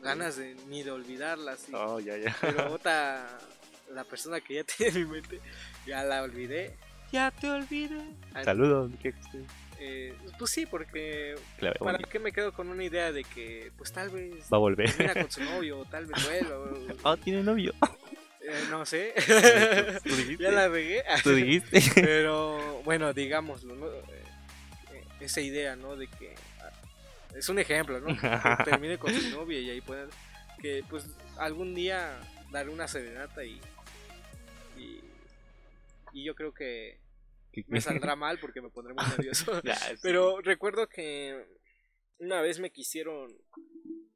ganas 0.00 0.36
de, 0.36 0.54
ni 0.68 0.82
de 0.82 0.90
olvidarlas. 0.90 1.68
y- 1.68 1.72
Oh, 1.74 2.00
ya, 2.00 2.16
ya. 2.16 2.34
Pero 2.40 2.72
otra, 2.74 3.38
la 3.92 4.04
persona 4.04 4.40
que 4.40 4.54
ya 4.54 4.64
tenía 4.76 4.92
en 4.92 5.04
mi 5.06 5.12
mente, 5.12 5.40
ya 5.86 6.02
la 6.02 6.22
olvidé. 6.22 6.76
Ya 7.12 7.30
te 7.30 7.48
olvidé. 7.50 8.02
Saludos. 8.44 8.90
¿qué- 9.02 9.12
qué- 9.12 9.44
eh, 9.80 10.14
pues 10.38 10.50
sí, 10.50 10.66
porque 10.66 11.34
Claro, 11.58 11.78
¿para 11.84 11.98
qué 11.98 12.18
me 12.18 12.32
quedo 12.32 12.52
con 12.52 12.68
una 12.68 12.84
idea 12.84 13.12
de 13.12 13.24
que 13.24 13.70
pues 13.76 13.92
tal 13.92 14.10
vez 14.10 14.34
Va 14.52 14.56
a 14.56 14.60
volver. 14.60 14.90
termina 14.92 15.14
con 15.22 15.30
su 15.30 15.44
novio 15.44 15.78
o 15.80 15.84
tal 15.84 16.06
vez 16.06 16.24
vuelva? 16.24 16.70
Oh, 17.04 17.16
tiene 17.24 17.42
novio. 17.42 17.72
eh, 18.40 18.64
no 18.70 18.84
sé. 18.86 19.14
Tú 20.04 20.14
dijiste. 20.16 20.42
ya 20.44 20.50
la 20.50 20.68
regué. 20.68 21.02
Tú 21.22 21.30
dijiste. 21.34 21.80
Pero 21.94 22.82
bueno, 22.84 23.12
digámoslo, 23.12 23.74
¿no? 23.76 23.86
Eh, 23.86 25.04
esa 25.20 25.40
idea, 25.40 25.76
¿no? 25.76 25.96
De 25.96 26.06
que 26.06 26.34
ah, 26.60 26.70
es 27.36 27.48
un 27.48 27.58
ejemplo, 27.58 28.00
¿no? 28.00 28.06
Que 28.18 28.64
termine 28.64 28.98
con 28.98 29.12
su 29.14 29.30
novia 29.30 29.58
y 29.60 29.70
ahí 29.70 29.80
pueda 29.80 30.06
que 30.60 30.82
pues 30.90 31.06
algún 31.38 31.74
día 31.74 32.18
daré 32.50 32.68
una 32.70 32.88
serenata 32.88 33.44
y 33.44 33.60
y, 34.76 35.00
y 36.12 36.24
yo 36.24 36.34
creo 36.34 36.52
que 36.52 36.96
me 37.66 37.80
saldrá 38.12 38.16
mal 38.16 38.38
porque 38.38 38.60
me 38.60 38.70
pondré 38.70 38.94
muy 38.94 39.04
nervioso. 39.06 39.60
Ya, 39.64 39.76
sí. 39.76 39.96
Pero 40.02 40.40
recuerdo 40.40 40.88
que 40.88 41.44
una 42.18 42.40
vez 42.40 42.58
me 42.60 42.70
quisieron 42.70 43.30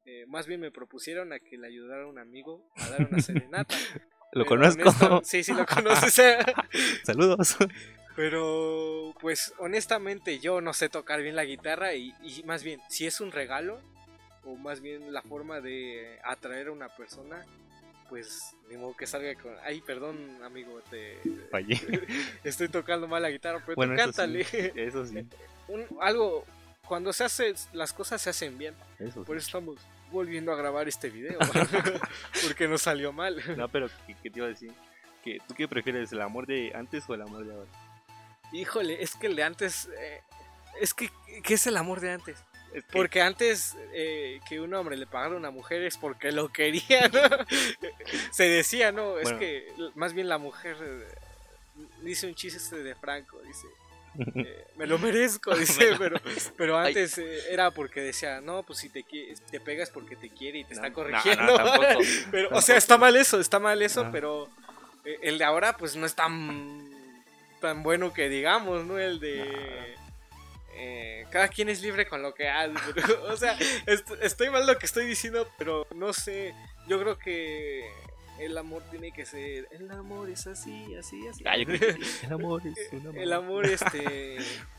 eh, 0.05 0.25
más 0.27 0.47
bien 0.47 0.59
me 0.59 0.71
propusieron 0.71 1.31
a 1.31 1.39
que 1.39 1.57
le 1.57 1.67
ayudara 1.67 2.03
a 2.03 2.07
un 2.07 2.19
amigo 2.19 2.69
a 2.75 2.89
dar 2.89 3.07
una 3.09 3.21
serenata. 3.21 3.75
Lo 4.33 4.43
Pero 4.43 4.45
conozco. 4.45 4.81
honesta- 4.89 5.21
sí, 5.23 5.43
sí 5.43 5.53
lo 5.53 5.63
conoces. 5.65 6.15
Saludos. 7.03 7.55
Pero, 8.15 9.13
pues, 9.21 9.53
honestamente, 9.59 10.39
yo 10.39 10.59
no 10.61 10.73
sé 10.73 10.89
tocar 10.89 11.21
bien 11.21 11.35
la 11.35 11.45
guitarra 11.45 11.93
y, 11.93 12.13
y 12.23 12.41
más 12.43 12.63
bien, 12.63 12.79
si 12.89 13.05
es 13.05 13.21
un 13.21 13.31
regalo, 13.31 13.79
o 14.43 14.55
más 14.55 14.81
bien 14.81 15.13
la 15.13 15.21
forma 15.21 15.61
de 15.61 16.19
atraer 16.23 16.67
a 16.67 16.71
una 16.71 16.89
persona, 16.95 17.45
pues, 18.13 18.55
ni 18.69 18.77
modo 18.77 18.95
que 18.95 19.07
salga 19.07 19.33
con... 19.33 19.55
Ay, 19.63 19.81
perdón, 19.81 20.15
amigo, 20.43 20.79
te... 20.91 21.17
Fallé. 21.49 21.81
Estoy 22.43 22.69
tocando 22.69 23.07
mal 23.07 23.23
la 23.23 23.31
guitarra, 23.31 23.59
pero 23.65 23.75
Bueno, 23.75 23.95
tú 23.95 24.01
eso 24.01 24.11
sí. 24.11 24.15
cántale. 24.15 24.41
Eso 24.75 25.03
sí. 25.07 25.27
Un- 25.67 25.87
algo, 25.99 26.45
cuando 26.87 27.11
se 27.11 27.23
hace, 27.23 27.55
las 27.73 27.91
cosas 27.91 28.21
se 28.21 28.29
hacen 28.29 28.55
bien. 28.59 28.75
Eso 28.99 29.21
sí. 29.21 29.25
Por 29.25 29.35
eso 29.35 29.47
estamos 29.47 29.77
volviendo 30.11 30.51
a 30.51 30.55
grabar 30.55 30.87
este 30.87 31.09
video, 31.09 31.39
porque 32.47 32.67
nos 32.67 32.83
salió 32.83 33.11
mal. 33.11 33.41
No, 33.57 33.67
pero 33.67 33.89
¿qué, 34.05 34.15
qué 34.21 34.29
te 34.29 34.37
iba 34.37 34.45
a 34.45 34.49
decir? 34.49 34.71
¿Que, 35.23 35.39
¿Tú 35.47 35.55
qué 35.55 35.67
prefieres, 35.67 36.11
el 36.11 36.21
amor 36.21 36.45
de 36.45 36.71
antes 36.75 37.03
o 37.09 37.15
el 37.15 37.23
amor 37.23 37.43
de 37.47 37.53
ahora? 37.55 37.69
Híjole, 38.51 39.01
es 39.01 39.15
que 39.15 39.25
el 39.25 39.35
de 39.35 39.41
antes... 39.43 39.89
eh, 39.97 40.21
es 40.79 40.93
que, 40.93 41.09
¿qué 41.43 41.55
es 41.55 41.65
el 41.65 41.77
amor 41.77 41.99
de 41.99 42.11
antes? 42.11 42.37
Es 42.73 42.83
que- 42.83 42.91
Porque 42.91 43.21
antes 43.21 43.75
eh, 43.93 44.39
que 44.49 44.59
un 44.59 44.73
hombre 44.73 44.97
le 44.97 45.05
pagara 45.07 45.33
a 45.35 45.37
una 45.37 45.51
mujer 45.51 45.83
es 45.83 45.97
porque 45.97 46.31
lo 46.31 46.49
quería, 46.51 47.07
¿no? 47.09 47.21
Se 48.31 48.43
decía, 48.49 48.91
¿no? 48.91 49.17
Es 49.19 49.31
que 49.33 49.67
más 49.95 50.13
bien 50.13 50.27
la 50.29 50.37
mujer 50.37 50.75
dice 52.01 52.27
un 52.27 52.35
chiste 52.35 52.57
este 52.57 52.83
de 52.83 52.95
Franco, 52.95 53.39
dice, 53.41 53.67
eh, 54.47 54.65
me 54.75 54.85
lo 54.87 54.97
merezco, 54.99 55.55
dice, 55.55 55.91
Me 55.91 55.97
pero, 55.97 56.17
pero 56.57 56.77
antes 56.77 57.17
eh, 57.17 57.39
era 57.51 57.71
porque 57.71 58.01
decía, 58.01 58.41
no, 58.41 58.63
pues 58.63 58.79
si 58.79 58.89
te, 58.89 59.03
te 59.49 59.59
pegas 59.59 59.89
porque 59.89 60.15
te 60.15 60.29
quiere 60.29 60.59
y 60.59 60.63
te 60.63 60.75
No, 60.75 60.81
está 60.81 60.93
corrigiendo. 60.93 61.43
no, 61.45 61.55
tampoco. 61.55 61.99
pero, 62.31 62.49
o 62.51 62.61
sea, 62.61 62.77
está 62.77 62.97
mal 62.97 63.15
eso, 63.15 63.39
está 63.39 63.59
mal 63.59 63.81
eso, 63.81 64.07
pero 64.11 64.49
el 65.21 65.37
de 65.37 65.43
ahora 65.43 65.75
pues 65.77 65.95
no 65.95 66.05
es 66.05 66.15
tan, 66.15 66.89
tan 67.59 67.83
bueno 67.83 68.13
que 68.13 68.29
digamos, 68.29 68.85
¿no? 68.85 68.97
El 68.99 69.19
de... 69.19 69.95
eh, 70.75 71.12
cada 71.33 71.47
quien 71.47 71.67
es 71.67 71.81
libre 71.81 72.07
con 72.07 72.21
lo 72.21 72.33
que 72.35 72.47
hace. 72.47 72.73
pero, 72.93 73.23
o 73.33 73.35
sea, 73.35 73.57
est- 73.87 74.11
estoy 74.21 74.49
mal 74.51 74.67
lo 74.67 74.77
que 74.77 74.85
estoy 74.85 75.05
diciendo, 75.07 75.49
pero 75.57 75.87
no 75.95 76.13
sé. 76.13 76.53
Yo 76.87 76.99
creo 76.99 77.17
que 77.17 77.89
el 78.39 78.55
amor 78.57 78.83
tiene 78.91 79.11
que 79.11 79.25
ser. 79.25 79.67
El 79.71 79.89
amor 79.91 80.29
es 80.29 80.45
así, 80.47 80.93
así, 80.95 81.27
así. 81.27 81.43
Ah, 81.47 81.57
yo 81.57 81.65
creo 81.65 81.79
que 81.79 81.99
el 82.25 82.31
amor 82.33 82.61
es 82.67 82.77
un 82.93 82.99
amor. 83.07 83.17
El 83.17 83.33
amor, 83.33 83.65
este. 83.65 83.99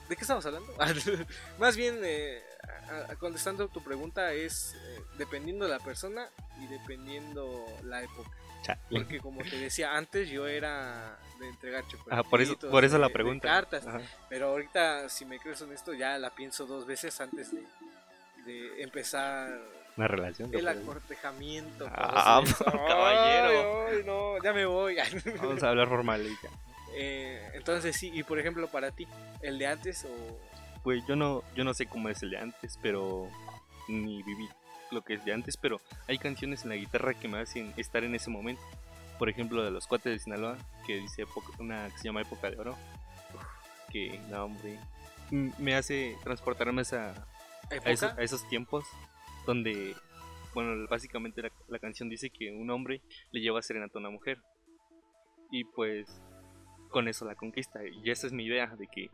¿De 0.09 0.17
qué 0.17 0.21
estamos 0.21 0.47
hablando? 0.47 0.73
Más 1.59 1.77
bien, 1.77 1.99
eh, 2.05 2.41
a- 2.89 3.13
a- 3.13 3.17
contestando 3.17 3.67
tu 3.69 3.83
pregunta, 3.83 4.33
es 4.33 4.75
eh, 4.77 5.01
dependiendo 5.19 5.65
de 5.67 5.73
la 5.73 5.81
persona 5.81 6.29
y 6.63 6.67
dependiendo 6.69 7.65
la 7.83 8.03
época. 8.03 8.31
Chale. 8.63 8.81
Porque, 8.91 9.19
como 9.21 9.43
te 9.43 9.59
decía 9.59 9.97
antes, 9.97 10.29
yo 10.31 10.47
era 10.47 11.19
de 11.41 11.49
entregar 11.49 11.85
Ah, 12.11 12.23
por 12.23 12.41
eso, 12.41 12.53
chocolatitos, 12.55 12.71
por 12.71 12.85
eso 12.85 12.95
de- 12.95 13.01
la 13.01 13.09
pregunta. 13.09 13.49
cartas. 13.49 13.87
Ajá. 13.87 14.01
Pero 14.29 14.49
ahorita, 14.49 15.09
si 15.09 15.25
me 15.25 15.39
crees 15.39 15.61
honesto, 15.63 15.93
ya 15.93 16.19
la 16.19 16.31
pienso 16.31 16.67
dos 16.67 16.87
veces 16.87 17.21
antes 17.21 17.51
de, 17.53 17.63
de 18.45 18.83
empezar 18.83 19.59
Una 19.97 20.09
relación. 20.09 20.51
el 20.55 20.67
acortejamiento. 20.69 21.87
Ah, 21.91 22.43
caballero. 22.65 23.87
Ay, 23.89 24.03
no, 24.05 24.43
ya 24.43 24.53
me 24.53 24.67
voy. 24.67 24.97
Vamos 25.41 25.63
a 25.63 25.69
hablar 25.71 25.89
formal. 25.89 26.27
Eh, 26.97 27.51
entonces 27.55 27.97
sí, 27.97 28.11
y 28.15 28.23
por 28.23 28.39
ejemplo 28.39 28.69
para 28.69 28.91
ti, 28.93 29.07
el 29.43 29.59
de 29.59 29.67
antes 29.67 30.05
o... 30.05 30.39
Pues 30.85 31.03
yo 31.09 31.17
no, 31.17 31.43
yo 31.57 31.65
no 31.65 31.75
sé 31.75 31.87
cómo 31.87 32.09
es 32.09 32.23
el 32.23 32.31
de 32.31 32.39
antes, 32.39 32.79
pero 32.83 33.29
ni 33.89 34.23
viví 34.23 34.49
lo 34.91 35.03
que 35.03 35.15
es 35.15 35.25
de 35.25 35.33
antes, 35.33 35.57
pero 35.57 35.81
hay 36.07 36.19
canciones 36.19 36.63
en 36.63 36.69
la 36.69 36.77
guitarra 36.77 37.15
que 37.15 37.27
me 37.27 37.39
hacen 37.41 37.73
estar 37.77 38.05
en 38.05 38.15
ese 38.15 38.31
momento. 38.31 38.63
Por 39.19 39.29
ejemplo, 39.29 39.63
de 39.63 39.71
los 39.71 39.87
cuates 39.87 40.13
de 40.13 40.19
Sinaloa, 40.19 40.57
que 40.87 40.97
dice 40.97 41.23
época- 41.23 41.53
una 41.59 41.89
que 41.91 41.99
se 41.99 42.05
llama 42.05 42.23
Época 42.23 42.51
de 42.51 42.59
Oro, 42.59 42.77
que 43.91 44.19
no 44.29 44.45
hombre, 44.45 44.79
me 45.59 45.75
hace 45.75 46.17
transportarme 46.25 46.81
a, 46.81 46.85
esa- 46.85 47.15
a 47.71 47.81
esos, 48.23 48.45
a 48.45 48.49
tiempos 48.49 48.85
donde, 49.47 49.95
bueno, 50.53 50.87
básicamente 50.89 51.43
la, 51.43 51.51
la 51.69 51.79
canción 51.79 52.09
dice 52.09 52.31
que 52.31 52.51
un 52.51 52.71
hombre 52.71 53.03
le 53.31 53.41
lleva 53.41 53.63
serenata 53.63 53.99
a 53.99 54.01
una 54.01 54.11
mujer. 54.11 54.43
Y 55.51 55.65
pues 55.65 56.21
con 56.91 57.07
eso 57.09 57.25
la 57.25 57.35
conquista. 57.37 57.81
Y 57.87 58.11
esa 58.11 58.27
es 58.27 58.33
mi 58.33 58.45
idea 58.45 58.67
de 58.77 58.87
que 58.89 59.11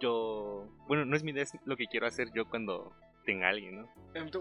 yo, 0.00 0.66
bueno, 0.88 1.04
no 1.04 1.14
es 1.16 1.22
mi 1.22 1.30
idea, 1.32 1.42
es 1.42 1.52
lo 1.64 1.76
que 1.76 1.86
quiero 1.86 2.06
hacer 2.06 2.28
yo 2.34 2.48
cuando 2.48 2.92
tenga 3.26 3.46
a 3.46 3.50
alguien, 3.50 3.82
¿no? 3.82 3.88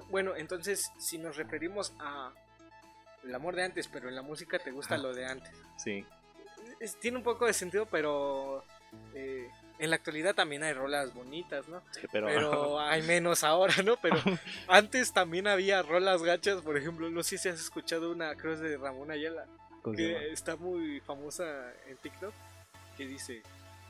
Bueno, 0.09 0.35
entonces 0.35 0.89
si 0.97 1.17
nos 1.17 1.35
referimos 1.37 1.93
a 1.99 2.31
el 3.23 3.35
amor 3.35 3.55
de 3.55 3.63
antes, 3.63 3.87
pero 3.87 4.09
en 4.09 4.15
la 4.15 4.21
música 4.21 4.59
te 4.59 4.71
gusta 4.71 4.95
Ajá. 4.95 5.03
lo 5.03 5.13
de 5.13 5.25
antes. 5.25 5.51
Sí, 5.77 6.05
Es- 6.79 6.99
tiene 6.99 7.17
un 7.17 7.23
poco 7.23 7.45
de 7.45 7.53
sentido, 7.53 7.85
pero 7.85 8.63
eh, 9.13 9.49
en 9.79 9.89
la 9.89 9.95
actualidad 9.97 10.33
también 10.35 10.63
hay 10.63 10.73
rolas 10.73 11.13
bonitas, 11.13 11.67
¿no? 11.67 11.81
Sí, 11.91 12.07
pero, 12.11 12.27
Pero 12.27 12.79
hay 12.81 13.01
menos 13.03 13.43
ahora, 13.43 13.73
¿no? 13.83 13.97
Pero 13.97 14.15
antes 14.67 15.13
también 15.13 15.47
había 15.47 15.81
rolas 15.81 16.23
gachas, 16.23 16.61
por 16.61 16.77
ejemplo, 16.77 17.09
no 17.09 17.23
sé 17.23 17.37
si 17.37 17.49
has 17.49 17.59
escuchado 17.59 18.11
una 18.11 18.35
cruz 18.35 18.59
de 18.59 18.77
Ramón 18.77 19.11
Ayala, 19.11 19.45
que 19.95 20.31
está 20.31 20.55
muy 20.55 20.99
famosa 21.01 21.73
en 21.87 21.97
TikTok, 21.97 22.33
que 22.97 23.05
dice... 23.07 23.41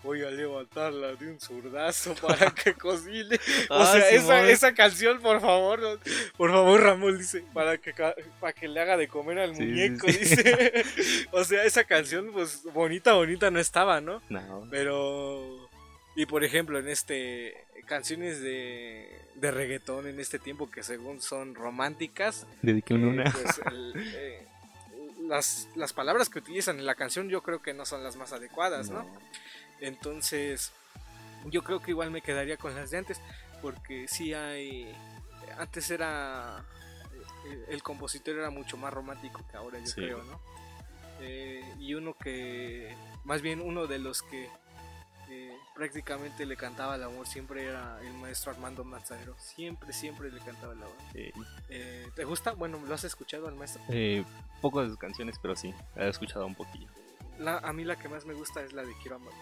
Voy 0.03 0.23
a 0.23 0.31
levantarla 0.31 1.13
de 1.13 1.27
un 1.31 1.39
zurdazo 1.39 2.15
para 2.21 2.49
que 2.51 2.73
cocine. 2.73 3.35
O 3.69 3.75
Ah, 3.75 3.85
sea, 3.93 4.09
esa, 4.09 4.49
esa 4.49 4.73
canción, 4.73 5.19
por 5.21 5.39
favor, 5.41 5.79
no- 5.79 5.99
por 6.37 6.49
favor, 6.51 6.81
Ramón 6.81 7.17
dice, 7.19 7.43
para 7.53 7.77
que, 7.77 7.93
para 8.39 8.53
que 8.53 8.67
le 8.67 8.79
haga 8.81 8.97
de 8.97 9.07
comer 9.07 9.37
al 9.39 9.55
Sí, 9.55 9.61
muñeco, 9.61 10.07
sí. 10.07 10.17
dice. 10.17 10.83
o 11.31 11.43
sea, 11.43 11.63
esa 11.65 11.83
canción, 11.83 12.31
pues, 12.33 12.63
bonita, 12.73 13.13
bonita 13.13 13.51
no 13.51 13.59
estaba, 13.59 14.01
¿no? 14.01 14.21
No, 14.29 14.67
Pero, 14.71 15.69
y 16.15 16.25
por 16.25 16.43
ejemplo, 16.43 16.79
en 16.79 16.87
este, 16.87 17.63
canciones 17.85 18.41
de, 18.41 19.07
de 19.35 19.51
reggaetón 19.51 20.07
en 20.07 20.19
este 20.19 20.39
tiempo 20.39 20.69
que 20.71 20.81
según 20.81 21.21
son 21.21 21.53
románticas, 21.53 22.47
dediqué 22.63 22.95
eh, 22.95 22.97
una. 22.97 23.31
pues, 23.31 23.61
el- 23.71 23.93
eh, 24.15 24.47
las, 25.27 25.67
las 25.75 25.93
palabras 25.93 26.27
que 26.29 26.39
utilizan 26.39 26.79
en 26.79 26.85
la 26.87 26.95
canción 26.95 27.29
yo 27.29 27.41
creo 27.43 27.61
que 27.61 27.73
no 27.73 27.85
son 27.85 28.03
las 28.03 28.15
más 28.15 28.33
adecuadas, 28.33 28.89
¿no? 28.89 29.05
Entonces, 29.81 30.71
yo 31.45 31.63
creo 31.63 31.81
que 31.81 31.91
igual 31.91 32.11
me 32.11 32.21
quedaría 32.21 32.55
con 32.57 32.73
las 32.75 32.91
de 32.91 32.99
antes, 32.99 33.19
porque 33.61 34.07
sí 34.07 34.33
hay. 34.33 34.95
Antes 35.57 35.89
era. 35.91 36.63
eh, 37.45 37.65
El 37.69 37.83
compositor 37.83 38.35
era 38.35 38.49
mucho 38.49 38.77
más 38.77 38.93
romántico 38.93 39.45
que 39.49 39.57
ahora, 39.57 39.79
yo 39.79 39.85
Sí. 39.87 39.95
creo, 39.95 40.23
¿no? 40.23 40.39
Eh, 41.19 41.63
y 41.79 41.93
uno 41.95 42.13
que. 42.15 42.95
Más 43.25 43.41
bien, 43.41 43.59
uno 43.61 43.87
de 43.87 43.99
los 43.99 44.21
que. 44.23 44.49
eh, 45.29 45.57
prácticamente 45.75 46.45
le 46.45 46.57
cantaba 46.57 46.95
el 46.95 47.03
amor 47.03 47.25
siempre 47.25 47.63
era 47.65 47.97
el 48.01 48.13
maestro 48.15 48.51
Armando 48.51 48.83
Manzanero. 48.83 49.33
Siempre, 49.39 49.93
siempre 49.93 50.29
le 50.29 50.39
cantaba 50.41 50.73
el 50.73 50.79
amor. 50.83 50.95
Eh, 51.13 51.31
Eh, 51.69 52.07
¿Te 52.15 52.25
gusta? 52.25 52.51
Bueno, 52.51 52.77
¿lo 52.85 52.93
has 52.93 53.03
escuchado 53.05 53.47
al 53.47 53.55
maestro? 53.55 53.81
eh, 53.87 54.25
poco 54.61 54.81
de 54.83 54.89
sus 54.89 54.97
canciones, 54.97 55.37
pero 55.41 55.55
sí, 55.55 55.73
la 55.95 56.05
he 56.05 56.09
escuchado 56.09 56.45
un 56.45 56.53
poquillo. 56.55 56.89
La, 57.39 57.57
a 57.59 57.71
mí 57.73 57.85
la 57.85 57.95
que 57.97 58.09
más 58.09 58.25
me 58.25 58.33
gusta 58.33 58.61
es 58.61 58.73
la 58.73 58.83
de 58.83 58.93
Quiero 59.01 59.15
amar. 59.15 59.33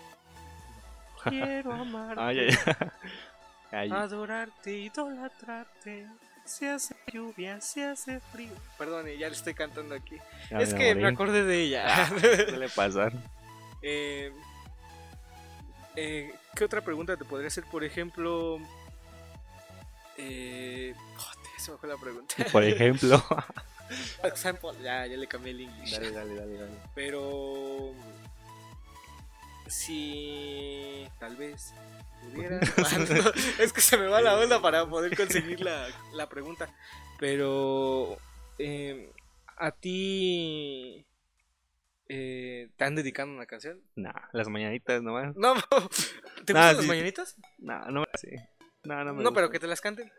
Quiero 1.24 1.74
amarte. 1.74 2.22
Ah, 2.22 2.34
ya. 2.34 2.94
Ay, 3.72 3.90
Adorarte, 3.92 4.72
idolatrarte. 4.72 6.08
Se 6.46 6.68
hace 6.68 6.96
lluvia, 7.14 7.62
se 7.62 7.86
hace 7.86 8.20
frío. 8.20 8.54
Perdón, 8.78 9.06
ya 9.06 9.28
le 9.28 9.36
estoy 9.36 9.54
cantando 9.54 9.94
aquí. 9.94 10.18
ya 10.50 10.58
es 10.58 10.74
que 10.74 10.96
me 10.96 11.08
acordé 11.08 11.44
de 11.44 11.62
ella. 11.62 12.08
Suele 12.50 12.70
pasar. 12.70 13.14
Eh, 13.84 14.34
eh, 15.96 16.34
¿Qué 16.56 16.64
otra 16.66 16.82
pregunta 16.82 17.16
te 17.16 17.26
podría 17.26 17.50
hacer? 17.50 17.66
Por 17.66 17.84
ejemplo. 17.84 18.58
Eh, 20.18 20.96
joder, 21.16 21.38
se 21.60 21.72
me 21.72 21.78
fue 21.78 21.90
la 21.90 21.98
pregunta. 21.98 22.34
Por 22.52 22.64
ejemplo. 22.64 23.24
Por 24.22 24.32
ejemplo, 24.34 24.74
ya, 24.82 25.06
ya 25.06 25.18
le 25.18 25.28
cambié 25.28 25.52
el 25.52 25.62
inglés. 25.62 25.92
dale, 25.92 26.12
dale, 26.12 26.36
dale, 26.36 26.54
dale. 26.58 26.72
Pero. 26.96 27.94
Si. 29.70 31.08
Tal 31.20 31.36
vez. 31.36 31.74
Pudiera. 32.34 32.60
es 33.60 33.74
que 33.74 33.82
se 33.82 33.98
me 33.98 34.08
va 34.08 34.22
la 34.22 34.38
onda 34.38 34.62
para 34.62 34.88
poder 34.88 35.16
conseguir 35.18 35.62
la, 35.62 35.88
la 36.14 36.28
pregunta. 36.30 36.70
Pero. 37.20 38.18
eh, 38.58 39.12
¿A 39.58 39.72
ti. 39.72 41.06
eh, 42.08 42.70
¿Te 42.78 42.84
han 42.86 42.96
dedicado 42.96 43.30
una 43.30 43.46
canción? 43.46 43.82
Nah, 43.96 44.14
las 44.32 44.48
mañanitas 44.48 45.02
nomás. 45.04 45.36
No, 45.36 45.54
¿te 46.46 46.54
Nah, 46.54 46.68
gustan 46.70 46.78
las 46.78 46.86
mañanitas? 46.86 47.36
Nah, 47.58 47.86
no. 47.92 48.06
No, 48.86 49.14
me 49.14 49.24
No, 49.24 49.34
pero 49.34 49.50
que 49.50 49.60
te 49.60 49.68
las 49.68 49.82
canten. 49.82 50.10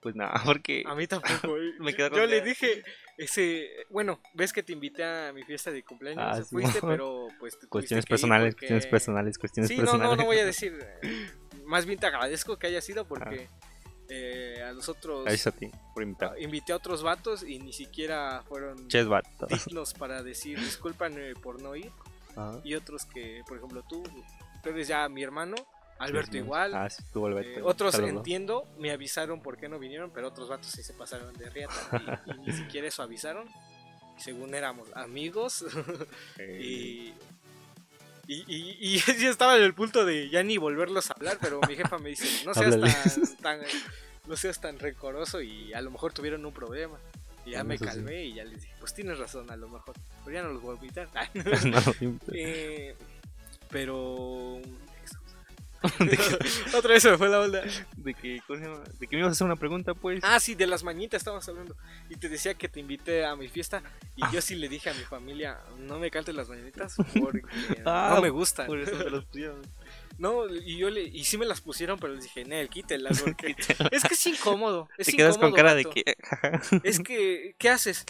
Pues 0.00 0.14
nada, 0.16 0.32
porque. 0.46 0.82
A 0.86 0.94
mí 0.94 1.06
tampoco. 1.06 1.56
eh. 1.58 1.74
Me 1.80 1.94
quedo 1.94 2.10
con 2.10 2.18
Yo 2.20 2.26
le 2.26 2.40
dije, 2.40 2.82
ese, 3.18 3.68
bueno, 3.90 4.20
ves 4.34 4.52
que 4.52 4.62
te 4.62 4.72
invité 4.72 5.04
a 5.04 5.32
mi 5.32 5.42
fiesta 5.42 5.70
de 5.70 5.82
cumpleaños, 5.82 6.24
Ah, 6.26 6.36
sí. 6.42 6.48
fuiste, 6.50 6.80
pero 6.80 7.28
pues 7.38 7.56
Cuestiones 7.68 8.06
personales, 8.06 8.54
porque- 8.54 8.66
cuestiones 8.66 8.86
personales, 8.86 9.38
cuestiones 9.38 9.68
Sí, 9.68 9.76
no, 9.76 9.82
personales. 9.82 10.10
no, 10.10 10.16
no 10.16 10.24
voy 10.26 10.38
a 10.38 10.44
decir. 10.46 10.78
Más 11.66 11.84
bien 11.86 11.98
te 11.98 12.06
agradezco 12.06 12.58
que 12.58 12.66
haya 12.68 12.80
sido 12.80 13.06
porque 13.06 13.46
eh, 14.08 14.60
a 14.66 14.72
los 14.72 14.88
otros 14.88 15.24
Gracias 15.24 15.46
a 15.54 15.56
ti 15.56 15.70
por 15.94 16.02
invitar. 16.02 16.40
invité 16.40 16.72
a 16.72 16.76
otros 16.76 17.02
vatos 17.02 17.42
y 17.44 17.58
ni 17.60 17.72
siquiera 17.72 18.42
fueron 18.48 18.88
dignos 18.88 19.94
para 19.94 20.22
decir 20.22 20.58
discúlpame 20.58 21.34
por 21.36 21.62
no 21.62 21.76
ir. 21.76 21.92
Ajá. 22.36 22.60
Y 22.64 22.74
otros 22.74 23.04
que, 23.06 23.42
por 23.46 23.58
ejemplo, 23.58 23.84
tú, 23.88 24.02
tú 24.62 24.68
eres 24.70 24.88
ya 24.88 25.08
mi 25.08 25.22
hermano, 25.22 25.54
Alberto 26.00 26.32
Sí, 26.32 26.38
sí. 26.38 26.44
igual. 26.44 26.74
Ah, 26.74 26.90
sí, 26.90 27.02
tú 27.12 27.26
Alberto. 27.26 27.60
Eh, 27.60 27.62
otros 27.62 27.94
entiendo, 27.98 28.66
me 28.78 28.90
avisaron 28.90 29.40
por 29.42 29.56
qué 29.56 29.68
no 29.68 29.78
vinieron, 29.78 30.10
pero 30.10 30.28
otros 30.28 30.48
vatos 30.48 30.70
sí 30.72 30.82
se 30.82 30.92
pasaron 30.94 31.32
de 31.34 31.48
riata 31.50 32.20
y, 32.26 32.30
y 32.32 32.38
ni 32.46 32.52
siquiera 32.52 32.88
eso 32.88 33.02
avisaron. 33.02 33.46
Según 34.18 34.54
éramos 34.54 34.88
amigos 34.94 35.64
Eh, 36.38 37.14
y, 38.28 38.34
y, 38.34 38.44
y, 38.46 38.76
y 38.80 38.98
yo 39.18 39.30
estaba 39.30 39.56
en 39.56 39.62
el 39.62 39.74
punto 39.74 40.04
de 40.04 40.28
ya 40.30 40.42
ni 40.42 40.56
volverlos 40.58 41.10
a 41.10 41.14
hablar, 41.14 41.38
pero 41.40 41.60
mi 41.68 41.74
jefa 41.76 41.98
me 41.98 42.10
dice, 42.10 42.26
no 42.46 42.54
seas 42.54 42.78
tan, 42.80 43.36
tan- 43.42 43.60
no 44.26 44.36
seas 44.36 44.60
tan 44.60 44.78
rencoroso 44.78 45.40
y 45.40 45.72
a 45.72 45.80
lo 45.80 45.90
mejor 45.90 46.12
tuvieron 46.12 46.44
un 46.46 46.52
problema. 46.52 46.98
Y 47.46 47.52
ya 47.52 47.64
Bueno, 47.64 47.68
me 47.70 47.78
sí. 47.78 47.84
calmé 47.86 48.24
y 48.26 48.34
ya 48.34 48.44
les 48.44 48.60
dije, 48.60 48.74
pues 48.78 48.92
tienes 48.94 49.18
razón 49.18 49.50
a 49.50 49.56
lo 49.56 49.68
mejor, 49.68 49.94
pero 50.24 50.34
ya 50.36 50.42
no 50.42 50.50
los 50.50 50.62
voy 50.62 50.76
a 50.76 50.80
invitar. 50.80 51.08
Eh, 52.32 52.94
pero... 53.70 54.60
¿De 55.98 56.16
qué- 56.16 56.38
Otra 56.76 56.92
vez 56.94 57.02
se 57.02 57.10
me 57.10 57.18
fue 57.18 57.28
la 57.28 57.40
onda. 57.40 57.62
de 57.96 58.14
que, 58.14 58.40
¿cómo 58.46 58.58
se 58.58 58.64
llama? 58.66 58.82
¿De 58.98 59.06
que 59.06 59.16
me 59.16 59.20
ibas 59.20 59.30
a 59.30 59.32
hacer 59.32 59.44
una 59.46 59.56
pregunta, 59.56 59.94
pues? 59.94 60.20
Ah, 60.22 60.38
sí, 60.40 60.54
de 60.54 60.66
las 60.66 60.82
mañitas 60.84 61.20
estábamos 61.20 61.48
hablando. 61.48 61.76
Y 62.08 62.16
te 62.16 62.28
decía 62.28 62.54
que 62.54 62.68
te 62.68 62.80
invité 62.80 63.24
a 63.24 63.34
mi 63.36 63.48
fiesta. 63.48 63.82
Y 64.16 64.22
Ah. 64.24 64.30
yo 64.32 64.40
sí 64.42 64.54
le 64.56 64.68
dije 64.68 64.90
a 64.90 64.94
mi 64.94 65.04
familia, 65.04 65.58
no 65.78 65.98
me 65.98 66.10
cantes 66.10 66.34
las 66.34 66.48
mañanitas 66.48 66.94
porque 67.18 67.42
Ah, 67.86 68.12
no 68.14 68.22
me 68.22 68.30
gustan. 68.30 68.66
Por 68.66 68.78
eso 68.78 68.96
te 68.96 69.10
los 69.10 69.24
pusieron. 69.24 69.62
No, 70.18 70.46
y 70.54 70.76
yo 70.76 70.90
le, 70.90 71.02
y 71.02 71.24
sí 71.24 71.38
me 71.38 71.46
las 71.46 71.62
pusieron, 71.62 71.98
pero 71.98 72.12
les 72.12 72.24
dije, 72.24 72.44
Nel, 72.44 72.68
quítelas 72.68 73.22
porque 73.22 73.56
es 73.90 74.04
que 74.04 74.14
es 74.14 74.26
incómodo. 74.26 74.88
Es 74.98 75.06
Te 75.06 75.14
quedas 75.14 75.38
con 75.38 75.52
cara 75.52 75.74
de 75.74 75.86
que. 75.86 76.14
Es 76.82 77.00
que, 77.00 77.54
¿qué 77.58 77.70
haces? 77.70 78.04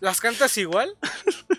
¿Las 0.00 0.20
cantas 0.20 0.56
igual? 0.58 0.94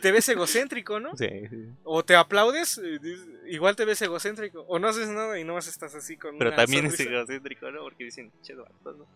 Te 0.02 0.12
ves 0.12 0.28
egocéntrico, 0.30 1.00
¿no? 1.00 1.16
Sí, 1.16 1.28
sí. 1.50 1.68
O 1.84 2.04
te 2.04 2.16
aplaudes, 2.16 2.80
eh, 2.84 3.00
igual 3.48 3.76
te 3.76 3.86
ves 3.86 4.02
egocéntrico. 4.02 4.62
O 4.68 4.80
no 4.80 4.88
haces 4.88 5.10
nada 5.10 5.40
y 5.40 5.44
nomás 5.44 5.68
estás 5.68 5.96
así 5.96 6.18
con 6.18 6.38
Pero 6.38 6.50
una 6.50 6.58
también 6.58 6.86
es 6.88 7.00
egocéntrico, 7.00 7.72
¿no? 7.72 7.82
Porque 7.82 8.06
dicen, 8.06 8.32
che, 8.42 8.56
vato, 8.56 8.94
¿no? 8.94 9.08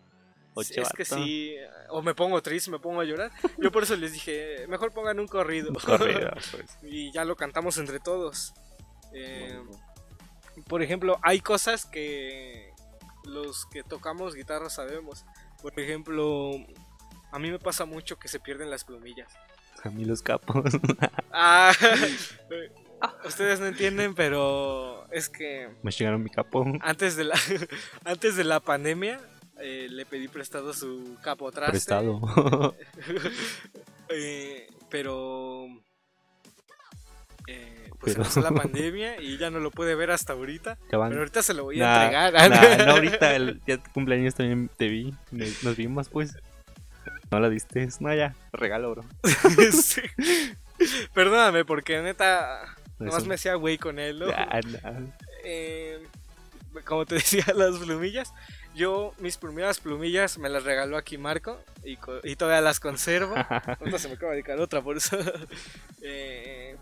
O 0.54 0.62
che, 0.62 0.80
es 0.80 0.88
que 0.90 1.04
sí, 1.04 1.54
o 1.90 2.00
me 2.00 2.14
pongo 2.14 2.40
triste, 2.40 2.70
me 2.70 2.78
pongo 2.78 3.00
a 3.00 3.04
llorar. 3.04 3.30
Yo 3.58 3.70
por 3.70 3.82
eso 3.82 3.94
les 3.96 4.12
dije, 4.12 4.66
mejor 4.68 4.92
pongan 4.92 5.20
un 5.20 5.26
corrido. 5.26 5.72
Corrido, 5.74 6.30
pues. 6.50 6.78
y 6.82 7.12
ya 7.12 7.24
lo 7.24 7.36
cantamos 7.36 7.76
entre 7.76 8.00
todos. 8.00 8.54
Eh, 9.12 9.60
por 10.66 10.82
ejemplo, 10.82 11.18
hay 11.22 11.40
cosas 11.40 11.84
que 11.84 12.72
los 13.24 13.66
que 13.66 13.82
tocamos 13.82 14.34
guitarra 14.34 14.70
sabemos. 14.70 15.26
Por 15.60 15.78
ejemplo, 15.78 16.52
a 17.32 17.38
mí 17.38 17.50
me 17.50 17.58
pasa 17.58 17.84
mucho 17.84 18.18
que 18.18 18.28
se 18.28 18.40
pierden 18.40 18.70
las 18.70 18.84
plumillas. 18.84 19.32
A 19.86 19.90
mí 19.90 20.04
los 20.04 20.22
capos. 20.22 20.64
Ah, 22.98 23.12
ustedes 23.26 23.60
no 23.60 23.66
entienden, 23.66 24.14
pero 24.14 25.06
es 25.12 25.28
que 25.28 25.68
Me 25.82 25.90
llegaron 25.90 26.22
mi 26.22 26.30
capo. 26.30 26.64
antes 26.80 27.14
de 27.16 27.24
la 27.24 27.38
antes 28.04 28.36
de 28.36 28.44
la 28.44 28.58
pandemia 28.60 29.20
eh, 29.60 29.86
le 29.90 30.06
pedí 30.06 30.28
prestado 30.28 30.72
su 30.72 31.16
capo 31.22 31.52
traste. 31.52 31.72
Prestado. 31.72 32.20
Eh, 34.08 34.68
pero 34.88 35.66
eh, 37.48 37.88
pues 37.98 38.14
Pero- 38.14 38.22
empezó 38.22 38.40
la 38.40 38.50
pandemia 38.52 39.20
y 39.20 39.36
ya 39.36 39.50
no 39.50 39.58
lo 39.58 39.70
pude 39.70 39.94
ver 39.94 40.10
hasta 40.12 40.32
ahorita. 40.32 40.78
Ya 40.92 40.98
van. 40.98 41.08
Pero 41.10 41.20
ahorita 41.22 41.42
se 41.42 41.54
lo 41.54 41.64
voy 41.64 41.80
a 41.82 42.04
entregar. 42.04 42.32
nah, 42.78 42.84
no, 42.86 42.92
ahorita 42.92 43.34
el 43.34 43.60
tu 43.60 43.80
cumpleaños 43.92 44.34
también 44.34 44.70
te 44.76 44.88
vi. 44.88 45.12
Nos 45.32 45.76
vimos, 45.76 46.08
pues. 46.08 46.36
No 47.30 47.40
la 47.40 47.48
diste. 47.48 47.88
No, 48.00 48.14
ya. 48.14 48.34
Regalo, 48.52 48.90
bro. 48.90 49.04
Sí. 49.72 50.02
Perdóname, 51.14 51.64
porque 51.64 52.00
neta, 52.02 52.76
nomás 52.98 53.26
me 53.26 53.34
hacía 53.34 53.54
güey 53.54 53.78
con 53.78 53.98
él, 53.98 54.18
¿no? 54.18 54.28
Ya, 54.28 54.46
nah. 54.82 55.00
Eh, 55.44 56.06
como 56.84 57.06
te 57.06 57.14
decía, 57.16 57.44
las 57.54 57.76
plumillas. 57.78 58.32
Yo, 58.74 59.14
mis 59.18 59.38
primeras 59.38 59.80
plumillas 59.80 60.36
me 60.38 60.50
las 60.50 60.64
regaló 60.64 60.98
aquí 60.98 61.16
Marco 61.16 61.58
y, 61.82 61.98
y 62.24 62.36
todavía 62.36 62.60
las 62.60 62.78
conservo. 62.78 63.34
Ahorita 63.80 63.98
se 63.98 64.08
me 64.08 64.14
acaba 64.14 64.32
de 64.32 64.42
caer 64.42 64.60
otra, 64.60 64.82
por 64.82 64.98
eso. 64.98 65.16
Eh, 66.02 66.76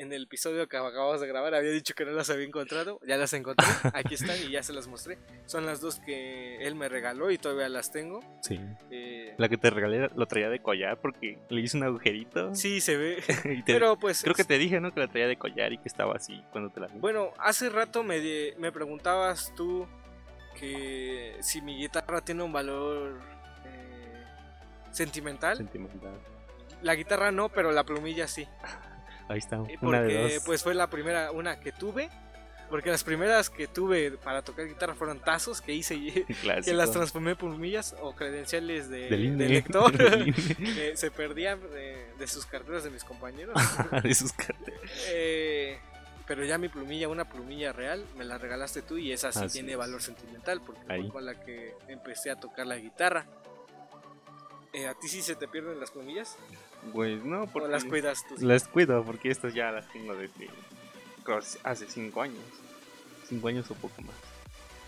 en 0.00 0.12
el 0.12 0.22
episodio 0.24 0.66
que 0.68 0.76
acabamos 0.76 1.20
de 1.20 1.26
grabar 1.26 1.54
había 1.54 1.70
dicho 1.70 1.94
que 1.94 2.04
no 2.04 2.12
las 2.12 2.30
había 2.30 2.46
encontrado. 2.46 2.98
Ya 3.06 3.16
las 3.16 3.32
encontré. 3.32 3.66
Aquí 3.94 4.14
están 4.14 4.36
y 4.46 4.50
ya 4.50 4.62
se 4.62 4.72
las 4.72 4.86
mostré. 4.88 5.18
Son 5.46 5.66
las 5.66 5.80
dos 5.80 6.00
que 6.00 6.56
él 6.66 6.74
me 6.74 6.88
regaló 6.88 7.30
y 7.30 7.38
todavía 7.38 7.68
las 7.68 7.90
tengo. 7.92 8.20
Sí. 8.42 8.58
Eh, 8.90 9.34
La 9.38 9.48
que 9.48 9.56
te 9.58 9.70
regalé 9.70 10.08
lo 10.16 10.26
traía 10.26 10.48
de 10.48 10.60
collar 10.60 11.00
porque 11.00 11.38
le 11.48 11.60
hice 11.60 11.76
un 11.76 11.84
agujerito. 11.84 12.54
sí, 12.54 12.80
se 12.80 12.96
ve. 12.96 13.22
te- 13.66 13.72
Pero 13.72 13.96
pues. 13.98 14.22
creo 14.22 14.34
que 14.34 14.44
te 14.44 14.58
dije, 14.58 14.80
¿no? 14.80 14.92
Que 14.92 15.00
la 15.00 15.08
traía 15.08 15.28
de 15.28 15.36
collar 15.36 15.72
y 15.72 15.78
que 15.78 15.88
estaba 15.88 16.14
así 16.14 16.42
cuando 16.50 16.70
te 16.70 16.80
la 16.80 16.86
vi. 16.86 16.98
Bueno, 16.98 17.32
hace 17.38 17.68
rato 17.68 18.02
me, 18.02 18.20
de- 18.20 18.54
me 18.58 18.72
preguntabas 18.72 19.52
tú 19.54 19.86
que 20.58 21.36
si 21.40 21.62
mi 21.62 21.76
guitarra 21.78 22.20
tiene 22.22 22.42
un 22.42 22.52
valor 22.52 23.20
eh, 23.64 24.24
sentimental. 24.92 25.56
Sentimental. 25.56 26.12
La 26.82 26.94
guitarra 26.94 27.30
no, 27.30 27.48
pero 27.50 27.70
la 27.72 27.84
plumilla 27.84 28.26
sí. 28.26 28.46
Ahí 29.30 29.38
está, 29.38 29.56
Eh, 29.56 29.78
una 29.80 30.02
de 30.02 30.08
Porque 30.14 30.34
dos. 30.34 30.42
pues 30.44 30.62
fue 30.62 30.74
la 30.74 30.88
primera, 30.90 31.30
una 31.30 31.58
que 31.60 31.72
tuve. 31.72 32.10
Porque 32.68 32.88
las 32.88 33.02
primeras 33.02 33.50
que 33.50 33.66
tuve 33.66 34.12
para 34.12 34.42
tocar 34.42 34.64
guitarra 34.66 34.94
fueron 34.94 35.18
tazos 35.18 35.60
que 35.60 35.72
hice 35.74 35.96
y 35.96 36.12
que 36.64 36.72
las 36.72 36.92
transformé 36.92 37.32
en 37.32 37.36
plumillas 37.36 37.96
o 38.00 38.14
credenciales 38.14 38.88
de, 38.88 39.10
lector. 39.10 39.92
Que 39.96 40.92
se 40.96 41.10
perdían 41.10 41.60
de, 41.60 42.12
de 42.16 42.26
sus 42.28 42.46
carteras 42.46 42.84
de 42.84 42.90
mis 42.90 43.02
compañeros. 43.02 43.56
de 44.04 44.14
sus 44.14 44.32
carteras. 44.32 44.80
Eh, 45.08 45.80
pero 46.28 46.44
ya 46.44 46.58
mi 46.58 46.68
plumilla, 46.68 47.08
una 47.08 47.28
plumilla 47.28 47.72
real, 47.72 48.04
me 48.16 48.24
la 48.24 48.38
regalaste 48.38 48.82
tú 48.82 48.98
y 48.98 49.10
esa 49.10 49.32
sí 49.32 49.40
Así 49.40 49.54
tiene 49.58 49.72
es. 49.72 49.78
valor 49.78 50.00
sentimental 50.00 50.60
porque 50.64 50.82
Ahí. 50.88 51.00
fue 51.02 51.10
con 51.10 51.26
la 51.26 51.40
que 51.40 51.74
empecé 51.88 52.30
a 52.30 52.36
tocar 52.38 52.68
la 52.68 52.76
guitarra. 52.76 53.26
Eh, 54.72 54.86
¿A 54.86 54.94
ti 54.94 55.08
sí 55.08 55.22
se 55.22 55.34
te 55.34 55.48
pierden 55.48 55.80
las 55.80 55.90
plumillas? 55.90 56.36
Pues 56.92 57.22
no, 57.24 57.42
¿O 57.42 57.46
porque 57.46 57.68
las 57.68 57.84
cuidas 57.84 58.24
tú? 58.26 58.34
las 58.44 58.66
cuido 58.68 59.04
porque 59.04 59.30
estas 59.30 59.54
ya 59.54 59.70
las 59.70 59.90
tengo 59.92 60.14
desde 60.14 60.48
hace 61.62 61.86
cinco 61.88 62.22
años. 62.22 62.42
Cinco 63.28 63.48
años 63.48 63.70
o 63.70 63.74
poco 63.74 64.02
más. 64.02 64.14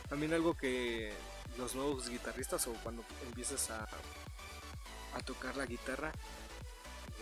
También 0.09 0.32
algo 0.32 0.55
que 0.55 1.12
los 1.59 1.74
nuevos 1.74 2.09
guitarristas 2.09 2.66
o 2.66 2.72
cuando 2.82 3.05
empiezas 3.26 3.70
a, 3.70 3.86
a 5.14 5.20
tocar 5.24 5.57
la 5.57 5.66
guitarra, 5.66 6.12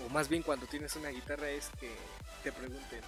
o 0.05 0.09
más 0.09 0.29
bien 0.29 0.43
cuando 0.43 0.67
tienes 0.67 0.97
una 0.97 1.11
guitarra 1.11 1.51
es 1.51 1.69
que 1.79 1.91
te 2.43 2.53
pregunten, 2.53 3.01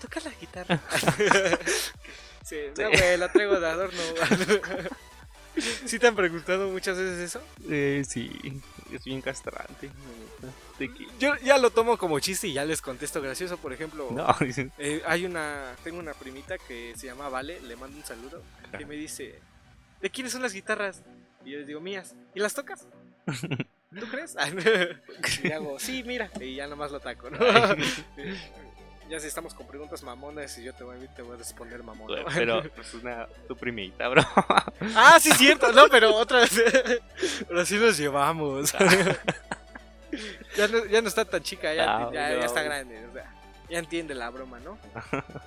¿tocas 0.00 0.24
la 0.24 0.30
guitarra? 0.32 0.80
sí, 2.44 2.56
no, 2.78 2.90
güey, 2.90 3.16
la 3.16 3.32
traigo 3.32 3.58
de 3.58 3.68
adorno. 3.68 4.02
¿Sí 5.86 5.98
te 5.98 6.06
han 6.06 6.16
preguntado 6.16 6.68
muchas 6.68 6.98
veces 6.98 7.18
eso? 7.18 7.42
Eh, 7.70 8.04
sí, 8.06 8.30
es 8.92 9.04
bien 9.04 9.22
castrante. 9.22 9.90
Yo 11.18 11.34
ya 11.36 11.56
lo 11.58 11.70
tomo 11.70 11.96
como 11.96 12.20
chiste 12.20 12.48
y 12.48 12.52
ya 12.52 12.64
les 12.64 12.82
contesto 12.82 13.22
gracioso, 13.22 13.56
por 13.56 13.72
ejemplo. 13.72 14.08
No, 14.10 14.26
Eh, 14.78 15.02
hay 15.06 15.24
una, 15.24 15.74
tengo 15.82 15.98
una 15.98 16.12
primita 16.12 16.58
que 16.58 16.94
se 16.96 17.06
llama 17.06 17.28
Vale, 17.28 17.60
le 17.62 17.76
mando 17.76 17.96
un 17.96 18.04
saludo, 18.04 18.42
que 18.76 18.84
me 18.84 18.94
dice, 18.94 19.38
¿de 20.00 20.10
quiénes 20.10 20.32
son 20.32 20.42
las 20.42 20.52
guitarras? 20.52 21.02
Y 21.44 21.52
yo 21.52 21.58
les 21.58 21.66
digo, 21.66 21.80
mías. 21.80 22.14
¿Y 22.34 22.40
las 22.40 22.54
tocas? 22.54 22.86
¿Tú 23.98 24.06
crees? 24.10 24.36
y 25.42 25.52
hago, 25.52 25.78
sí, 25.78 26.02
mira, 26.04 26.30
y 26.40 26.56
ya 26.56 26.66
nomás 26.66 26.90
lo 26.90 27.00
taco, 27.00 27.30
¿no? 27.30 27.38
Ya 29.08 29.20
si 29.20 29.26
estamos 29.28 29.54
con 29.54 29.66
preguntas 29.66 30.02
mamonas 30.02 30.56
y 30.58 30.64
yo 30.64 30.72
te 30.74 30.82
voy, 30.84 30.96
a- 31.04 31.14
te 31.14 31.22
voy 31.22 31.34
a 31.34 31.38
responder 31.38 31.82
mamón. 31.82 32.08
¿no? 32.14 32.24
pero 32.34 32.62
es 32.80 32.94
una 32.94 33.26
tu 33.48 33.56
primita, 33.56 34.08
bro. 34.08 34.22
ah, 34.96 35.18
sí, 35.20 35.30
cierto, 35.32 35.72
no, 35.72 35.88
pero 35.88 36.14
otra 36.14 36.40
vez, 36.40 36.50
pero 37.48 37.64
sí 37.66 37.76
nos 37.76 37.96
llevamos. 37.98 38.72
ya, 40.56 40.68
no, 40.68 40.84
ya 40.86 41.02
no 41.02 41.08
está 41.08 41.24
tan 41.24 41.42
chica, 41.42 41.72
ya, 41.74 41.84
Ah, 41.98 42.10
ya, 42.12 42.44
está 42.44 42.62
grande, 42.62 43.06
o 43.06 43.12
sea, 43.12 43.32
ya 43.68 43.78
entiende 43.78 44.14
la 44.14 44.30
broma, 44.30 44.58
¿no? 44.60 44.78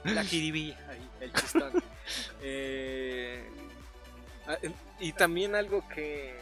La 0.03 0.23
kiribí, 0.23 0.73
ahí, 0.89 1.09
el 1.21 1.33
chistón. 1.33 1.71
Eh, 2.41 3.43
ah, 4.47 4.57
y 4.99 5.13
también 5.13 5.55
algo 5.55 5.87
que, 5.89 6.35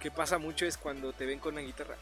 que 0.00 0.10
pasa 0.10 0.38
mucho 0.38 0.66
es 0.66 0.76
cuando 0.76 1.12
te 1.12 1.26
ven 1.26 1.38
con 1.38 1.54
una 1.54 1.62
guitarra. 1.62 1.96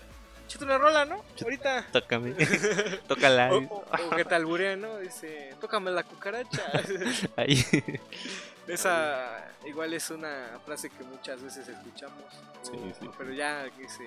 Chute 0.51 0.65
una 0.65 0.79
rola, 0.79 1.05
¿no? 1.05 1.23
Ahorita. 1.41 1.87
Tócame. 1.93 2.33
Tócala. 3.07 3.53
O, 3.53 3.59
o- 3.59 3.85
o 4.09 4.11
que 4.17 4.25
te 4.25 4.35
¿no? 4.77 4.99
Dice, 4.99 5.55
tócame 5.61 5.93
la 5.93 6.03
cucaracha. 6.03 6.65
Ahí. 7.37 7.65
Esa 8.67 9.47
igual 9.65 9.95
es 9.95 10.11
una 10.11 10.59
frase 10.67 10.91
que 10.91 11.05
muchas 11.05 11.41
veces 11.41 11.69
escuchamos. 11.69 12.25
Sí, 12.63 12.73
o- 12.75 12.95
sí. 12.99 13.09
Pero 13.17 13.33
ya 13.33 13.63
dice, 13.79 14.03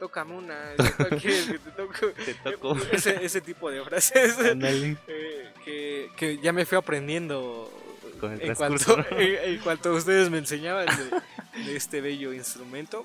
tócame 0.00 0.34
una. 0.34 0.70
dice, 0.76 0.92
¿cuál 0.96 1.10
quieres 1.20 1.46
que 1.46 1.58
te 1.60 1.70
toco? 1.70 2.06
Te 2.24 2.34
tocó. 2.34 2.76
Ese, 2.90 3.24
ese 3.24 3.40
tipo 3.40 3.70
de 3.70 3.84
frases. 3.84 4.36
Eh, 5.06 5.52
que, 5.64 6.10
que 6.16 6.38
ya 6.38 6.52
me 6.52 6.66
fui 6.66 6.76
aprendiendo 6.76 7.70
Con 8.18 8.32
el 8.32 8.42
en 8.42 8.54
cuanto, 8.56 8.98
en, 9.10 9.52
en 9.54 9.58
cuanto 9.60 9.92
ustedes 9.92 10.30
me 10.30 10.38
enseñaban 10.38 10.86
de, 10.86 11.62
de 11.64 11.76
este 11.76 12.00
bello 12.00 12.32
instrumento. 12.32 13.04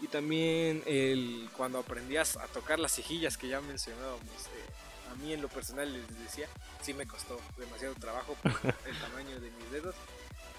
Y 0.00 0.06
también 0.06 0.82
el, 0.86 1.48
cuando 1.56 1.78
aprendías 1.78 2.36
a 2.36 2.46
tocar 2.46 2.78
las 2.78 2.92
cejillas 2.94 3.36
que 3.36 3.48
ya 3.48 3.60
mencionábamos. 3.60 4.20
eh, 4.22 5.10
a 5.10 5.14
mí 5.16 5.32
en 5.32 5.40
lo 5.42 5.48
personal 5.48 5.92
les 5.92 6.06
decía, 6.22 6.46
sí 6.82 6.92
me 6.94 7.06
costó 7.06 7.40
demasiado 7.56 7.94
trabajo 7.94 8.34
por 8.42 8.52
el 8.86 8.98
tamaño 8.98 9.40
de 9.40 9.50
mis 9.50 9.70
dedos. 9.72 9.94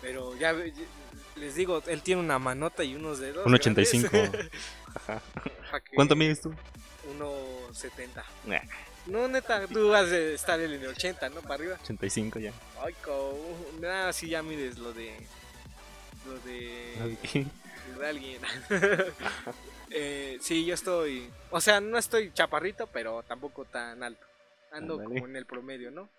Pero 0.02 0.36
ya, 0.38 0.54
les 1.36 1.56
digo, 1.56 1.84
él 1.88 2.02
tiene 2.02 2.22
una 2.22 2.40
manota 2.40 2.84
y 2.84 2.96
unos 2.96 3.20
dedos. 3.20 3.46
Un 3.46 3.54
85. 3.54 4.10
grandes, 4.12 4.50
Ajá. 4.96 5.22
pa' 5.72 5.80
que- 5.82 5.92
¿Cuánto 5.96 6.16
mides 6.16 6.42
tú? 6.42 6.54
1.70. 7.18 8.24
Nah, 8.46 8.60
No, 9.08 9.28
neta, 9.28 9.68
tú 9.68 9.90
vas 9.90 10.10
a 10.12 10.18
estar 10.18 10.60
en 10.60 10.72
el 10.72 10.86
80, 10.88 11.30
¿no? 11.30 11.42
Para 11.42 11.56
arriba. 11.56 11.78
85 11.84 12.40
ya. 12.40 12.54
Ay, 12.84 12.94
co. 13.04 13.38
Nada, 13.80 14.12
sí, 14.14 14.30
ya 14.30 14.42
mides 14.44 14.78
lo 14.78 14.94
de. 14.94 15.16
Lo 16.28 16.40
de. 16.40 17.48
De 18.00 18.08
alguien. 18.08 18.41
eh, 19.89 20.38
sí, 20.41 20.66
yo 20.66 20.74
estoy. 20.74 21.30
O 21.52 21.60
sea, 21.60 21.82
no 21.82 21.97
estoy 21.97 22.32
chaparrito, 22.32 22.88
pero 22.88 23.24
tampoco 23.24 23.66
tan 23.66 24.02
alto. 24.04 24.26
Ando 24.72 25.04
como 25.04 25.26
en 25.26 25.36
el 25.36 25.45
promedio, 25.45 25.91
¿no? 25.91 26.10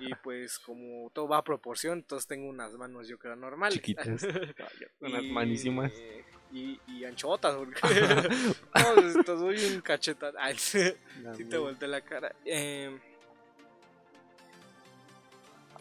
Y 0.00 0.14
pues, 0.16 0.58
como 0.58 1.10
todo 1.10 1.28
va 1.28 1.36
a 1.38 1.44
proporción, 1.44 1.98
entonces 1.98 2.26
tengo 2.26 2.48
unas 2.48 2.72
manos, 2.72 3.06
yo 3.06 3.18
creo, 3.18 3.36
normales. 3.36 3.74
Chiquitas. 3.74 4.08
Unas 5.00 5.22
Y- 5.22 5.30
manísimas. 5.30 5.92
Y, 6.52 6.80
y 6.88 7.04
anchotas, 7.04 7.54
porque. 7.54 7.80
no, 8.74 8.94
pues, 8.94 9.24
te 9.24 9.32
doy 9.32 9.64
un 9.66 9.80
cachetón. 9.82 10.34
Ay, 10.38 10.58
sí 10.58 10.94
te 11.48 11.58
volteé 11.58 11.86
la 11.86 12.00
cara. 12.00 12.34
Eh, 12.44 12.98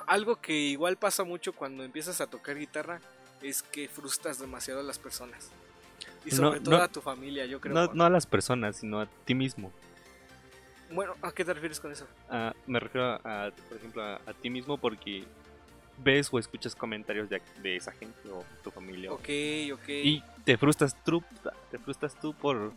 algo 0.05 0.39
que 0.41 0.53
igual 0.53 0.97
pasa 0.97 1.23
mucho 1.23 1.53
cuando 1.53 1.83
empiezas 1.83 2.19
a 2.21 2.27
tocar 2.27 2.57
guitarra 2.57 2.99
es 3.41 3.63
que 3.63 3.87
frustras 3.87 4.39
demasiado 4.39 4.79
a 4.81 4.83
las 4.83 4.99
personas. 4.99 5.49
Y 6.25 6.31
No, 6.31 6.35
sobre 6.37 6.59
todo 6.59 6.77
no. 6.77 6.83
a 6.83 6.87
tu 6.87 7.01
familia, 7.01 7.45
yo 7.45 7.59
creo. 7.61 7.73
No, 7.73 7.93
no 7.93 8.03
a 8.03 8.09
las 8.09 8.25
personas, 8.25 8.77
sino 8.77 8.99
a 9.01 9.05
ti 9.25 9.33
mismo. 9.35 9.71
Bueno, 10.91 11.15
¿a 11.21 11.31
qué 11.31 11.45
te 11.45 11.53
refieres 11.53 11.79
con 11.79 11.91
eso? 11.91 12.07
Ah, 12.29 12.53
me 12.65 12.79
refiero 12.79 13.13
a, 13.23 13.51
por 13.67 13.77
ejemplo, 13.77 14.03
a, 14.03 14.15
a 14.25 14.33
ti 14.33 14.49
mismo 14.49 14.77
porque 14.77 15.23
ves 15.99 16.29
o 16.31 16.39
escuchas 16.39 16.75
comentarios 16.75 17.29
de, 17.29 17.41
de 17.61 17.75
esa 17.75 17.91
gente 17.91 18.17
o 18.29 18.43
tu 18.63 18.71
familia. 18.71 19.11
o- 19.11 19.15
Ok, 19.15 19.29
ok. 19.73 19.87
Y 19.89 20.23
te 20.45 20.57
frustras 20.57 20.95
tú, 21.03 21.23
te 21.69 21.77
frustras 21.77 22.15
tú 22.19 22.33
por, 22.33 22.73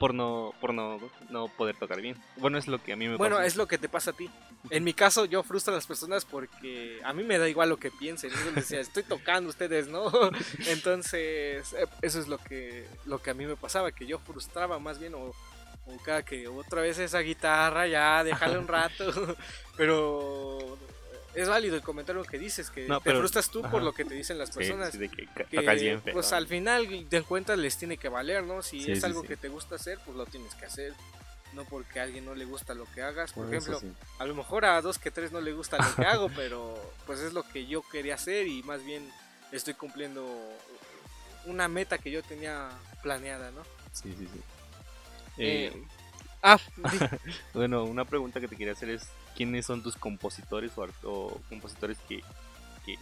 por 0.00 0.14
no, 0.14 0.54
por 0.60 0.72
no, 0.72 0.98
no 1.28 1.48
poder 1.48 1.76
tocar 1.76 2.00
bien. 2.00 2.16
Bueno, 2.38 2.56
es 2.56 2.66
lo 2.68 2.82
que 2.82 2.94
a 2.94 2.96
mí 2.96 3.06
me 3.08 3.16
Bueno, 3.16 3.36
pasa. 3.36 3.46
es 3.46 3.56
lo 3.56 3.66
que 3.68 3.76
te 3.78 3.88
pasa 3.88 4.12
a 4.12 4.14
ti. 4.14 4.30
En 4.70 4.84
mi 4.84 4.94
caso, 4.94 5.24
yo 5.24 5.42
frustro 5.42 5.72
a 5.72 5.76
las 5.76 5.86
personas 5.86 6.24
porque 6.24 7.00
a 7.04 7.12
mí 7.12 7.24
me 7.24 7.38
da 7.38 7.48
igual 7.48 7.68
lo 7.68 7.78
que 7.78 7.90
piensen. 7.90 8.30
Yo 8.30 8.36
les 8.46 8.54
decía, 8.54 8.80
estoy 8.80 9.02
tocando 9.02 9.50
ustedes, 9.50 9.88
¿no? 9.88 10.10
Entonces, 10.68 11.72
eh, 11.72 11.86
eso 12.00 12.20
es 12.20 12.28
lo 12.28 12.38
que, 12.38 12.86
lo 13.04 13.20
que 13.20 13.30
a 13.30 13.34
mí 13.34 13.44
me 13.46 13.56
pasaba, 13.56 13.92
que 13.92 14.06
yo 14.06 14.18
frustraba 14.18 14.78
más 14.78 14.98
bien, 14.98 15.14
o, 15.14 15.18
o 15.86 15.96
cada 16.04 16.22
que 16.24 16.46
otra 16.48 16.80
vez 16.82 16.98
esa 16.98 17.18
guitarra, 17.20 17.86
ya, 17.88 18.22
déjale 18.24 18.58
un 18.58 18.68
rato. 18.68 19.36
Pero 19.76 20.78
es 21.34 21.48
válido 21.48 21.76
el 21.76 21.82
comentario 21.82 22.22
que 22.24 22.38
dices, 22.38 22.70
que 22.70 22.86
No, 22.86 22.98
te 23.00 23.04
pero- 23.04 23.18
frustras 23.20 23.50
tú 23.50 23.62
por 23.62 23.82
lo 23.82 23.92
que 23.92 24.04
te 24.04 24.14
dicen 24.14 24.38
las 24.38 24.50
personas. 24.50 24.92
sí, 24.92 24.98
de 24.98 25.08
que 25.08 25.26
que, 25.50 25.60
bien 25.76 26.02
feo. 26.02 26.12
pues 26.12 26.32
al 26.32 26.46
final 26.46 27.08
de 27.08 27.22
cuentas 27.22 27.58
les 27.58 27.76
tiene 27.78 27.96
que 27.96 28.08
valer, 28.08 28.44
¿no? 28.44 28.62
Si 28.62 28.82
Sí, 28.84 28.92
es 28.92 29.02
algo 29.04 29.22
que 29.22 29.36
te 29.36 29.48
gusta 29.48 29.74
hacer, 29.76 29.98
pues 30.04 30.16
lo 30.16 30.26
tienes 30.26 30.54
que 30.54 30.66
hacer. 30.66 30.92
No 31.52 31.64
porque 31.64 32.00
a 32.00 32.04
alguien 32.04 32.24
no 32.24 32.34
le 32.34 32.44
gusta 32.46 32.74
lo 32.74 32.86
que 32.86 33.02
hagas. 33.02 33.32
Por 33.32 33.46
ejemplo, 33.46 33.78
sí. 33.78 33.92
a 34.18 34.24
lo 34.24 34.34
mejor 34.34 34.64
a 34.64 34.80
dos 34.80 34.98
que 34.98 35.10
tres 35.10 35.32
no 35.32 35.40
le 35.40 35.52
gusta 35.52 35.76
lo 35.76 35.94
que 35.94 36.02
hago, 36.06 36.30
pero 36.34 36.78
pues 37.06 37.20
es 37.20 37.32
lo 37.32 37.42
que 37.42 37.66
yo 37.66 37.82
quería 37.82 38.14
hacer 38.14 38.46
y 38.46 38.62
más 38.62 38.82
bien 38.84 39.08
estoy 39.52 39.74
cumpliendo 39.74 40.26
una 41.44 41.68
meta 41.68 41.98
que 41.98 42.10
yo 42.10 42.22
tenía 42.22 42.70
planeada, 43.02 43.50
¿no? 43.50 43.62
Sí, 43.92 44.14
sí, 44.18 44.28
sí. 44.32 44.40
Eh, 45.38 45.72
Eh, 45.74 45.84
ah, 46.42 46.58
bueno, 47.54 47.84
una 47.84 48.04
pregunta 48.04 48.40
que 48.40 48.48
te 48.48 48.56
quería 48.56 48.72
hacer 48.72 48.90
es: 48.90 49.08
¿quiénes 49.36 49.66
son 49.66 49.82
tus 49.82 49.96
compositores 49.96 50.72
o, 51.04 51.40
compositores 51.48 51.98
que, 52.08 52.22
que, 52.84 52.96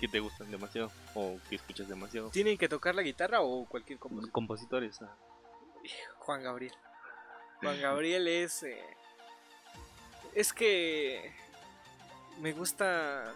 que 0.00 0.08
te 0.08 0.20
gustan 0.20 0.50
demasiado 0.50 0.90
o 1.14 1.38
que 1.48 1.56
escuchas 1.56 1.88
demasiado? 1.88 2.30
¿tienen 2.30 2.58
que 2.58 2.68
tocar 2.68 2.94
la 2.94 3.02
guitarra 3.02 3.40
o 3.42 3.64
cualquier 3.66 3.98
compositor? 3.98 4.32
Compositores. 4.32 5.00
ah. 5.02 5.14
Juan 6.18 6.42
Gabriel. 6.42 6.74
Juan 7.60 7.80
Gabriel 7.80 8.26
es... 8.28 8.62
eh, 8.62 8.82
es 10.34 10.52
que 10.52 11.32
me 12.40 12.52
gusta. 12.52 13.32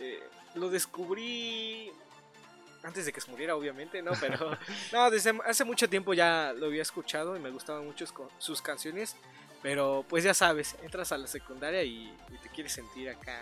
eh, 0.00 0.22
lo 0.54 0.68
descubrí 0.70 1.90
antes 2.82 3.04
de 3.04 3.12
que 3.12 3.20
se 3.20 3.30
muriera, 3.30 3.56
obviamente, 3.56 4.00
¿no? 4.02 4.12
Pero 4.20 4.56
no, 4.92 5.10
desde 5.10 5.34
hace 5.44 5.64
mucho 5.64 5.88
tiempo 5.88 6.14
ya 6.14 6.52
lo 6.56 6.66
había 6.66 6.82
escuchado 6.82 7.36
y 7.36 7.40
me 7.40 7.50
gustaban 7.50 7.84
mucho 7.84 8.04
sus 8.38 8.62
canciones. 8.62 9.16
Pero 9.62 10.04
pues 10.08 10.22
ya 10.22 10.34
sabes, 10.34 10.76
entras 10.82 11.10
a 11.12 11.18
la 11.18 11.26
secundaria 11.26 11.82
y, 11.82 12.14
y 12.30 12.38
te 12.42 12.48
quieres 12.50 12.72
sentir 12.72 13.08
acá 13.10 13.40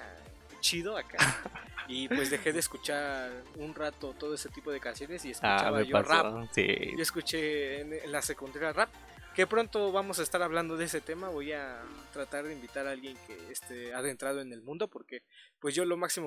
chido 0.60 0.96
acá. 0.96 1.18
Y 1.86 2.08
pues 2.08 2.30
dejé 2.30 2.54
de 2.54 2.60
escuchar 2.60 3.30
un 3.56 3.74
rato 3.74 4.14
todo 4.18 4.32
ese 4.34 4.48
tipo 4.48 4.70
de 4.72 4.80
canciones 4.80 5.22
y 5.26 5.28
Ah, 5.28 5.32
escuchaba 5.32 5.78
me 5.80 5.86
yo 5.86 6.00
rap. 6.00 6.06
pasó. 6.08 6.48
Sí. 6.54 6.92
Yo 6.96 7.02
escuché 7.02 7.80
en 7.82 8.10
la 8.10 8.22
secundaria 8.22 8.72
rap. 8.72 8.88
Que 9.34 9.48
pronto 9.48 9.90
vamos 9.90 10.20
a 10.20 10.22
estar 10.22 10.42
hablando 10.42 10.76
de 10.76 10.84
ese 10.84 11.00
tema. 11.00 11.28
Voy 11.28 11.52
a 11.52 11.82
tratar 12.12 12.44
de 12.44 12.52
invitar 12.52 12.86
a 12.86 12.92
alguien 12.92 13.16
que 13.26 13.50
esté 13.50 13.92
adentrado 13.92 14.40
en 14.40 14.52
el 14.52 14.62
mundo. 14.62 14.86
Porque 14.86 15.22
pues 15.58 15.74
yo 15.74 15.84
lo 15.84 15.96
máximo 15.96 16.22